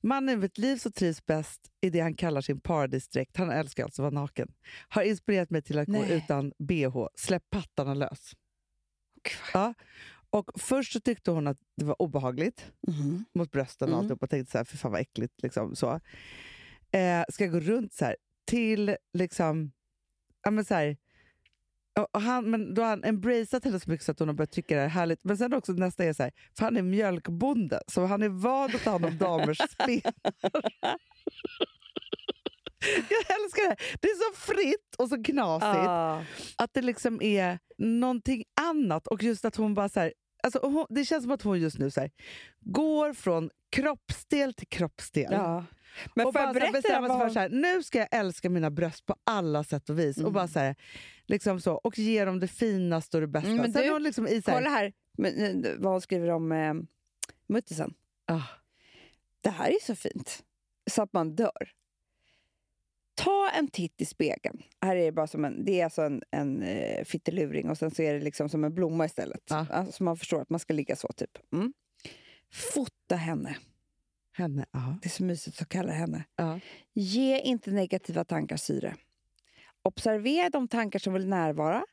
Mannen 0.00 0.34
i 0.34 0.36
mitt 0.36 0.58
liv 0.58 0.76
så 0.76 0.90
trivs 0.90 1.26
bäst 1.26 1.60
i 1.80 1.90
det 1.90 2.00
han 2.00 2.14
kallar 2.14 2.40
sin 2.40 2.60
paradisdräkt. 2.60 3.36
Han 3.36 3.50
älskar 3.50 3.84
alltså 3.84 4.02
att 4.02 4.12
vara 4.12 4.22
naken. 4.22 4.52
Har 4.88 5.02
inspirerat 5.02 5.50
mig 5.50 5.62
till 5.62 5.78
att 5.78 5.86
gå 5.86 5.92
Nej. 5.92 6.12
utan 6.12 6.52
bh. 6.58 7.06
Släpp 7.14 7.50
pattarna 7.50 7.94
lös. 7.94 8.32
Vad- 9.54 9.62
Ja. 9.62 9.74
Och 10.30 10.50
först 10.60 10.92
så 10.92 11.00
tyckte 11.00 11.30
hon 11.30 11.46
att 11.46 11.58
det 11.76 11.84
var 11.84 12.02
obehagligt 12.02 12.72
Mhm. 12.88 13.24
mot 13.34 13.50
brösten 13.52 13.88
och 13.88 13.92
Mm. 13.92 13.98
alltihop 14.00 14.22
och 14.22 14.30
tänkte 14.30 14.50
så 14.52 14.58
här, 14.58 14.64
för 14.64 14.76
fan 14.76 14.92
vad 14.92 15.00
äckligt. 15.00 15.42
Liksom, 15.42 15.76
så. 15.76 16.00
Eh, 16.90 17.24
ska 17.32 17.44
jag 17.44 17.52
gå 17.52 17.60
runt 17.60 17.92
så 17.92 18.04
här 18.04 18.16
till 18.46 18.96
liksom, 19.12 19.72
ja 20.44 20.50
men 20.50 20.64
så 20.64 20.74
här, 20.74 20.96
och- 22.12 22.20
han, 22.22 22.50
men 22.50 22.74
då 22.74 22.82
har 22.82 22.88
han 22.88 23.04
embraceat 23.04 23.64
henne 23.64 23.80
så 23.80 23.90
mycket 23.90 24.06
så 24.06 24.12
att 24.12 24.18
hon 24.18 24.28
har 24.28 24.34
börjat 24.34 24.50
tycka 24.52 24.76
det 24.76 24.82
är 24.82 24.88
härligt. 24.88 25.24
Men 25.24 25.36
sen 25.38 25.52
också 25.54 25.72
nästa 25.72 26.04
är 26.04 26.12
så 26.12 26.22
här, 26.22 26.32
för 26.58 26.64
han 26.64 26.76
är 26.76 26.82
mjölkbonde 26.82 27.82
så 27.86 28.04
han 28.06 28.22
är 28.22 28.28
van 28.28 28.74
att 28.74 28.82
ta 28.84 28.90
hand 28.90 29.04
om 29.04 29.18
damers 29.18 29.58
spenar. 29.74 30.14
Jag 33.10 33.40
älskar 33.42 33.68
det! 33.68 33.76
Det 34.00 34.08
är 34.08 34.32
så 34.32 34.40
fritt 34.40 34.94
och 34.98 35.08
så 35.08 35.22
knasigt. 35.22 35.88
Ah. 35.88 36.22
Att 36.58 36.74
det 36.74 36.82
liksom 36.82 37.22
är 37.22 37.58
någonting 37.78 38.44
annat. 38.60 39.06
Och 39.06 39.22
just 39.22 39.44
att 39.44 39.56
hon 39.56 39.74
bara 39.74 39.88
så 39.88 40.00
här, 40.00 40.12
alltså 40.42 40.58
hon, 40.62 40.86
Det 40.90 41.04
känns 41.04 41.24
som 41.24 41.32
att 41.32 41.42
hon 41.42 41.60
just 41.60 41.78
nu 41.78 41.90
så 41.90 42.00
här, 42.00 42.10
går 42.60 43.12
från 43.12 43.50
kroppsdel 43.70 44.54
till 44.54 44.68
kroppsdel. 44.68 45.32
Ja. 45.32 45.64
Men 46.14 46.26
och 46.26 46.32
bara 46.32 46.52
berätta 46.52 46.72
bestämma 46.72 47.08
sig 47.08 47.18
för 47.18 47.28
så 47.28 47.38
här, 47.38 47.48
nu 47.48 47.82
ska 47.82 47.98
jag 47.98 48.08
älska 48.10 48.50
mina 48.50 48.70
bröst 48.70 49.06
på 49.06 49.16
alla 49.24 49.64
sätt 49.64 49.90
och 49.90 49.98
vis. 49.98 50.16
Och 50.16 50.22
Mm. 50.22 50.32
bara 50.32 50.48
så 50.48 50.58
här, 50.58 50.76
liksom 51.26 51.60
så, 51.60 51.72
och 51.74 51.98
ge 51.98 52.24
dem 52.24 52.40
det 52.40 52.48
finaste 52.48 53.16
och 53.16 53.20
det 53.20 53.26
bästa. 53.26 53.48
Mm, 53.50 53.62
men 53.62 53.72
Sen 53.72 53.82
du, 53.82 53.90
hon 53.90 54.02
liksom 54.02 54.26
i 54.28 54.42
så 54.42 54.50
här, 54.50 54.58
Kolla 54.58 54.70
här 54.70 54.92
men, 55.18 55.64
eh, 55.64 55.72
vad 55.78 55.92
hon 55.92 56.00
skriver 56.00 56.28
om 56.30 56.52
eh, 56.52 56.74
muttisen. 57.48 57.94
ah, 58.26 58.42
Det 59.40 59.50
här 59.50 59.68
är 59.70 59.84
så 59.86 59.94
fint, 59.94 60.42
så 60.90 61.02
att 61.02 61.12
man 61.12 61.34
dör. 61.36 61.70
Ta 63.18 63.50
en 63.50 63.68
titt 63.68 64.00
i 64.00 64.04
spegeln. 64.04 64.62
Här 64.80 64.96
är 64.96 65.04
det 65.04 65.12
bara 65.12 65.26
som 65.26 65.44
en, 65.44 65.64
det 65.64 65.80
är 65.80 65.84
alltså 65.84 66.02
en, 66.02 66.22
en 66.30 66.62
eh, 66.62 67.04
fitteluring 67.04 67.70
och 67.70 67.78
sen 67.78 67.90
så 67.90 68.02
är 68.02 68.14
det 68.14 68.20
liksom 68.20 68.48
som 68.48 68.64
en 68.64 68.74
blomma 68.74 69.04
istället. 69.04 69.42
Ja. 69.48 69.66
Alltså, 69.70 69.92
så 69.92 70.04
man 70.04 70.16
förstår 70.16 70.40
att 70.40 70.50
man 70.50 70.60
ska 70.60 70.74
ligga 70.74 70.96
så 70.96 71.08
typ. 71.08 71.52
Mm. 71.52 71.72
Fota 72.52 73.16
henne. 73.16 73.56
henne. 74.32 74.66
Det 74.72 75.06
är 75.06 75.10
så 75.10 75.24
mysigt 75.24 75.62
att 75.62 75.68
kalla 75.68 75.92
henne. 75.92 76.24
ja. 76.36 76.60
Ge 76.92 77.40
inte 77.40 77.70
negativa 77.70 78.24
tankar 78.24 78.56
syre. 78.56 78.96
Observera 79.82 80.50
de 80.50 80.68
tankar 80.68 80.98
som 80.98 81.12
vill 81.12 81.28
närvara, 81.28 81.84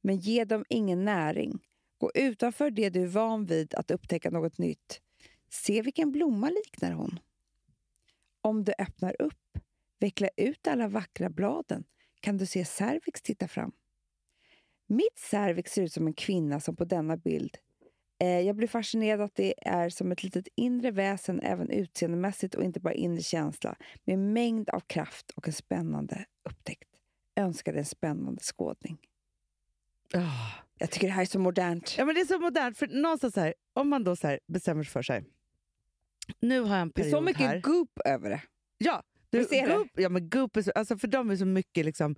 men 0.00 0.16
ge 0.16 0.44
dem 0.44 0.64
ingen 0.68 1.04
näring. 1.04 1.58
Gå 1.98 2.10
utanför 2.14 2.70
det 2.70 2.90
du 2.90 3.02
är 3.02 3.06
van 3.06 3.46
vid 3.46 3.74
att 3.74 3.90
upptäcka 3.90 4.30
något 4.30 4.58
nytt. 4.58 5.00
Se 5.50 5.82
vilken 5.82 6.12
blomma 6.12 6.50
liknar 6.50 6.92
hon. 6.92 7.20
Om 8.40 8.64
du 8.64 8.72
öppnar 8.78 9.16
upp, 9.22 9.34
veckla 10.04 10.28
ut 10.36 10.66
alla 10.66 10.88
vackra 10.88 11.30
bladen 11.30 11.84
kan 12.20 12.36
du 12.36 12.46
se 12.46 12.64
cervix 12.64 13.22
titta 13.22 13.48
fram. 13.48 13.72
Mitt 14.86 15.18
cervix 15.18 15.72
ser 15.72 15.82
ut 15.82 15.92
som 15.92 16.06
en 16.06 16.14
kvinna 16.14 16.60
som 16.60 16.76
på 16.76 16.84
denna 16.84 17.16
bild. 17.16 17.56
Eh, 18.20 18.40
jag 18.40 18.56
blir 18.56 18.68
fascinerad 18.68 19.20
att 19.20 19.34
det 19.34 19.68
är 19.68 19.88
som 19.88 20.12
ett 20.12 20.22
litet 20.22 20.48
inre 20.56 20.90
väsen 20.90 21.40
även 21.40 21.70
utseendemässigt 21.70 22.54
och 22.54 22.64
inte 22.64 22.80
bara 22.80 22.94
inre 22.94 23.22
känsla 23.22 23.76
med 24.04 24.14
en 24.14 24.32
mängd 24.32 24.70
av 24.70 24.80
kraft 24.80 25.30
och 25.36 25.46
en 25.48 25.52
spännande 25.54 26.24
upptäckt. 26.48 26.88
Önskar 27.36 27.72
dig 27.72 27.78
en 27.78 27.84
spännande 27.84 28.40
skådning. 28.42 28.98
Ah. 30.14 30.20
Jag 30.78 30.90
tycker 30.90 31.06
det 31.06 31.12
här 31.12 31.22
är 31.22 31.26
så 31.26 31.38
modernt. 31.38 31.94
ja 31.98 32.04
men 32.04 32.14
det 32.14 32.20
är 32.20 32.24
så 32.24 32.38
modernt. 32.38 32.78
För 32.78 32.86
någonstans 32.86 33.36
här, 33.36 33.54
om 33.72 33.88
man 33.88 34.04
då 34.04 34.16
så 34.16 34.26
här 34.26 34.40
bestämmer 34.46 34.82
sig 34.84 34.90
för 34.92 35.02
sig. 35.02 35.24
Nu 36.40 36.60
har 36.60 36.74
jag 36.76 36.82
en 36.82 36.92
Det 36.94 37.00
är 37.00 37.04
period 37.04 37.10
så 37.18 37.20
mycket 37.20 37.42
här. 37.46 37.60
goop 37.60 37.98
över 38.04 38.30
det. 38.30 38.42
Ja, 38.78 39.02
du, 39.34 39.40
Visst 39.40 39.52
är 39.52 39.68
det? 39.68 39.74
Goop, 39.74 39.90
ja, 39.94 40.08
men 40.08 40.28
Goop 40.28 40.56
är 40.56 40.62
så, 40.62 40.70
alltså 40.70 40.98
för 40.98 41.08
dem 41.08 41.30
är 41.30 41.36
så 41.36 41.46
mycket 41.46 41.84
liksom, 41.84 42.16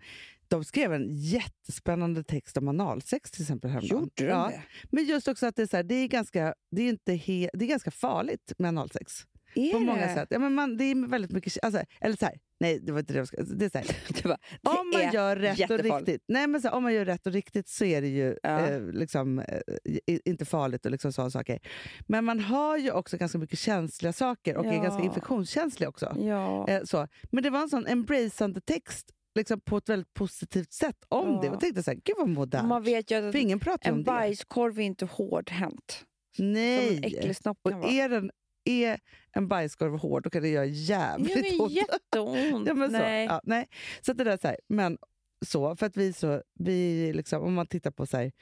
de 0.49 0.65
skrev 0.65 0.93
en 0.93 1.09
jättespännande 1.15 2.25
text 2.25 2.57
om 2.57 2.69
analsex 2.69 3.31
till 3.31 3.43
exempel 3.43 3.71
häromdagen. 3.71 4.01
Gjorde 4.01 4.11
de 4.17 4.25
ja, 4.25 4.49
det? 4.49 4.63
Men 4.91 5.05
just 5.05 5.29
också 5.29 5.47
att 5.47 5.57
det 5.57 5.63
är, 5.63 5.67
så 5.67 5.77
här, 5.77 5.85
det 5.85 5.95
är, 5.95 6.09
ganska, 6.09 6.55
det 6.71 6.83
är, 6.83 6.89
inte 6.89 7.13
he, 7.13 7.51
det 7.53 7.65
är 7.65 7.69
ganska 7.69 7.91
farligt 7.91 8.53
med 8.59 8.69
analsex. 8.69 9.27
Är 9.57 9.73
på 9.73 9.79
många 9.79 10.07
det? 10.07 10.15
sätt. 10.15 10.29
Ja, 10.31 10.39
men 10.39 10.55
man, 10.55 10.77
det 10.77 10.85
är 10.85 11.09
väldigt 11.09 11.31
mycket... 11.31 11.65
Alltså, 11.65 11.83
eller 12.01 12.17
så 12.17 12.25
här, 12.25 12.35
nej, 12.61 12.81
det 12.83 12.93
var 12.93 12.99
inte 13.01 13.13
det 13.13 13.19
jag 13.19 13.29
ska... 13.29 13.43
Det 13.43 13.65
är 13.65 13.71
så 13.71 13.79
här, 13.79 13.87
Det 14.23 14.23
bara, 14.25 14.39
det 14.63 14.69
om 14.71 14.91
man 14.93 15.01
är 15.03 15.13
gör 15.13 15.37
rätt 15.37 15.53
och 15.55 15.59
jättefarligt. 15.61 16.09
riktigt 16.09 16.25
nej, 16.29 16.47
men 16.47 16.61
så, 16.63 16.71
om 16.71 16.83
man 16.83 16.95
gör 16.95 17.05
rätt 17.05 17.27
och 17.27 17.33
riktigt 17.33 17.69
så 17.69 17.85
är 17.85 18.01
det 18.03 18.09
ju 18.09 18.37
Ja. 18.43 18.67
eh, 18.67 18.83
liksom, 18.83 19.39
eh, 19.39 20.19
inte 20.25 20.45
farligt 20.45 20.85
och 20.87 20.91
liksom 20.93 21.13
sådana 21.13 21.31
saker. 21.31 21.59
Men 22.09 22.25
man 22.25 22.41
har 22.41 22.77
ju 22.79 22.91
också 22.91 23.17
ganska 23.17 23.39
mycket 23.39 23.59
känsliga 23.59 24.13
saker 24.13 24.57
och 24.57 24.67
är 24.67 24.73
Ja. 24.73 24.83
ganska 24.83 25.03
infektionskänslig 25.03 25.89
också. 25.89 26.17
Ja. 26.19 26.69
Eh, 26.69 26.83
så. 26.85 27.09
Men 27.33 27.43
det 27.43 27.51
var 27.51 27.61
en 27.63 27.69
sån 27.69 27.87
embraceande 27.87 28.61
text 28.61 29.11
liksom, 29.35 29.61
på 29.61 29.77
ett 29.77 29.89
väldigt 29.89 30.15
positivt 30.15 30.73
sätt 30.73 30.97
om 31.09 31.29
Ja. 31.35 31.41
det. 31.43 31.51
Och 31.51 31.61
tänkte 31.61 31.83
så 31.83 31.91
här, 31.91 31.99
gud 32.05 32.17
vad 32.19 32.29
modernt. 32.29 32.69
Man 32.69 32.83
vet 32.83 33.11
ju 33.11 33.15
att 33.15 33.33
För 33.33 33.39
ingen 33.39 33.61
pratar 33.61 33.89
ju 33.89 33.93
om 33.93 33.99
en 33.99 34.05
det. 34.05 34.11
bajskorv 34.11 34.79
är 34.79 34.83
inte 34.83 35.05
hårdhänt. 35.07 36.05
Som 36.37 36.45
en 36.47 36.53
Nej! 36.53 37.01
äcklig 37.05 37.37
snopp 37.37 37.59
kan 37.65 37.75
Och 37.75 37.81
vara. 37.81 37.91
är, 37.93 38.09
den, 38.09 38.31
är 38.67 39.01
en 39.33 39.49
bajskorv 39.49 39.99
hård 39.99 40.23
då 40.23 40.31
kan 40.31 40.43
det 40.43 40.49
göra 40.49 40.65
jävligt 40.67 41.37
Ja, 41.37 41.43
men 41.53 41.61
ont. 41.61 41.73
jätteont. 41.93 42.69
Ja, 42.69 42.75
men 42.75 42.93
Nej. 42.93 43.27
Så, 43.29 43.33
ja, 43.33 43.41
nej. 43.45 43.69
så 44.01 44.13
det 44.13 44.25
där 44.25 44.33
är 44.33 44.37
så 44.37 44.49
här, 44.49 44.57
men 44.69 44.99
så, 45.47 45.77
för 45.77 45.87
att 45.87 45.97
vi 45.97 46.13
så, 46.13 46.43
vi 46.59 47.13
liksom, 47.13 47.43
om 47.43 47.55
man 47.55 47.67
tittar 47.67 47.91
på 47.91 48.07
så 48.07 48.17
här, 48.17 48.33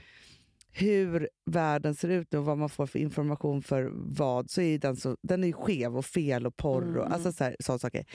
hur 0.73 1.29
världen 1.51 1.95
ser 1.95 2.09
ut 2.09 2.33
nu 2.33 2.39
och 2.39 2.45
vad 2.45 2.59
man 2.59 2.69
får 2.69 2.87
för 2.87 2.99
information 2.99 3.63
för 3.63 3.91
vad, 3.95 4.51
så 4.51 4.61
är 4.61 4.79
den, 4.79 4.97
så, 4.97 5.17
den 5.23 5.45
är 5.45 5.53
skev 5.53 5.97
och 5.97 6.07
fel 6.07 6.47
och 6.47 6.57
porr 6.57 6.97
och 6.97 7.03
Mm. 7.07 7.13
alltså 7.13 7.33
så 7.33 7.45
här, 7.45 7.57
sådana 7.61 7.79
saker. 7.79 8.07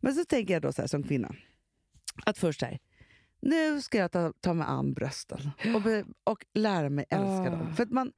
Men 0.00 0.14
så 0.14 0.24
tänker 0.24 0.54
jag 0.54 0.62
då 0.62 0.72
så 0.72 0.82
här, 0.82 0.88
som 0.88 1.02
kvinna, 1.02 1.34
att 2.26 2.38
först 2.38 2.60
så 2.60 2.66
här, 2.66 2.78
nu 3.42 3.80
ska 3.80 3.98
jag 3.98 4.12
ta, 4.12 4.32
ta 4.40 4.54
mig 4.54 4.66
an 4.68 4.92
brösten 4.94 5.50
och, 5.74 5.82
be, 5.82 6.04
och 6.24 6.44
lära 6.54 6.90
mig 6.90 7.04
älska 7.10 7.28
Ah. 7.42 7.50
dem. 7.50 7.74
För 7.76 7.82
att 7.82 7.90
man, 7.90 8.12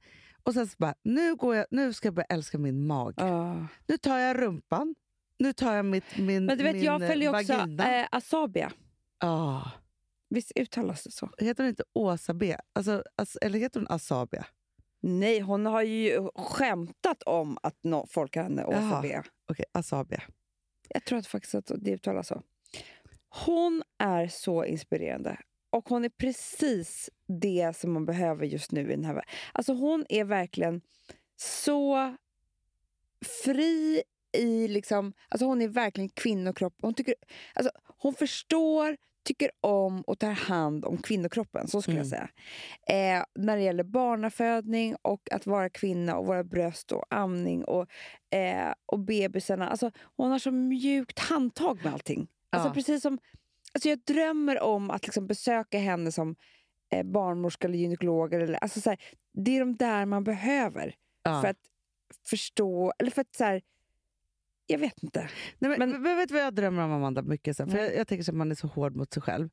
och 0.45 0.53
sen 0.53 0.67
så 0.67 0.75
bara, 0.77 0.95
nu, 1.03 1.35
går 1.35 1.55
jag, 1.55 1.65
nu 1.71 1.93
ska 1.93 2.07
jag 2.07 2.13
börja 2.13 2.25
älska 2.29 2.57
min 2.57 2.87
mage. 2.87 3.13
Ja. 3.17 3.67
Nu 3.87 3.97
tar 3.97 4.17
jag 4.17 4.41
rumpan, 4.41 4.95
nu 5.39 5.53
tar 5.53 5.75
jag 5.75 5.85
mitt, 5.85 6.17
min, 6.17 6.45
Men 6.45 6.57
du 6.57 6.63
vet, 6.63 6.75
min 6.75 6.83
jag 6.83 7.01
eh, 7.01 7.07
följer 7.07 7.29
också 7.39 7.57
vagina. 7.57 7.99
eh, 8.01 8.07
Asabia. 8.11 8.71
Ah. 9.19 9.61
Visst 10.29 10.51
uttalas 10.55 11.03
det 11.03 11.11
så? 11.11 11.29
Heter 11.37 11.63
hon 11.63 11.69
inte 11.69 11.83
Åsa 11.93 12.33
B? 12.33 12.57
Alltså, 12.73 13.03
as, 13.15 13.35
eller 13.41 13.59
heter 13.59 13.79
hon 13.79 13.87
Asabia? 13.89 14.45
Nej, 15.01 15.39
hon 15.39 15.65
har 15.65 15.81
ju 15.81 16.29
skämtat 16.35 17.23
om 17.23 17.57
att 17.63 17.83
no, 17.83 18.05
folk 18.09 18.31
kallar 18.33 18.49
henne 18.49 18.65
Åsa 18.65 18.77
Jaha. 18.79 19.01
B. 19.01 19.21
Okej, 19.51 19.65
Asabia. 19.71 20.23
Jag 20.89 21.05
tror 21.05 21.19
att 21.19 21.27
faktiskt 21.27 21.55
att 21.55 21.71
det 21.77 21.91
uttalas 21.91 22.27
så. 22.27 22.41
Hon 23.45 23.83
är 23.97 24.27
så 24.27 24.65
inspirerande. 24.65 25.37
Och 25.75 25.89
hon 25.89 26.05
är 26.05 26.09
precis 26.09 27.09
det 27.27 27.77
som 27.77 27.93
man 27.93 28.05
behöver 28.05 28.45
just 28.45 28.71
nu 28.71 28.81
i 28.81 28.95
den 28.95 29.05
här. 29.05 29.23
Alltså 29.53 29.73
hon 29.73 30.05
är 30.09 30.23
verkligen 30.23 30.81
så 31.35 32.15
fri 33.43 34.03
i 34.37 34.67
liksom... 34.67 35.13
Alltså 35.29 35.45
hon 35.45 35.61
är 35.61 35.67
verkligen 35.67 36.09
kvinnokropp. 36.09 36.73
Hon, 36.81 36.93
tycker, 36.93 37.15
alltså 37.53 37.71
hon 37.97 38.13
förstår, 38.13 38.97
tycker 39.23 39.51
om 39.61 40.01
och 40.01 40.19
tar 40.19 40.31
hand 40.31 40.85
om 40.85 40.97
kvinnokroppen. 40.97 41.67
Så 41.67 41.81
skulle 41.81 41.97
Mm. 41.99 42.09
jag 42.09 42.29
säga. 42.87 43.17
Eh, 43.19 43.25
när 43.35 43.57
det 43.57 43.63
gäller 43.63 43.83
barnafödning 43.83 44.95
och 45.01 45.31
att 45.31 45.45
vara 45.45 45.69
kvinna 45.69 46.17
och 46.17 46.25
våra 46.25 46.43
bröst 46.43 46.91
och 46.91 47.05
amning 47.09 47.63
och, 47.63 47.87
eh, 48.29 48.73
och 48.85 48.99
bebisarna. 48.99 49.69
Alltså, 49.69 49.91
hon 50.17 50.31
har 50.31 50.39
så 50.39 50.51
mjukt 50.51 51.19
handtag 51.19 51.79
med 51.83 51.93
allting. 51.93 52.27
Alltså, 52.49 52.69
Ja. 52.69 52.73
precis 52.73 53.01
som, 53.01 53.19
alltså, 53.75 53.89
jag 53.89 53.99
drömmer 53.99 54.61
om 54.61 54.89
att 54.91 55.05
liksom 55.05 55.27
besöka 55.27 55.77
henne 55.77 56.11
som 56.11 56.35
eh, 56.91 57.03
barnmorska 57.03 57.67
eller 57.67 57.77
gynekolog. 57.77 58.33
Eller, 58.33 58.53
alltså, 58.53 58.81
så 58.81 58.89
här, 58.89 58.99
det 59.33 59.55
är 59.55 59.59
de 59.59 59.75
där 59.75 60.05
man 60.05 60.23
behöver 60.23 60.95
Ja. 61.23 61.41
för 61.41 61.47
att 61.47 61.57
förstå... 62.29 62.93
Eller 62.99 63.11
för 63.11 63.21
att 63.21 63.35
så 63.35 63.43
här, 63.43 63.61
Jag 64.67 64.79
vet 64.79 65.03
inte. 65.03 65.29
Nej, 65.59 65.69
men, 65.77 65.79
men- 65.91 66.01
men, 66.01 66.17
vet 66.17 66.27
du 66.27 66.33
vad 66.33 66.43
jag 66.43 66.55
drömmer 66.55 66.83
om, 66.83 66.91
Amanda? 66.91 67.21
Mycket, 67.21 67.57
så 67.57 67.67
för 67.67 67.77
jag, 67.77 67.95
jag 67.95 68.07
tänker 68.07 68.31
att 68.31 68.35
man 68.35 68.51
är 68.51 68.55
så 68.55 68.67
hård 68.67 68.95
mot 68.95 69.13
sig 69.13 69.21
själv. 69.21 69.49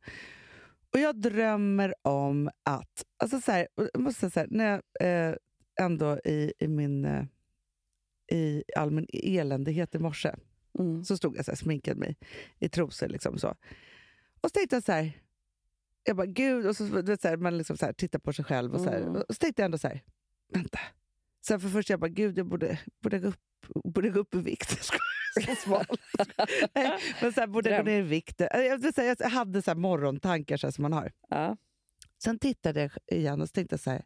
Och 0.95 1.01
Jag 1.01 1.21
drömmer 1.21 1.95
om 2.03 2.51
att... 2.63 3.05
Alltså 3.17 3.41
så 3.41 3.53
här, 3.53 3.69
måste 3.99 4.31
säga 4.31 4.47
när 4.51 4.65
jag 4.99 5.29
eh, 5.31 5.35
ändå 5.81 6.19
i, 6.25 6.53
i 6.59 6.69
min... 6.69 7.05
Eh, 7.05 7.25
i 8.33 8.63
all 8.77 8.91
min 8.91 9.07
eländighet 9.13 9.95
i 9.95 9.99
morse 9.99 10.35
Mm. 10.79 11.05
så 11.05 11.17
stod 11.17 11.37
jag 11.37 11.45
så 11.45 11.51
här, 11.51 11.57
sminkade 11.57 12.01
mig 12.01 12.17
i 12.59 12.69
trosor. 12.69 13.09
Liksom 13.09 13.39
så. 13.39 13.55
Och 14.43 14.49
så 14.49 14.53
tänkte 14.53 14.77
jag 14.77 14.85
så 14.85 14.93
här... 14.93 15.13
Jag 16.05 16.17
bara, 16.17 16.27
gud, 16.27 16.67
och 16.67 16.77
så, 16.77 16.85
du 16.85 17.03
vet, 17.03 17.23
så 17.23 17.29
här, 17.29 17.37
man 17.37 17.59
liksom 17.59 17.77
så 17.77 17.87
här, 17.87 17.93
tittar 17.93 18.19
på 18.19 18.33
sig 18.33 18.45
själv. 18.45 18.75
Och 18.75 18.81
så, 18.81 18.91
här, 18.91 19.01
Mm. 19.01 19.15
och 19.15 19.35
så 19.35 19.35
tänkte 19.35 19.63
jag 19.63 19.65
ändå 19.65 19.79
så 19.79 19.89
här, 19.89 20.03
vänta. 20.53 20.79
Sen 21.47 21.61
för 21.61 21.69
först 21.69 21.91
jag 21.91 22.01
bara, 22.01 22.09
gud, 22.09 22.39
jag 22.39 22.47
borde, 22.47 22.81
borde, 23.03 23.19
gå, 23.19 23.29
upp, 23.29 23.41
borde 23.85 24.09
gå 24.11 24.21
upp 24.21 24.35
i 24.35 24.39
vikt. 24.39 24.85
Så 24.85 24.95
smal. 25.57 25.85
Nej, 26.75 26.99
Men 27.23 27.33
så 27.33 27.41
här, 27.41 27.47
borde 27.47 27.71
jag 27.71 27.85
gå 27.85 27.91
ner 27.91 27.99
i 27.99 28.03
vikt. 28.03 28.41
Jag, 28.41 28.67
jag, 29.21 29.29
hade 29.31 29.63
så 29.63 29.71
här 29.71 29.77
morgontankar 29.79 30.57
så 30.57 30.67
här, 30.67 30.73
som 30.73 30.83
man 30.83 30.93
har. 30.93 31.13
Ja. 31.29 31.57
Sen 32.25 32.39
tittade 32.39 32.81
jag 32.81 32.91
igen 33.19 33.41
och 33.41 33.49
så 33.49 33.53
tänkte 33.53 33.73
jag 33.75 33.81
så 33.81 33.91
här, 33.91 34.05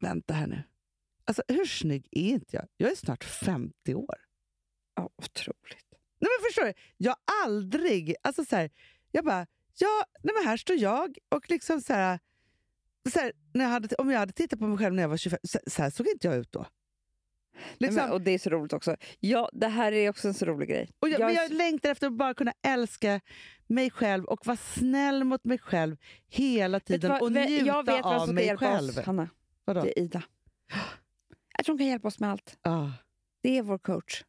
vänta 0.00 0.34
här 0.34 0.46
nu. 0.46 0.62
Alltså, 1.24 1.42
hur 1.48 1.64
snygg 1.64 2.08
är 2.10 2.30
inte 2.30 2.56
jag? 2.56 2.66
Jag 2.76 2.90
är 2.90 2.96
snart 2.96 3.24
50 3.24 3.94
år. 3.94 4.16
Ja, 4.94 5.10
otroligt. 5.16 5.86
Nej, 6.20 6.30
men 6.38 6.48
förstår 6.48 6.64
du? 6.64 6.72
Jag 6.96 7.10
har 7.10 7.44
aldrig... 7.44 8.14
Alltså 8.22 8.44
så 8.44 8.56
här, 8.56 8.70
jag 9.10 9.24
bara, 9.24 9.46
ja, 9.78 10.04
nej, 10.22 10.34
men 10.34 10.44
här 10.44 10.56
står 10.56 10.76
jag 10.76 11.18
och 11.28 11.50
liksom 11.50 11.80
så 11.80 11.92
här, 11.92 12.18
så 13.12 13.18
här, 13.18 13.32
när 13.54 13.64
jag 13.64 13.70
hade, 13.70 13.94
om 13.96 14.10
jag 14.10 14.18
hade 14.18 14.32
tittat 14.32 14.58
på 14.58 14.66
mig 14.66 14.78
själv 14.78 14.94
när 14.94 15.02
jag 15.02 15.08
var 15.08 15.16
25, 15.16 15.38
så, 15.42 15.58
så 15.66 15.82
här 15.82 15.90
såg 15.90 16.06
inte 16.08 16.26
jag 16.26 16.36
ut 16.36 16.52
då. 16.52 16.66
Liksom, 17.78 18.02
men, 18.02 18.10
och 18.10 18.20
det 18.20 18.30
är 18.30 18.38
så 18.38 18.50
roligt 18.50 18.72
också. 18.72 18.96
Ja, 19.20 19.50
det 19.52 19.68
här 19.68 19.92
är 19.92 20.10
också 20.10 20.28
en 20.28 20.34
så 20.34 20.46
rolig 20.46 20.68
grej. 20.68 20.90
och 21.00 21.08
jag, 21.08 21.20
jag 21.20 21.34
jag 21.34 21.52
längtar 21.52 21.90
efter 21.90 22.06
att 22.06 22.12
bara 22.12 22.34
kunna 22.34 22.52
älska 22.62 23.20
mig 23.66 23.90
själv 23.90 24.24
och 24.24 24.46
vara 24.46 24.56
snäll 24.56 25.24
mot 25.24 25.44
mig 25.44 25.58
själv 25.58 25.96
hela 26.28 26.80
tiden 26.80 27.10
vad? 27.10 27.22
och 27.22 27.32
njuta 27.32 27.66
jag 27.66 27.86
vet 27.86 28.04
av 28.04 28.26
som 28.26 28.34
mig 28.34 28.56
själv. 28.56 28.88
oss, 28.98 28.98
Hanna. 29.06 29.28
Vadå? 29.64 29.80
Det 29.82 29.98
är 29.98 30.02
Ida. 30.02 30.22
Jag 31.56 31.64
tror 31.64 31.72
hon 31.72 31.78
kan 31.78 31.86
hjälpa 31.86 32.08
oss 32.08 32.20
med 32.20 32.30
allt. 32.30 32.58
Ja, 32.62 32.92
Det 33.42 33.58
är 33.58 33.62
vår 33.62 33.78
coach. 33.78 34.24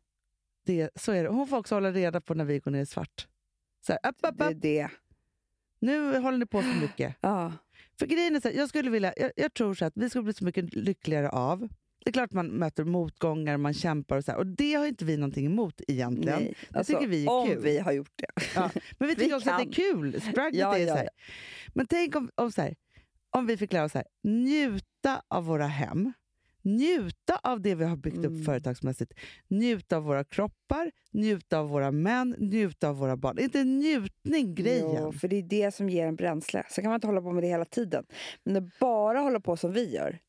det, 0.65 0.89
så 0.95 1.11
är 1.11 1.23
det. 1.23 1.29
Hon 1.29 1.47
får 1.47 1.57
också 1.57 1.75
hålla 1.75 1.91
reda 1.91 2.21
på 2.21 2.33
när 2.33 2.45
vi 2.45 2.59
går 2.59 2.71
ner 2.71 2.81
i 2.81 2.85
svart. 2.85 3.27
Så 3.87 3.91
här, 3.93 4.09
upp, 4.09 4.15
upp, 4.23 4.37
Det 4.37 4.43
är 4.45 4.51
upp. 4.55 4.61
det. 4.61 4.89
Nu 5.81 6.17
håller 6.19 6.37
ni 6.37 6.45
på 6.45 6.61
för 6.61 6.81
mycket. 6.81 7.15
Ja. 7.21 7.53
För 7.99 8.05
grejen 8.05 8.35
är 8.35 8.39
så 8.39 8.47
här, 8.47 8.55
jag, 8.55 8.69
skulle 8.69 8.89
vilja, 8.89 9.13
jag, 9.17 9.31
jag 9.35 9.53
tror 9.53 9.73
så 9.73 9.85
att 9.85 9.93
vi 9.95 10.09
skulle 10.09 10.23
bli 10.23 10.33
så 10.33 10.45
mycket 10.45 10.73
lyckligare 10.75 11.29
av... 11.29 11.67
Det 12.03 12.09
är 12.09 12.13
klart 12.13 12.31
man 12.31 12.47
möter 12.47 12.83
motgångar, 12.83 13.57
man 13.57 13.73
kämpar 13.73 14.17
och 14.17 14.23
så 14.25 14.31
här, 14.31 14.37
och 14.39 14.47
det 14.47 14.73
har 14.73 14.85
inte 14.85 15.05
vi 15.05 15.17
någonting 15.17 15.45
emot 15.45 15.81
egentligen. 15.87 16.39
Nej. 16.43 16.55
Det 16.69 16.83
tycker 16.83 17.07
vi 17.07 17.25
är 17.25 17.29
om 17.31 17.47
kul. 17.47 17.61
vi 17.63 17.79
har 17.79 17.91
gjort 17.91 18.11
det. 18.15 18.43
Ja, 18.55 18.69
men 18.99 19.07
vi 19.07 19.15
tycker 19.15 19.27
Vi 19.29 19.33
också 19.33 19.49
att 19.49 19.57
det 19.63 19.69
är 19.69 19.73
kul. 19.73 20.21
Strugglet 20.21 20.53
Ja, 20.53 20.77
är 20.77 20.87
ja, 20.87 20.93
så 20.93 20.97
här. 20.97 21.09
Men 21.73 21.87
tänk 21.87 22.15
om, 22.15 22.29
om, 22.35 22.51
så 22.51 22.61
här, 22.61 22.75
om 23.29 23.45
vi 23.45 23.57
fick 23.57 23.73
lära 23.73 23.83
oss 23.83 23.91
så 23.91 23.97
här, 23.97 24.07
njuta 24.23 25.21
av 25.27 25.45
våra 25.45 25.67
hem, 25.67 26.13
njuta 26.61 27.39
av 27.43 27.61
det 27.61 27.75
vi 27.75 27.83
har 27.85 27.95
byggt 27.95 28.17
Mm. 28.17 28.39
upp 28.39 28.45
företagsmässigt, 28.45 29.13
njuta 29.47 29.97
av 29.97 30.03
våra 30.03 30.23
kroppar, 30.23 30.91
njuta 31.11 31.59
av 31.59 31.69
våra 31.69 31.91
män, 31.91 32.35
njuta 32.39 32.89
av 32.89 32.95
våra 32.97 33.17
barn. 33.17 33.37
Är 33.37 33.43
inte 33.43 33.63
njutning 33.63 34.55
grejen? 34.55 34.95
Jo, 35.03 35.11
för 35.11 35.27
det 35.27 35.35
är 35.35 35.43
det 35.43 35.75
som 35.75 35.89
ger 35.89 36.07
en 36.07 36.15
bränsle. 36.15 36.63
Så 36.69 36.81
kan 36.81 36.89
man 36.89 36.95
inte 36.97 37.07
hålla 37.07 37.21
på 37.21 37.31
med 37.31 37.43
det 37.43 37.47
hela 37.47 37.65
tiden. 37.65 38.05
Men 38.43 38.55
att 38.55 38.79
bara 38.79 39.19
hålla 39.19 39.39
på 39.39 39.57
som 39.57 39.71
vi 39.73 39.95
gör, 39.95 40.19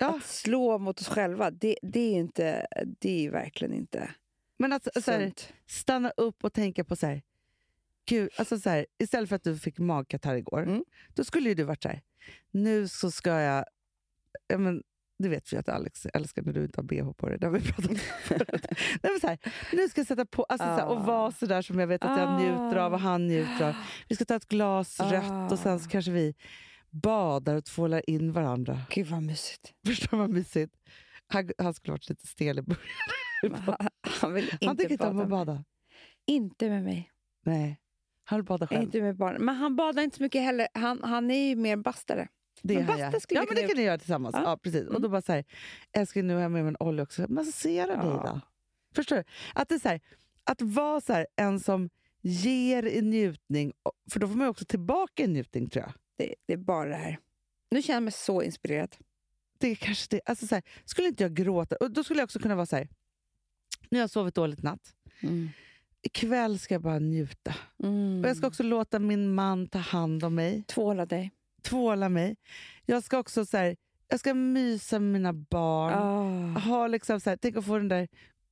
Ja, 0.00 0.16
att 0.16 0.22
slå 0.24 0.78
mot 0.78 1.00
oss 1.00 1.08
själva, 1.08 1.50
det, 1.50 1.76
det 1.82 2.00
är 2.00 2.10
ju 2.12 2.18
inte, 2.20 2.66
det 2.98 3.26
är 3.26 3.30
verkligen 3.30 3.74
inte 3.74 4.10
men 4.58 4.72
att 4.72 4.88
så 5.04 5.10
här, 5.10 5.32
stanna 5.66 6.10
upp 6.10 6.44
och 6.44 6.52
tänka 6.52 6.84
på 6.84 6.96
så 6.96 7.06
här, 7.06 7.22
Gud, 8.08 8.30
alltså 8.38 8.58
så 8.58 8.70
här, 8.70 8.86
istället 8.98 9.28
för 9.28 9.36
att 9.36 9.42
du 9.42 9.58
fick 9.58 9.78
magkatarr 9.78 10.34
igår, 10.34 10.62
Mm. 10.62 10.84
då 11.14 11.24
skulle 11.24 11.48
ju 11.48 11.54
du 11.54 11.62
varit 11.62 11.82
så 11.82 11.88
här, 11.88 12.02
nu 12.50 12.88
så 12.88 13.10
ska 13.10 13.30
jag, 13.30 13.64
ja, 14.48 14.58
men, 14.58 14.82
du 15.18 15.28
vet 15.28 15.52
ju 15.52 15.56
att 15.58 15.68
Alex 15.68 16.06
älskar 16.06 16.42
när 16.42 16.52
du 16.52 16.62
inte 16.64 16.78
har 16.80 16.84
bh 16.84 17.12
på 17.12 17.28
dig, 17.28 17.38
det 17.38 17.46
har 17.46 17.52
vi 17.52 17.60
pratat 17.60 17.90
om 17.90 17.96
förut. 18.22 18.66
Nej, 19.02 19.12
men 19.12 19.20
så 19.20 19.26
här, 19.26 19.38
nu 19.72 19.88
ska 19.88 20.00
jag 20.00 20.06
sätta 20.08 20.26
på, 20.26 20.44
alltså, 20.44 20.66
så 20.66 20.72
här, 20.72 20.86
och 20.86 20.96
Ah. 20.96 21.04
vara 21.04 21.32
så 21.32 21.46
där 21.46 21.62
som 21.62 21.78
jag 21.78 21.86
vet 21.86 22.04
att 22.04 22.18
jag 22.18 22.28
Ah. 22.28 22.38
njuter 22.38 22.76
av 22.76 22.92
och 22.92 23.00
han 23.00 23.26
njuter 23.26 23.68
av. 23.68 23.74
Vi 24.08 24.14
ska 24.16 24.24
ta 24.24 24.34
ett 24.36 24.48
glas 24.48 25.00
Ah. 25.00 25.12
rött 25.12 25.52
och 25.52 25.58
sen 25.58 25.80
så 25.80 25.88
kanske 25.90 26.10
vi 26.10 26.34
badar 26.90 27.54
och 27.56 27.64
tvålar 27.64 28.10
in 28.10 28.32
varandra. 28.32 28.80
Gud 28.90 29.06
vad 29.06 29.22
mysigt. 29.22 29.72
Förstår 29.86 30.10
du 30.10 30.16
vad 30.16 30.30
mysigt? 30.30 30.74
Han, 31.26 31.50
han 31.58 31.74
skulle 31.74 31.92
varit 31.92 32.08
lite 32.08 32.26
stel 32.26 32.58
i 32.58 32.62
början. 32.62 32.82
Han, 33.66 33.76
han 34.20 34.34
vill 34.34 34.44
inte 34.52 34.66
Han 34.66 34.76
tycker 34.76 34.92
inte 34.92 35.06
om 35.08 35.20
att 35.20 35.28
bada. 35.28 35.64
Inte 36.26 36.68
med 36.70 36.84
mig. 36.84 37.10
Nej, 37.46 37.80
han 38.24 38.38
vill 38.38 38.44
bada 38.44 38.66
själv. 38.66 38.82
Inte 38.82 39.02
med 39.02 39.16
barn. 39.16 39.36
Men 39.44 39.54
han 39.56 39.76
badar 39.76 40.02
inte 40.02 40.16
så 40.16 40.22
mycket 40.22 40.42
heller. 40.42 40.68
Han, 40.74 41.00
han 41.02 41.30
är 41.30 41.48
ju 41.48 41.56
mer 41.56 41.76
bastare. 41.76 42.28
Det 42.62 42.74
Men 42.86 42.98
ja. 42.98 43.20
skulle 43.20 43.40
ja, 43.40 43.46
men 43.48 43.56
det 43.56 43.68
kan 43.68 43.76
ni 43.76 43.82
göra 43.82 43.98
tillsammans. 43.98 44.34
Ja. 44.38 44.42
Ja. 44.44 44.56
precis. 44.56 44.82
Och 44.82 44.90
Mm. 44.90 45.02
då 45.02 45.08
bara 45.08 45.22
så 45.22 45.32
här, 45.32 45.44
älskling 45.92 46.26
nu 46.26 46.34
har 46.34 46.42
jag 46.42 46.50
med 46.50 46.62
mig 46.64 46.68
en 46.68 46.76
olja 46.88 47.02
också. 47.02 47.26
Massera 47.28 47.86
dig 47.86 47.96
Ja. 48.06 48.22
då. 48.34 48.40
Förstår 48.94 49.16
du? 49.16 49.24
Att, 49.54 49.68
det 49.68 49.74
är 49.74 49.78
så 49.78 49.88
här, 49.88 50.00
att 50.44 50.62
vara 50.62 51.00
så 51.00 51.12
här, 51.12 51.26
en 51.36 51.60
som 51.60 51.90
ger 52.22 52.82
i 52.86 53.02
njutning, 53.02 53.72
och- 53.82 53.92
för 54.12 54.20
då 54.20 54.28
får 54.28 54.34
man 54.36 54.48
också 54.48 54.64
tillbaka 54.64 55.22
i 55.22 55.26
njutning 55.26 55.70
tror 55.70 55.84
jag. 55.84 55.92
Det, 56.16 56.34
det 56.46 56.52
är 56.52 56.56
bara 56.56 56.88
det 56.88 56.94
här. 56.96 57.18
Nu 57.70 57.82
känner 57.82 57.96
jag 57.96 58.02
mig 58.02 58.12
så 58.12 58.42
inspirerad. 58.42 58.96
Det 59.58 59.68
är 59.68 59.74
kanske 59.74 60.06
det. 60.16 60.20
Alltså 60.26 60.46
så 60.46 60.54
här, 60.54 60.64
skulle 60.84 61.08
inte 61.08 61.22
jag 61.24 61.34
gråta, 61.34 61.76
och 61.76 61.90
då 61.90 62.04
skulle 62.04 62.20
jag 62.20 62.24
också 62.24 62.38
kunna 62.38 62.54
vara 62.56 62.66
så 62.66 62.76
här, 62.76 62.88
Nu 63.90 63.98
har 63.98 64.02
jag 64.02 64.10
sovit 64.10 64.34
dåligt 64.34 64.62
natt. 64.62 64.94
Mm. 65.22 65.48
Ikväll 66.02 66.58
ska 66.58 66.74
jag 66.74 66.82
bara 66.82 66.98
njuta. 66.98 67.54
Mm. 67.82 68.22
Och 68.22 68.28
jag 68.28 68.36
ska 68.36 68.46
också 68.46 68.62
låta 68.62 68.98
min 68.98 69.34
man 69.34 69.66
ta 69.66 69.78
hand 69.78 70.24
om 70.24 70.34
mig, 70.34 70.62
Tvåla 70.66 71.06
dig. 71.06 71.30
Tvåla 71.64 72.08
mig. 72.08 72.36
Jag 72.86 73.02
ska 73.04 73.18
också 73.18 73.46
så 73.46 73.56
här, 73.56 73.76
jag 74.08 74.20
ska 74.20 74.34
mysa 74.34 74.98
med 74.98 75.12
mina 75.12 75.32
barn. 75.32 75.92
Ah. 75.92 76.58
Ha 76.60 76.86
liksom 76.86 77.20
så 77.20 77.30
här, 77.30 77.36
tänk 77.36 77.56
att 77.56 77.66
få 77.66 77.76
den 77.78 77.88
där 77.88 78.08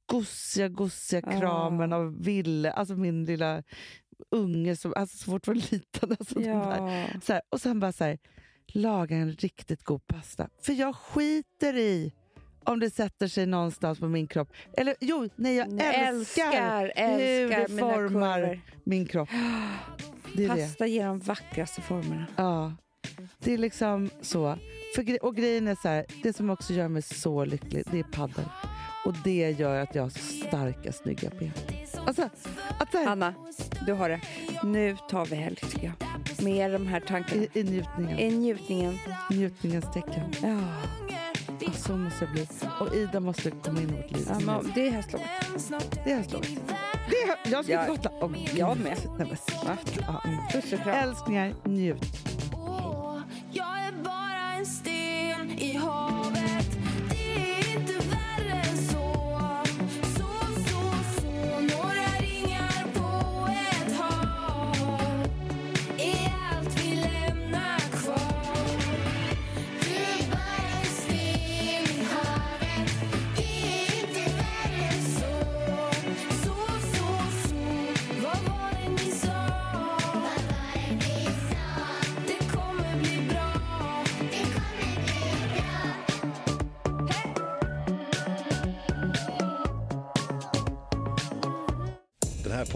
gosiga, 0.07 0.69
gosiga 0.69 1.23
Ah. 1.27 1.41
kramen 1.41 1.93
av 1.93 2.23
Ville, 2.25 2.73
alltså 2.73 2.95
min 2.95 3.25
lilla 3.25 3.63
unge 4.31 4.77
som 4.77 4.93
alltså 4.97 5.17
så 5.17 5.31
fort 5.31 5.47
var 5.47 5.55
liten. 5.55 6.11
Alltså. 6.21 6.41
Ja. 6.41 7.07
Så 7.23 7.33
här, 7.33 7.43
och 7.49 7.61
sen 7.61 7.81
bara 7.81 7.93
så 7.93 8.05
här, 8.05 8.19
laga 8.67 9.17
en 9.17 9.33
riktigt 9.33 9.85
god 9.85 10.07
pasta. 10.07 10.49
För 10.63 10.73
jag 10.73 10.97
skiter 10.97 11.77
i 11.77 12.13
om 12.65 12.81
det 12.81 12.91
sätter 12.91 13.29
sig 13.29 13.47
någonstans 13.47 13.99
på 13.99 14.09
min 14.09 14.27
kropp. 14.27 14.53
Eller 14.77 14.95
jo, 15.01 15.29
nej 15.37 15.57
jag 15.57 15.67
älskar, 15.69 16.53
älskar, 16.53 16.93
älskar 16.97 17.59
hur 17.59 17.69
det 17.69 17.81
formar 17.81 18.61
min 18.85 19.07
kropp. 19.07 19.29
Det 20.35 20.45
är 20.45 20.49
det. 20.57 20.63
Pasta 20.63 20.87
ger 20.87 21.07
de 21.07 21.19
vackraste 21.19 21.81
formerna. 21.83 22.27
Ja, 22.37 22.73
det 23.39 23.53
är 23.55 23.59
liksom 23.59 24.11
så. 24.21 24.59
För, 24.95 25.25
och 25.25 25.37
grejen 25.37 25.69
är 25.69 25.75
så 25.83 25.89
här, 25.89 26.05
det 26.23 26.33
som 26.33 26.51
också 26.51 26.73
gör 26.73 26.89
mig 26.89 27.03
så 27.03 27.45
lycklig, 27.45 27.85
det 27.91 27.99
är 27.99 28.03
paddel. 28.03 28.45
Och 29.05 29.15
det 29.25 29.51
gör 29.51 29.81
att 29.81 29.95
jag 29.95 30.03
har 30.03 30.11
starka, 30.11 30.93
snygga 30.93 31.31
ben. 31.39 31.53
Alltså, 32.07 32.29
att 32.79 32.93
här, 32.93 33.07
Anna, 33.07 33.35
du 33.87 33.93
har 33.93 34.09
det. 34.09 34.21
Nu 34.65 34.97
tar 35.11 35.27
vi 35.27 35.37
helg 35.37 35.57
tycker 35.57 35.85
jag. 35.85 36.45
Med 36.45 36.71
de 36.73 36.87
här 36.87 37.01
tankarna. 37.01 37.43
i, 37.43 37.49
i 37.61 37.65
njutningen, 37.65 38.19
I 38.19 38.31
njutningen. 38.31 38.99
njutningens 39.31 39.93
tecken. 39.93 40.33
Ja, 40.43 40.59
Ja, 41.61 41.73
så 41.73 41.97
måste 41.97 42.25
jag 42.25 42.33
bli. 42.33 42.47
Och 42.81 42.95
Ida 42.95 43.21
måste 43.21 43.51
komma 43.51 43.81
in 43.81 43.91
i 43.91 43.93
vårt 43.93 44.11
liv. 44.11 44.27
ja 44.47 44.63
det 44.75 44.87
är 44.87 44.91
hästlovet. 44.91 45.27
Det 46.05 46.13
är 46.13 46.17
hästlovet. 46.17 46.49
Det 47.11 47.17
är, 47.17 47.53
jag 47.53 47.65
ska 47.65 47.85
till 47.85 47.95
Gotland. 47.95 48.37
Jag 48.55 48.77
med. 48.81 48.99
Nej, 49.19 49.27
men 49.29 49.37
sluta. 49.37 49.79
Ja. 50.07 50.23
Puss 50.53 50.73
och 50.73 50.79
kram. 50.79 51.09
Älsklingar, 51.09 51.55
njut. 51.65 52.32